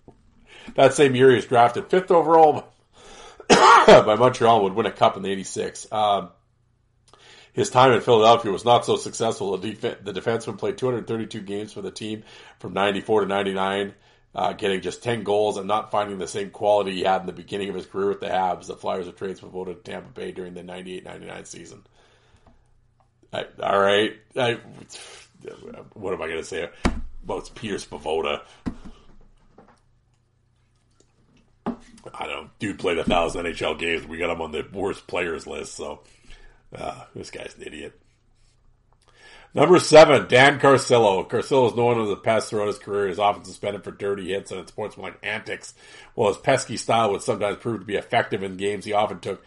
[0.74, 2.72] That same year, he was drafted fifth overall
[3.48, 5.93] by Montreal and would win a cup in the 86.
[5.93, 6.31] Um,
[7.52, 9.56] his time in Philadelphia was not so successful.
[9.56, 12.22] The, def- the defenseman played 232 games for the team
[12.59, 13.94] from 94 to 99
[14.35, 17.32] uh, getting just 10 goals and not finding the same quality he had in the
[17.32, 18.66] beginning of his career with the Habs.
[18.66, 21.82] The Flyers of trades voted to Tampa Bay during the 98-99 season.
[23.32, 24.12] I, all right.
[24.36, 24.59] I,
[25.94, 26.68] what am I going to say
[27.24, 28.43] about Peter Svoboda?
[32.14, 32.56] I don't.
[32.59, 34.06] Dude played a thousand NHL games.
[34.06, 36.01] We got him on the worst players list, so
[36.76, 38.01] uh, this guy's an idiot.
[39.52, 41.28] Number seven, Dan Carcillo.
[41.28, 43.09] Carcillo is known as a pest throughout his career.
[43.09, 45.74] He's often suspended for dirty hits and sportsmanlike antics.
[46.14, 49.44] While his pesky style would sometimes prove to be effective in games, he often took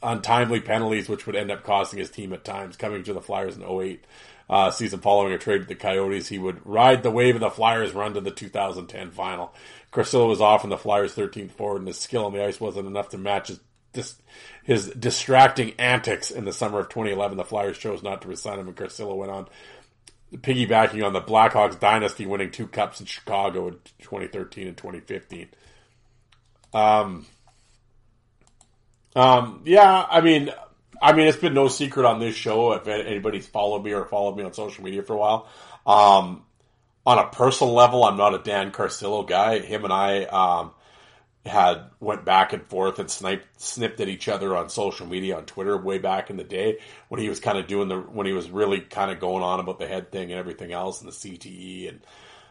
[0.00, 2.76] untimely penalties, which would end up costing his team at times.
[2.76, 4.04] Coming to the Flyers in 08
[4.48, 7.50] uh, season following a trade with the Coyotes, he would ride the wave of the
[7.50, 9.52] Flyers' run to the 2010 final.
[9.90, 13.08] Carcillo was often the Flyers' 13th forward, and his skill on the ice wasn't enough
[13.08, 13.58] to match his
[13.94, 14.16] dis-
[14.62, 17.38] his distracting antics in the summer of 2011.
[17.38, 19.48] The Flyers chose not to resign him, and Carcillo went on
[20.34, 25.48] piggybacking on the Blackhawks dynasty, winning two cups in Chicago in 2013 and 2015.
[26.72, 27.26] Um,
[29.14, 30.50] um, yeah, I mean,
[31.00, 34.36] I mean, it's been no secret on this show if anybody's followed me or followed
[34.36, 35.48] me on social media for a while.
[35.86, 36.42] Um,
[37.06, 39.60] on a personal level, I'm not a Dan Carcillo guy.
[39.60, 40.72] Him and I, um,
[41.46, 45.44] had went back and forth and sniped, snipped at each other on social media on
[45.44, 48.32] Twitter way back in the day when he was kind of doing the when he
[48.32, 51.14] was really kind of going on about the head thing and everything else and the
[51.14, 52.00] CTE and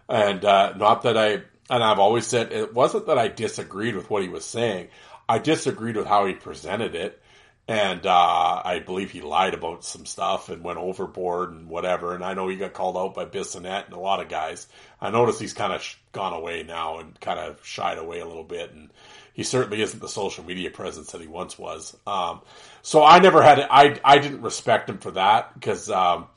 [0.07, 4.09] and uh, not that I and I've always said it wasn't that I disagreed with
[4.09, 4.89] what he was saying.
[5.27, 7.19] I disagreed with how he presented it
[7.67, 12.13] and uh, I believe he lied about some stuff and went overboard and whatever.
[12.13, 14.67] And I know he got called out by Bissonnette and a lot of guys.
[14.99, 18.25] I noticed he's kind of sh- gone away now and kind of shied away a
[18.25, 18.89] little bit, and
[19.33, 21.97] he certainly isn't the social media presence that he once was.
[22.07, 22.41] Um,
[22.81, 25.89] so I never had I I didn't respect him for that because.
[25.89, 26.27] Um,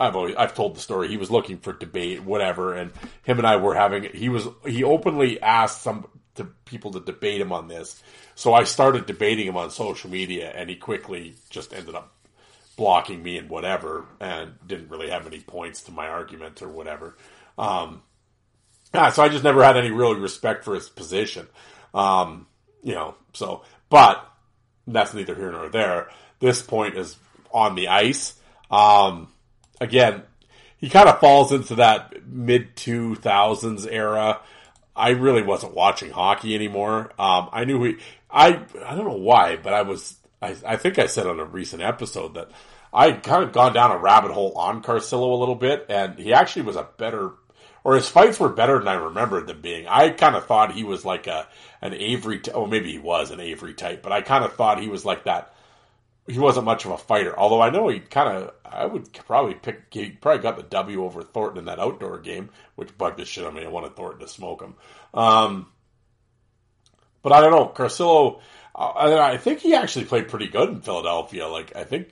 [0.00, 1.08] I've always I've told the story.
[1.08, 2.92] He was looking for debate, whatever, and
[3.24, 4.04] him and I were having.
[4.04, 6.06] He was he openly asked some
[6.36, 8.00] to people to debate him on this,
[8.36, 12.14] so I started debating him on social media, and he quickly just ended up
[12.76, 17.16] blocking me and whatever, and didn't really have any points to my argument or whatever.
[17.58, 18.02] Um,
[18.94, 21.46] yeah, so I just never had any real respect for his position.
[21.94, 22.46] Um,
[22.82, 24.24] you know, so, but
[24.86, 26.08] that's neither here nor there.
[26.40, 27.16] This point is
[27.52, 28.34] on the ice.
[28.70, 29.28] Um,
[29.80, 30.22] again,
[30.78, 34.40] he kind of falls into that mid 2000s era.
[34.94, 37.12] I really wasn't watching hockey anymore.
[37.18, 37.96] Um, I knew he,
[38.30, 41.44] I I don't know why, but I was I, I think I said on a
[41.44, 42.50] recent episode that
[42.92, 46.32] I kind of gone down a rabbit hole on Carcillo a little bit, and he
[46.32, 47.32] actually was a better
[47.88, 49.86] or his fights were better than I remembered them being.
[49.88, 51.48] I kind of thought he was like a
[51.80, 54.82] an Avery, t- oh maybe he was an Avery type, but I kind of thought
[54.82, 55.54] he was like that.
[56.26, 58.52] He wasn't much of a fighter, although I know he kind of.
[58.62, 59.84] I would probably pick.
[59.90, 63.44] He probably got the W over Thornton in that outdoor game, which bugged the shit
[63.44, 63.64] out of me.
[63.64, 64.74] I wanted Thornton to smoke him.
[65.14, 65.68] Um,
[67.22, 67.72] but I don't know.
[67.74, 68.42] Carcillo,
[68.74, 71.48] uh, I think he actually played pretty good in Philadelphia.
[71.48, 72.10] Like, I think,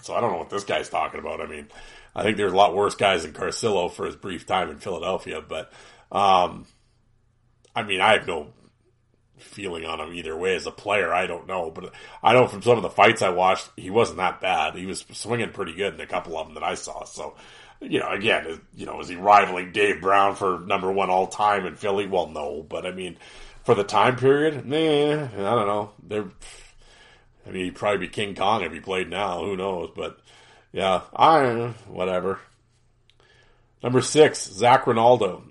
[0.00, 1.42] so I don't know what this guy's talking about.
[1.42, 1.68] I mean,
[2.14, 5.40] I think there's a lot worse guys than Carcillo for his brief time in Philadelphia,
[5.40, 5.72] but,
[6.12, 6.66] um,
[7.74, 8.52] I mean, I have no
[9.38, 11.12] feeling on him either way as a player.
[11.12, 11.92] I don't know, but
[12.22, 14.74] I know from some of the fights I watched, he wasn't that bad.
[14.74, 17.04] He was swinging pretty good in a couple of them that I saw.
[17.04, 17.34] So,
[17.80, 21.66] you know, again, you know, is he rivaling Dave Brown for number one all time
[21.66, 22.06] in Philly?
[22.06, 23.18] Well, no, but I mean,
[23.64, 25.90] for the time period, nah, I don't know.
[26.02, 26.30] They're,
[27.46, 29.44] I mean, he'd probably be King Kong if he played now.
[29.44, 29.90] Who knows?
[29.94, 30.18] But
[30.74, 32.40] yeah, I whatever.
[33.80, 35.44] Number six, Zac Rinaldo.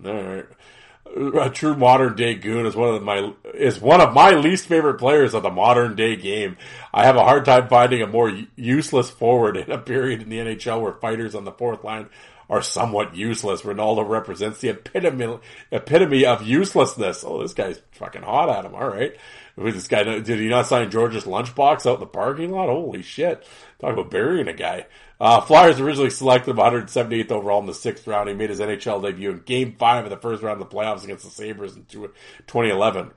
[1.40, 4.98] A true modern day goon is one of my is one of my least favorite
[5.00, 6.58] players of the modern day game.
[6.94, 10.40] I have a hard time finding a more useless forward in a period in the
[10.40, 12.10] NHL where fighters on the fourth line
[12.50, 13.64] are somewhat useless.
[13.64, 15.40] Rinaldo represents the epitome
[15.72, 17.24] epitome of uselessness.
[17.26, 18.76] Oh, this guy's fucking hot at him.
[18.76, 19.16] All right.
[19.56, 22.70] This guy, did he not sign George's lunchbox out in the parking lot?
[22.70, 23.45] Holy shit.
[23.84, 24.85] Talk about burying a guy.
[25.19, 28.30] Uh, Flyers originally selected him 178th overall in the sixth round.
[28.30, 31.03] He made his NHL debut in Game Five of the first round of the playoffs
[31.03, 33.11] against the Sabres in 2011.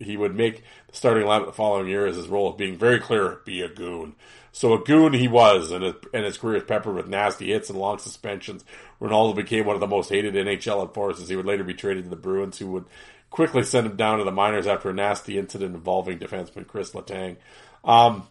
[0.00, 2.98] He would make the starting lineup the following year as his role of being very
[2.98, 4.16] clear, be a goon.
[4.50, 7.70] So a goon he was, and his, and his career is peppered with nasty hits
[7.70, 8.64] and long suspensions.
[8.98, 11.28] Rinaldo became one of the most hated NHL enforcers.
[11.28, 12.86] He would later be traded to the Bruins, who would
[13.30, 17.36] quickly send him down to the minors after a nasty incident involving defenseman Chris Letang.
[17.84, 18.26] Um,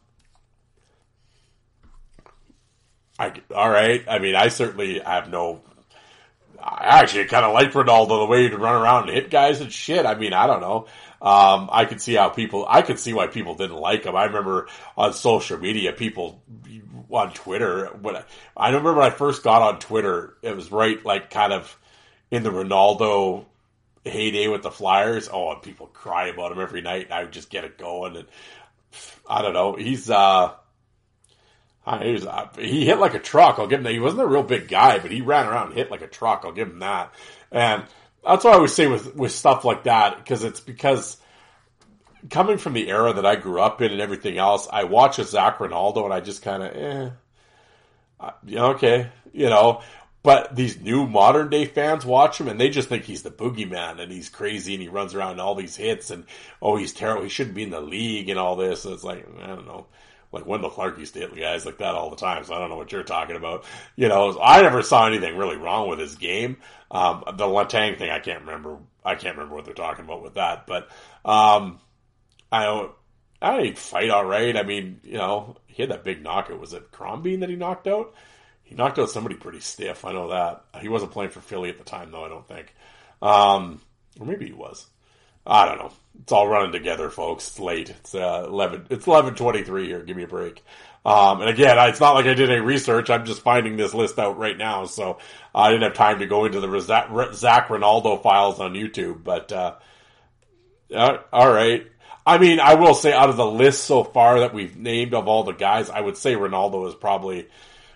[3.19, 4.03] I, all right.
[4.07, 5.61] I mean, I certainly have no.
[6.61, 9.71] I actually kind of like Rinaldo the way he'd run around and hit guys and
[9.71, 10.05] shit.
[10.05, 10.87] I mean, I don't know.
[11.21, 14.15] Um, I could see how people, I could see why people didn't like him.
[14.15, 14.67] I remember
[14.97, 16.41] on social media, people
[17.09, 18.23] on Twitter, when I,
[18.55, 21.77] I remember when I first got on Twitter, it was right, like, kind of
[22.31, 23.45] in the Rinaldo
[24.05, 25.29] heyday with the Flyers.
[25.31, 27.05] Oh, and people cry about him every night.
[27.05, 28.15] And I would just get it going.
[28.15, 28.27] And
[29.29, 29.75] I don't know.
[29.75, 30.53] He's, uh,
[31.97, 33.57] he, was, uh, he hit like a truck.
[33.57, 33.93] I'll give him that.
[33.93, 36.43] He wasn't a real big guy, but he ran around and hit like a truck.
[36.43, 37.13] I'll give him that.
[37.51, 37.83] And
[38.23, 41.17] that's what I always say with, with stuff like that, because it's because
[42.29, 45.23] coming from the era that I grew up in and everything else, I watch a
[45.23, 47.09] Zac Rinaldo and I just kind of, eh,
[48.19, 48.31] uh,
[48.73, 49.81] okay, you know.
[50.21, 54.01] But these new modern day fans watch him and they just think he's the boogeyman
[54.01, 56.25] and he's crazy and he runs around and all these hits and
[56.61, 58.83] oh he's terrible he shouldn't be in the league and all this.
[58.83, 59.87] And it's like I don't know
[60.31, 62.43] like Wendell Clark used to hit guys like that all the time.
[62.43, 63.65] So I don't know what you're talking about.
[63.95, 66.57] You know, I never saw anything really wrong with his game.
[66.91, 68.77] Um, the Letang thing, I can't remember.
[69.03, 70.67] I can't remember what they're talking about with that.
[70.67, 70.89] But
[71.25, 71.79] um,
[72.51, 72.91] I don't.
[73.41, 74.55] I fight all right.
[74.57, 76.59] I mean, you know, he had that big knockout.
[76.59, 78.13] Was it Crombie that he knocked out?
[78.63, 80.03] He knocked out somebody pretty stiff.
[80.03, 80.65] I know that.
[80.81, 82.25] He wasn't playing for Philly at the time, though.
[82.25, 82.75] I don't think.
[83.21, 83.81] Um,
[84.19, 84.85] or maybe he was.
[85.49, 85.91] I don't know.
[86.21, 87.47] It's all running together, folks.
[87.47, 87.89] It's late.
[87.89, 88.85] It's uh, eleven.
[88.89, 90.03] It's eleven twenty-three here.
[90.03, 90.63] Give me a break.
[91.03, 93.09] Um, and again, it's not like I did any research.
[93.09, 95.17] I'm just finding this list out right now, so
[95.55, 99.23] I didn't have time to go into the Zac Rinaldo files on YouTube.
[99.23, 99.75] But uh,
[100.93, 101.87] uh, all right.
[102.27, 105.27] I mean, I will say out of the list so far that we've named of
[105.27, 107.47] all the guys, I would say Rinaldo is probably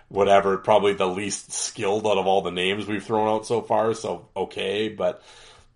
[0.08, 3.94] whatever, probably the least skilled out of all the names we've thrown out so far.
[3.94, 5.22] So okay, but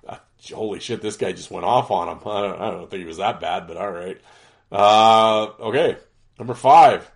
[0.52, 2.18] holy shit, this guy just went off on him.
[2.26, 4.20] I don't, I don't think he was that bad, but all right.
[4.70, 5.96] Uh, okay,
[6.38, 7.10] number five,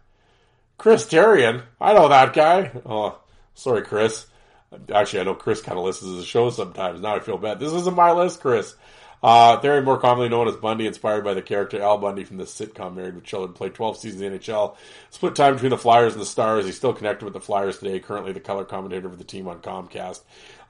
[0.79, 1.63] Chris Therien.
[1.81, 2.71] I know that guy.
[2.87, 3.19] Oh,
[3.55, 4.27] sorry, Chris.
[4.93, 7.01] Actually, I know Chris kind of listens to the show sometimes.
[7.01, 7.61] Now I feel bad.
[7.61, 8.75] This isn't my list, Chris.
[9.23, 12.97] Uh, more commonly known as Bundy, inspired by the character Al Bundy from the sitcom
[12.97, 14.77] Married with Children, played 12 seasons in the NHL.
[15.11, 16.65] Split time between the Flyers and the Stars.
[16.65, 19.61] He's still connected with the Flyers today, currently the color commentator for the team on
[19.61, 20.23] Comcast.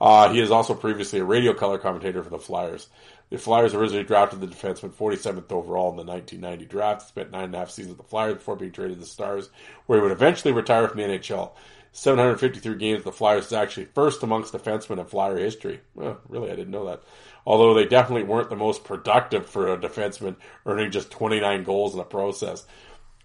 [0.03, 2.89] Uh, he is also previously a radio color commentator for the Flyers.
[3.31, 7.09] The Flyers originally drafted the defenseman 47th overall in the 1990 draft.
[7.09, 9.49] Spent nine and a half seasons with the Flyers before being traded to the Stars,
[9.87, 11.53] where he would eventually retire from the NHL.
[11.93, 15.81] 753 games, the Flyers is actually first amongst defensemen in Flyer history.
[15.99, 17.03] Oh, really, I didn't know that
[17.47, 21.99] although they definitely weren't the most productive for a defenseman, earning just 29 goals in
[21.99, 22.67] the process.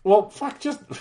[0.04, 0.80] Well, fuck, just.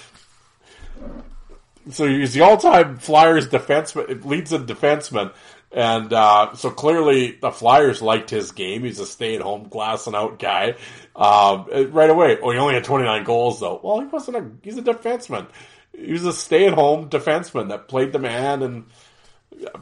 [1.90, 5.32] so he's the all-time Flyers defenseman, leads in defenseman,
[5.72, 8.84] and uh, so clearly the Flyers liked his game.
[8.84, 10.76] He's a stay-at-home, glass and out guy.
[11.14, 13.80] Um, right away, oh, he only had 29 goals though.
[13.82, 14.50] Well, he wasn't a.
[14.62, 15.48] He's a defenseman.
[15.96, 18.86] He was a stay-at-home defenseman that played the man and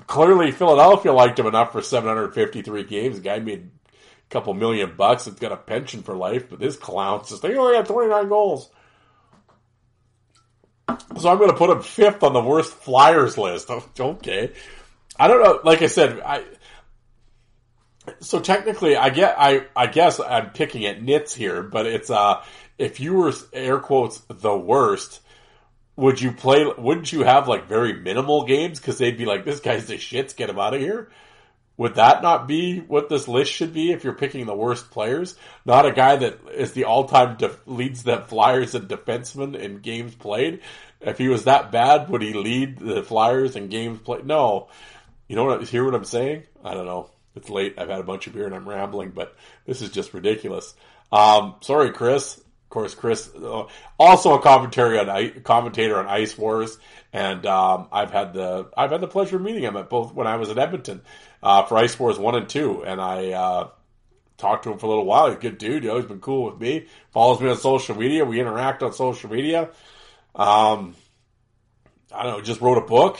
[0.06, 3.16] clearly Philadelphia liked him enough for 753 games.
[3.16, 5.27] The guy made a couple million bucks.
[5.27, 8.70] It's got a pension for life, but this clown says they only had 29 goals.
[11.19, 13.70] So I'm going to put him fifth on the worst Flyers list.
[13.98, 14.52] Okay,
[15.19, 15.61] I don't know.
[15.65, 16.45] Like I said, I
[18.20, 22.43] so technically, I get I I guess I'm picking at nits here, but it's uh
[22.78, 25.20] if you were air quotes the worst
[25.97, 26.66] would you play?
[26.77, 30.35] Wouldn't you have like very minimal games because they'd be like, "This guy's the shits,
[30.36, 31.11] get him out of here."
[31.77, 35.36] Would that not be what this list should be if you're picking the worst players?
[35.65, 40.15] Not a guy that is the all-time def- leads the Flyers and defensemen in games
[40.15, 40.61] played.
[41.01, 44.24] If he was that bad, would he lead the Flyers in games played?
[44.24, 44.69] No.
[45.29, 45.61] You know what?
[45.61, 46.45] I, Hear what I'm saying?
[46.65, 47.11] I don't know.
[47.35, 47.75] It's late.
[47.79, 49.35] I've had a bunch of beer and I'm rambling, but
[49.67, 50.75] this is just ridiculous.
[51.11, 53.67] Um, sorry, Chris Of course, Chris, uh,
[53.99, 56.79] also a commentary on commentator on Ice Wars,
[57.13, 60.27] and um, I've had the I've had the pleasure of meeting him at both when
[60.27, 61.03] I was at Edmonton
[61.43, 63.69] uh, for Ice Wars one and two, and I uh,
[64.39, 65.27] talked to him for a little while.
[65.27, 65.85] He's a good dude.
[65.85, 66.87] He's been cool with me.
[67.13, 68.25] Follows me on social media.
[68.25, 69.71] We interact on social media.
[70.35, 70.95] Um,
[72.13, 72.41] I don't know.
[72.41, 73.19] Just wrote a book.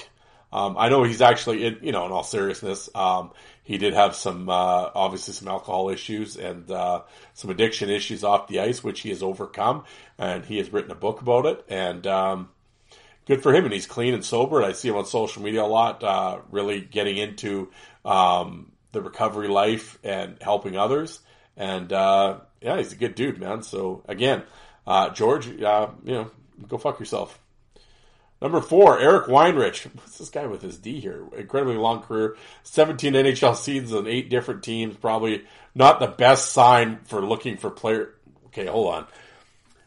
[0.55, 3.33] Um, I know he's actually, in, you know, in all seriousness, um,
[3.65, 7.03] he did have some, uh, obviously some alcohol issues and, uh,
[7.33, 9.85] some addiction issues off the ice, which he has overcome.
[10.17, 11.65] And he has written a book about it.
[11.69, 12.49] And, um,
[13.27, 14.59] good for him, and he's clean and sober.
[14.59, 17.71] And I see him on social media a lot, uh, really getting into
[18.05, 21.21] um, the recovery life and helping others.
[21.57, 23.63] And uh, yeah, he's a good dude, man.
[23.63, 24.43] So again,
[24.87, 26.31] uh, George, uh, you know,
[26.69, 27.39] go fuck yourself.
[28.45, 29.87] Number four, Eric Weinrich.
[29.95, 31.25] What's this guy with his D here?
[31.35, 34.99] Incredibly long career, 17 NHL seasons on eight different teams.
[34.99, 35.45] Probably
[35.75, 38.13] not the best sign for looking for player.
[38.49, 39.07] Okay, hold on.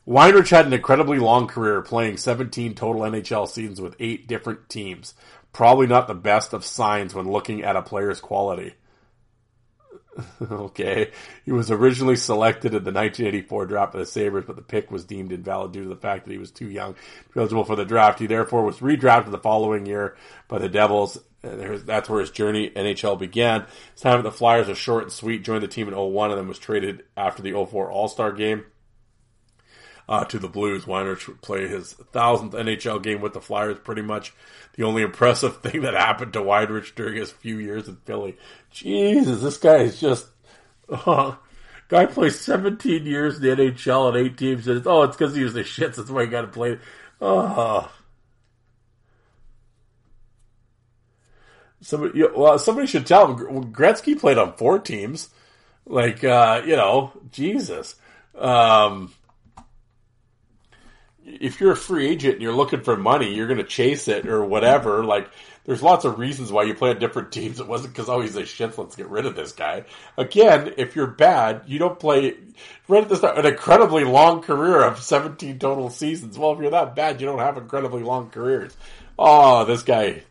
[0.07, 5.13] Weinrich had an incredibly long career, playing 17 total NHL seasons with eight different teams.
[5.53, 8.73] Probably not the best of signs when looking at a player's quality.
[10.51, 11.11] okay.
[11.45, 15.05] He was originally selected in the 1984 draft by the Sabres, but the pick was
[15.05, 17.75] deemed invalid due to the fact that he was too young to be eligible for
[17.75, 18.19] the draft.
[18.19, 20.15] He therefore was redrafted the following year
[20.47, 21.17] by the Devils.
[21.43, 23.65] Uh, that's where his journey NHL began.
[23.93, 25.43] His time at the Flyers was short and sweet.
[25.43, 28.65] Joined the team in 01 and then was traded after the 04 All-Star game
[30.09, 30.85] uh, to the Blues.
[30.85, 33.77] Weinrich would play his thousandth NHL game with the Flyers.
[33.83, 34.33] Pretty much
[34.75, 38.37] the only impressive thing that happened to Weinrich during his few years in Philly.
[38.71, 40.27] Jesus, this guy is just.
[40.89, 41.35] Uh,
[41.89, 44.67] guy plays 17 years in the NHL and eight teams.
[44.67, 45.95] And it's, oh, it's because he was the shits.
[45.95, 46.79] That's why he got to play.
[47.19, 47.91] Oh.
[51.81, 53.71] Somebody, well, somebody should tell him.
[53.71, 55.29] Gretzky played on four teams.
[55.85, 57.95] Like, uh, you know, Jesus.
[58.35, 59.13] Um,
[61.27, 64.27] if you're a free agent and you're looking for money, you're going to chase it
[64.27, 65.03] or whatever.
[65.03, 65.29] Like,
[65.65, 67.59] there's lots of reasons why you play on different teams.
[67.59, 69.83] It wasn't because, oh, he's a shit, let's get rid of this guy.
[70.17, 72.35] Again, if you're bad, you don't play,
[72.87, 76.37] right at the start, an incredibly long career of 17 total seasons.
[76.37, 78.75] Well, if you're that bad, you don't have incredibly long careers.
[79.19, 80.23] Oh, this guy,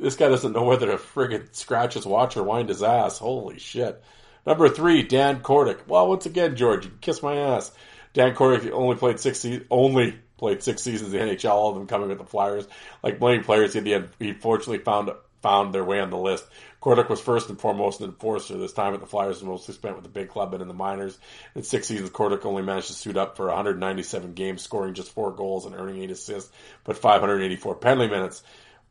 [0.00, 3.18] this guy doesn't know whether to friggin' scratch his watch or wind his ass.
[3.18, 4.02] Holy shit.
[4.44, 5.86] Number three, Dan Kordic.
[5.86, 7.72] Well, once again, George, you kiss my ass.
[8.16, 11.86] Dan Kordic only played six only played six seasons in the NHL, all of them
[11.86, 12.66] coming with the Flyers.
[13.02, 15.10] Like many players, he, had, he fortunately found
[15.42, 16.46] found their way on the list.
[16.80, 18.56] Kordic was first and foremost an enforcer.
[18.56, 20.72] This time at the Flyers was mostly spent with the big club and in the
[20.72, 21.18] minors.
[21.54, 25.32] In six seasons, Kordic only managed to suit up for 197 games, scoring just four
[25.32, 26.50] goals and earning eight assists,
[26.84, 28.42] but 584 penalty minutes.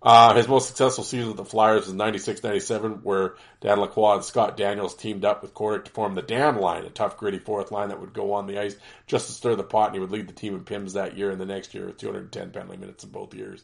[0.06, 4.56] Uh, his most successful season with the Flyers was 96-97, where Dan Lacroix and Scott
[4.56, 7.90] Daniels teamed up with Kordic to form the Dan line, a tough, gritty fourth line
[7.90, 8.76] that would go on the ice
[9.08, 11.32] just to stir the pot, and he would lead the team in PIMS that year
[11.32, 13.64] and the next year with 210 penalty minutes in both years.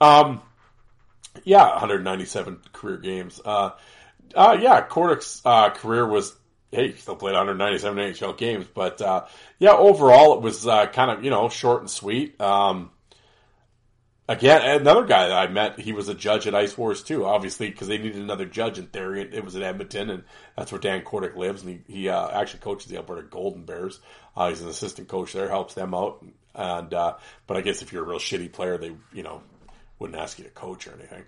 [0.00, 0.42] Um,
[1.42, 3.40] yeah, 197 career games.
[3.44, 3.70] Uh,
[4.36, 6.36] uh, yeah, Kordic's uh, career was
[6.70, 9.24] hey, he still played 197 NHL games, but uh,
[9.58, 12.40] yeah, overall it was uh, kind of you know short and sweet.
[12.40, 12.90] Um,
[14.26, 17.68] Again, another guy that I met, he was a judge at Ice Wars too, obviously,
[17.68, 19.20] because they needed another judge in theory.
[19.20, 20.24] It was at Edmonton, and
[20.56, 24.00] that's where Dan Kordic lives, and he, he uh, actually coaches the Alberta Golden Bears.
[24.34, 26.24] Uh, he's an assistant coach there, helps them out.
[26.54, 29.42] And uh, but I guess if you're a real shitty player, they you know
[29.98, 31.24] wouldn't ask you to coach or anything.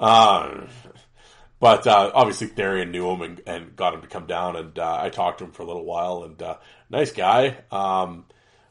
[0.00, 0.66] Uh,
[1.60, 4.98] but uh, obviously Therien knew him and, and, got him to come down, and uh,
[5.00, 6.42] I talked to him for a little while, and
[6.90, 7.58] nice guy.
[7.70, 8.24] Um,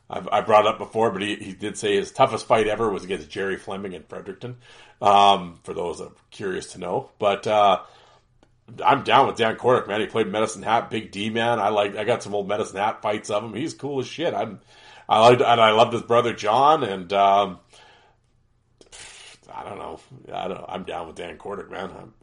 [0.09, 3.03] I've, I brought up before, but he, he did say his toughest fight ever was
[3.03, 4.57] against Gerry Fleming in Fredericton.
[5.01, 7.79] Um, for those that are curious to know, but uh,
[8.83, 10.01] I'm down with Dan Kordic, man.
[10.01, 11.59] He played Medicine Hat, Big D man.
[11.59, 11.95] I like.
[11.95, 13.53] I got some old Medicine Hat fights of him.
[13.53, 14.33] He's cool as shit.
[14.33, 14.59] I'm.
[15.07, 17.59] I liked, and I loved his brother John, and um,
[19.53, 19.99] I don't know.
[20.33, 20.65] I don't.
[20.67, 21.89] I'm down with Dan Kordic, man.
[21.91, 22.13] I'm,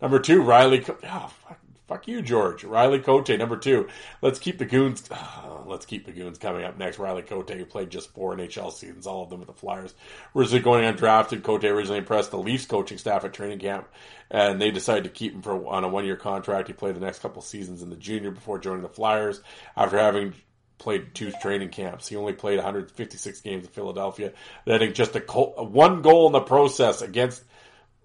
[0.00, 0.84] number two, Riley.
[0.88, 1.58] Oh, fuck,
[1.92, 2.64] fuck you, George.
[2.64, 3.88] Riley Cote, number two.
[4.22, 5.08] Let's keep the goons.
[5.66, 6.98] let's keep the goons coming up next.
[6.98, 9.94] Riley Cote, who played just four NHL seasons, all of them with the Flyers.
[10.34, 13.88] Originally going undrafted, Cote originally impressed the Leafs coaching staff at training camp,
[14.30, 16.68] and they decided to keep him for on a one year contract.
[16.68, 19.40] He played the next couple seasons in the junior before joining the Flyers.
[19.76, 20.32] After having
[20.78, 24.32] played two training camps, he only played 156 games in Philadelphia,
[24.66, 27.42] netting just a one goal in the process against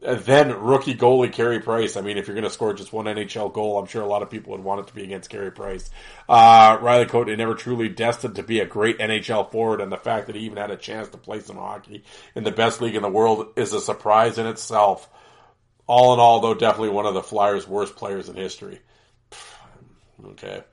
[0.02, 1.98] then rookie goalie Carey Price.
[1.98, 4.22] I mean, if you're going to score just one NHL goal, I'm sure a lot
[4.22, 5.90] of people would want it to be against Carey Price.
[6.30, 10.28] Uh, Riley Cote never truly destined to be a great NHL forward, and the fact
[10.28, 12.04] that he even had a chance to play some hockey
[12.36, 15.10] in the best league in the world is a surprise in itself.
[15.88, 18.80] All in all, though, definitely one of the Flyers' worst players in history.
[20.32, 20.64] Okay.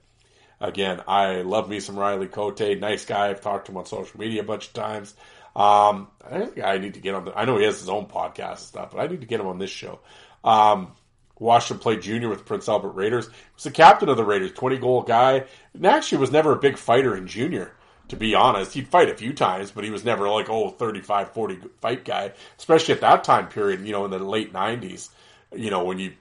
[0.58, 2.58] Again, I love me some Riley Cote.
[2.80, 3.28] Nice guy.
[3.28, 5.14] I've talked to him on social media a bunch of times.
[5.56, 7.26] Um, I think I need to get on.
[7.26, 9.40] The, I know he has his own podcast and stuff, but I need to get
[9.40, 10.00] him on this show.
[10.42, 10.92] Um,
[11.38, 13.26] watched him play junior with Prince Albert Raiders.
[13.26, 15.44] He was the captain of the Raiders, twenty goal guy.
[15.72, 17.72] And actually, was never a big fighter in junior.
[18.08, 21.32] To be honest, he'd fight a few times, but he was never like oh 35,
[21.32, 22.32] 40 fight guy.
[22.58, 25.08] Especially at that time period, you know, in the late nineties.
[25.54, 26.12] You know, when you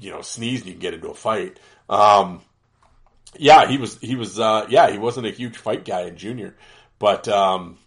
[0.00, 1.58] you know sneeze and you can get into a fight.
[1.88, 2.40] Um,
[3.36, 6.56] yeah, he was he was uh, yeah he wasn't a huge fight guy in junior,
[6.98, 7.78] but um,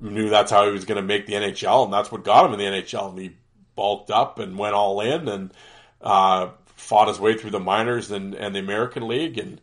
[0.00, 2.52] knew that's how he was going to make the NHL, and that's what got him
[2.52, 3.10] in the NHL.
[3.10, 3.36] And he
[3.74, 5.52] bulked up and went all in and
[6.00, 9.38] uh, fought his way through the minors and, and the American League.
[9.38, 9.60] And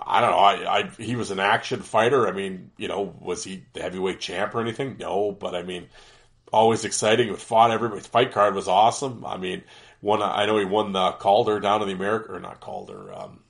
[0.00, 2.28] I don't know, I, I he was an action fighter.
[2.28, 4.96] I mean, you know, was he the heavyweight champ or anything?
[4.98, 5.88] No, but I mean,
[6.52, 7.34] always exciting.
[7.36, 8.00] Fought everybody.
[8.02, 9.24] Fight card was awesome.
[9.24, 9.62] I mean,
[10.00, 13.12] one I know he won the Calder down in the America or not Calder.
[13.12, 13.40] Um,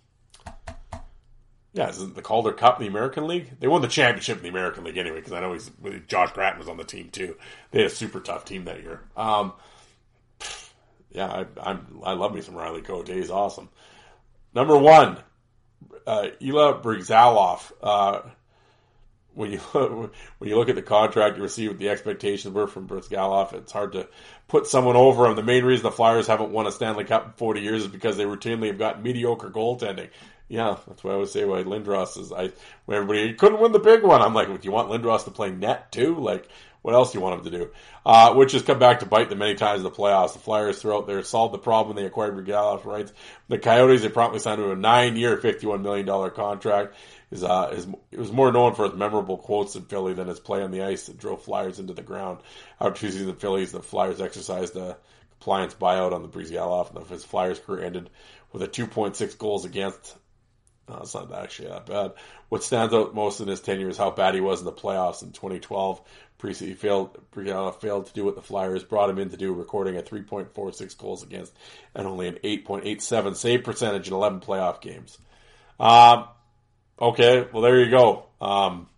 [1.78, 3.52] yeah, isn't the Calder Cup in the American League?
[3.60, 5.70] They won the championship in the American League anyway, because I know he's
[6.09, 7.36] Josh Gratton was on the team too.
[7.70, 9.00] They had a super tough team that year.
[9.16, 9.52] Um,
[11.12, 13.06] yeah, I, I'm I love me some Riley Cote.
[13.06, 13.68] He's awesome.
[14.52, 15.18] Number one,
[16.05, 17.70] uh, Ilya Bryzgalov.
[17.80, 18.20] Uh,
[19.34, 19.59] when you
[20.38, 23.70] when you look at the contract you receive, what the expectations were from Bryzgalov, it's
[23.70, 24.09] hard to
[24.48, 25.36] put someone over him.
[25.36, 28.16] The main reason the Flyers haven't won a Stanley Cup in 40 years is because
[28.16, 30.09] they routinely have gotten mediocre goaltending.
[30.48, 32.32] Yeah, that's why I would say why Lindros is.
[32.32, 32.50] I
[32.86, 34.22] when everybody couldn't win the big one.
[34.22, 36.16] I'm like, do you want Lindros to play net too?
[36.16, 36.48] Like,
[36.80, 37.70] what else do you want him to do?
[38.06, 40.32] Uh, which has come back to bite them many times in the playoffs.
[40.32, 43.12] The Flyers throughout there solved the problem they acquired Bryzgalov's rights.
[43.48, 46.94] The Coyotes they promptly signed him to a nine-year, fifty-one million dollar contract.
[47.30, 50.40] Is uh is it was more known for his memorable quotes in Philly than his
[50.40, 52.38] play on the ice that drove Flyers into the ground.
[52.80, 54.96] After two in Phillies, the Flyers exercised a
[55.32, 58.08] compliance buyout on the Bryzgalov, and his Flyers career ended
[58.50, 60.16] with a 2.6 goals against
[60.89, 62.12] no, it's not actually that bad.
[62.48, 65.23] What stands out most in his tenure is how bad he was in the playoffs
[65.23, 66.01] in 2012.
[66.40, 69.97] He failed, Brianna failed to do what the Flyers brought him in to do, recording
[69.97, 71.52] a 3.46 goals against
[71.97, 75.19] and only an 8.87 save percentage in 11 playoff games.
[75.81, 76.28] Um,
[77.01, 78.27] okay, well there you go.
[78.40, 78.89] Um,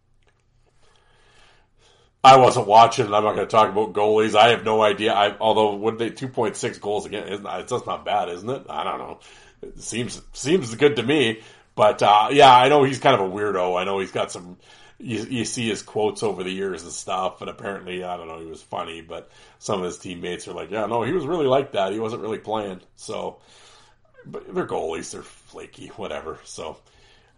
[2.22, 4.34] I wasn't watching, and I'm not going to talk about goalies.
[4.34, 5.14] I have no idea.
[5.14, 7.28] I, although, would they 2.6 goals again?
[7.28, 8.66] Isn't it's just not bad, isn't it?
[8.68, 9.20] I don't know.
[9.62, 11.40] It seems seems good to me.
[11.80, 13.80] But uh, yeah, I know he's kind of a weirdo.
[13.80, 14.58] I know he's got some.
[14.98, 18.38] You, you, see his quotes over the years and stuff, and apparently, I don't know,
[18.38, 19.00] he was funny.
[19.00, 19.30] But
[19.60, 21.94] some of his teammates are like, "Yeah, no, he was really like that.
[21.94, 23.38] He wasn't really playing." So,
[24.26, 26.38] but they're goalies; they're flaky, whatever.
[26.44, 26.76] So,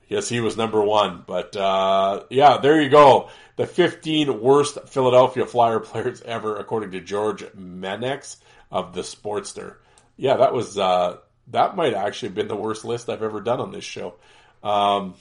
[0.08, 1.22] yes, he was number one.
[1.24, 3.28] But uh, yeah, there you go.
[3.54, 8.38] The 15 worst Philadelphia Flyer players ever, according to George Menex
[8.72, 9.76] of the Sportster.
[10.16, 11.18] Yeah, that was uh,
[11.52, 14.14] that might actually have been the worst list I've ever done on this show.
[14.62, 15.14] Um,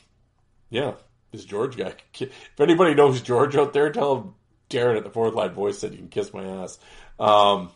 [0.69, 0.93] yeah,
[1.31, 1.93] this George guy.
[2.19, 4.33] If anybody knows George out there, tell him
[4.69, 6.79] Darren at the fourth line voice said you can kiss my ass.
[7.19, 7.71] Um,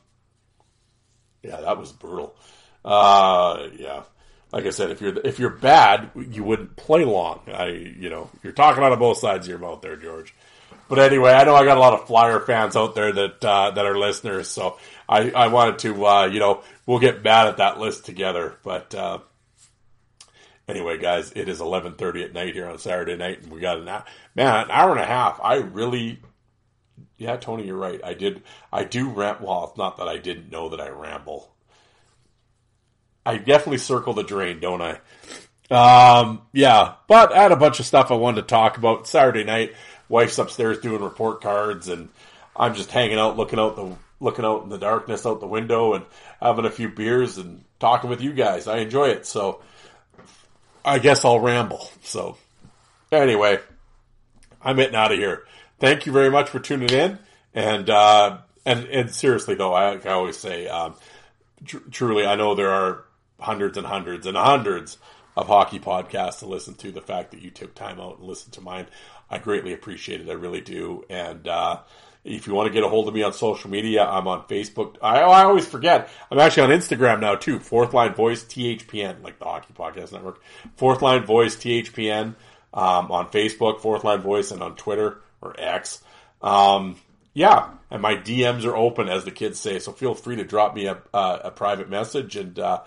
[1.44, 2.36] yeah, that was brutal.
[2.84, 4.03] Uh, yeah,
[4.52, 7.41] like I said, if you're if you're bad, you wouldn't play long.
[7.48, 10.34] I, you know, you're talking out of both sides of your mouth there, George.
[10.88, 13.72] But anyway, I know I got a lot of Flyer fans out there that uh,
[13.72, 14.78] that are listeners, so
[15.10, 18.56] I, I wanted to, uh, you know, we'll get mad at that list together.
[18.64, 19.20] But uh,
[20.68, 23.80] anyway, guys, it is eleven thirty at night here on Saturday night, and we got
[23.80, 24.06] an hour,
[24.36, 25.40] man, an hour and a half.
[25.44, 26.20] I really,
[27.18, 27.99] yeah, Tony, you're right.
[28.03, 29.41] I did, I do rant.
[29.41, 31.52] Well, it's not that I didn't know that I ramble.
[33.26, 34.99] I definitely circle the drain, don't I?
[35.72, 39.44] Um, yeah, but I had a bunch of stuff I wanted to talk about Saturday
[39.44, 39.74] night.
[40.10, 42.10] Wife's upstairs doing report cards, and
[42.56, 45.94] I'm just hanging out, looking out the looking out in the darkness out the window
[45.94, 46.06] and
[46.41, 48.68] having a few beers and talking with you guys.
[48.68, 49.26] I enjoy it.
[49.26, 49.61] So
[50.84, 51.90] I guess I'll ramble.
[52.03, 52.38] So
[53.11, 53.60] anyway,
[54.61, 55.45] I'm getting out of here.
[55.80, 57.19] Thank you very much for tuning in.
[57.53, 60.95] And, uh, and, and seriously though, I, I always say, um,
[61.65, 63.03] tr- truly, I know there are
[63.40, 64.98] hundreds and hundreds and hundreds
[65.36, 66.91] of hockey podcasts to listen to.
[66.91, 68.88] The fact that you took time out and listened to mine,
[69.30, 70.30] I greatly appreciate it.
[70.30, 71.03] I really do.
[71.10, 71.80] And, uh,
[72.26, 74.95] if you want to get a hold of me on social media, I'm on Facebook.
[75.02, 76.10] I, I always forget.
[76.31, 77.60] I'm actually on Instagram now too.
[77.60, 80.41] Fourth Line Voice THPN, like the Hockey Podcast Network.
[80.76, 82.34] Fourth Line Voice THPN
[82.73, 83.80] um, on Facebook.
[83.80, 86.02] Fourth Line Voice and on Twitter or X.
[86.41, 86.95] Um,
[87.35, 89.77] yeah, and my DMs are open, as the kids say.
[89.77, 92.81] So feel free to drop me a, a private message and uh,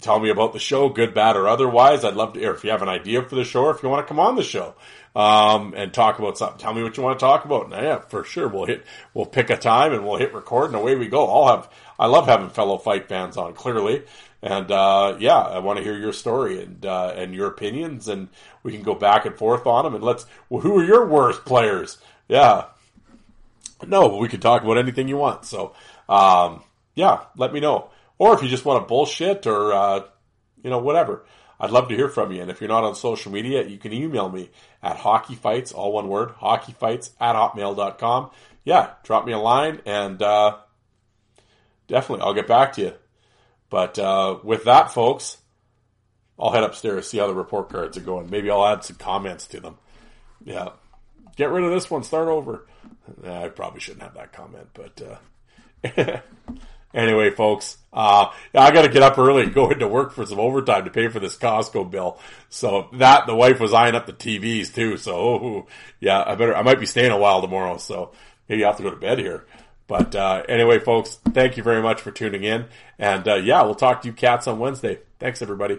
[0.00, 2.04] tell me about the show, good, bad, or otherwise.
[2.04, 2.44] I'd love to.
[2.44, 4.18] Or if you have an idea for the show, or if you want to come
[4.18, 4.74] on the show
[5.14, 6.58] um, and talk about something.
[6.58, 7.64] Tell me what you want to talk about.
[7.64, 10.74] And yeah, for sure, we'll hit, we'll pick a time and we'll hit record and
[10.74, 11.26] away we go.
[11.26, 14.02] I'll have, I love having fellow fight fans on clearly.
[14.42, 18.28] And, uh, yeah, I want to hear your story and, uh, and your opinions and
[18.62, 21.44] we can go back and forth on them and let's, well, who are your worst
[21.44, 21.98] players?
[22.28, 22.66] Yeah.
[23.86, 25.44] No, we can talk about anything you want.
[25.44, 25.74] So,
[26.08, 26.62] um,
[26.94, 27.90] yeah, let me know.
[28.18, 30.00] Or if you just want to bullshit or, uh,
[30.62, 31.24] you know, whatever.
[31.58, 32.42] I'd love to hear from you.
[32.42, 34.50] And if you're not on social media, you can email me
[34.82, 38.30] at hockeyfights, all one word, hockeyfights at hotmail.com.
[38.64, 40.56] Yeah, drop me a line and uh,
[41.86, 42.92] definitely I'll get back to you.
[43.70, 45.38] But uh, with that, folks,
[46.38, 48.30] I'll head upstairs, see how the report cards are going.
[48.30, 49.78] Maybe I'll add some comments to them.
[50.44, 50.70] Yeah.
[51.36, 52.66] get rid of this one, start over.
[53.26, 56.20] I probably shouldn't have that comment, but uh,
[56.94, 60.40] anyway, folks, uh, I got to get up early and go into work for some
[60.40, 62.18] overtime to pay for this Costco bill.
[62.48, 64.96] So that the wife was eyeing up the TVs too.
[64.96, 65.66] So oh,
[66.00, 67.78] yeah, I better I might be staying a while tomorrow.
[67.78, 68.12] So
[68.48, 69.46] maybe I have to go to bed here.
[69.86, 72.66] But uh, anyway, folks, thank you very much for tuning in,
[72.98, 75.00] and uh, yeah, we'll talk to you cats on Wednesday.
[75.18, 75.78] Thanks, everybody.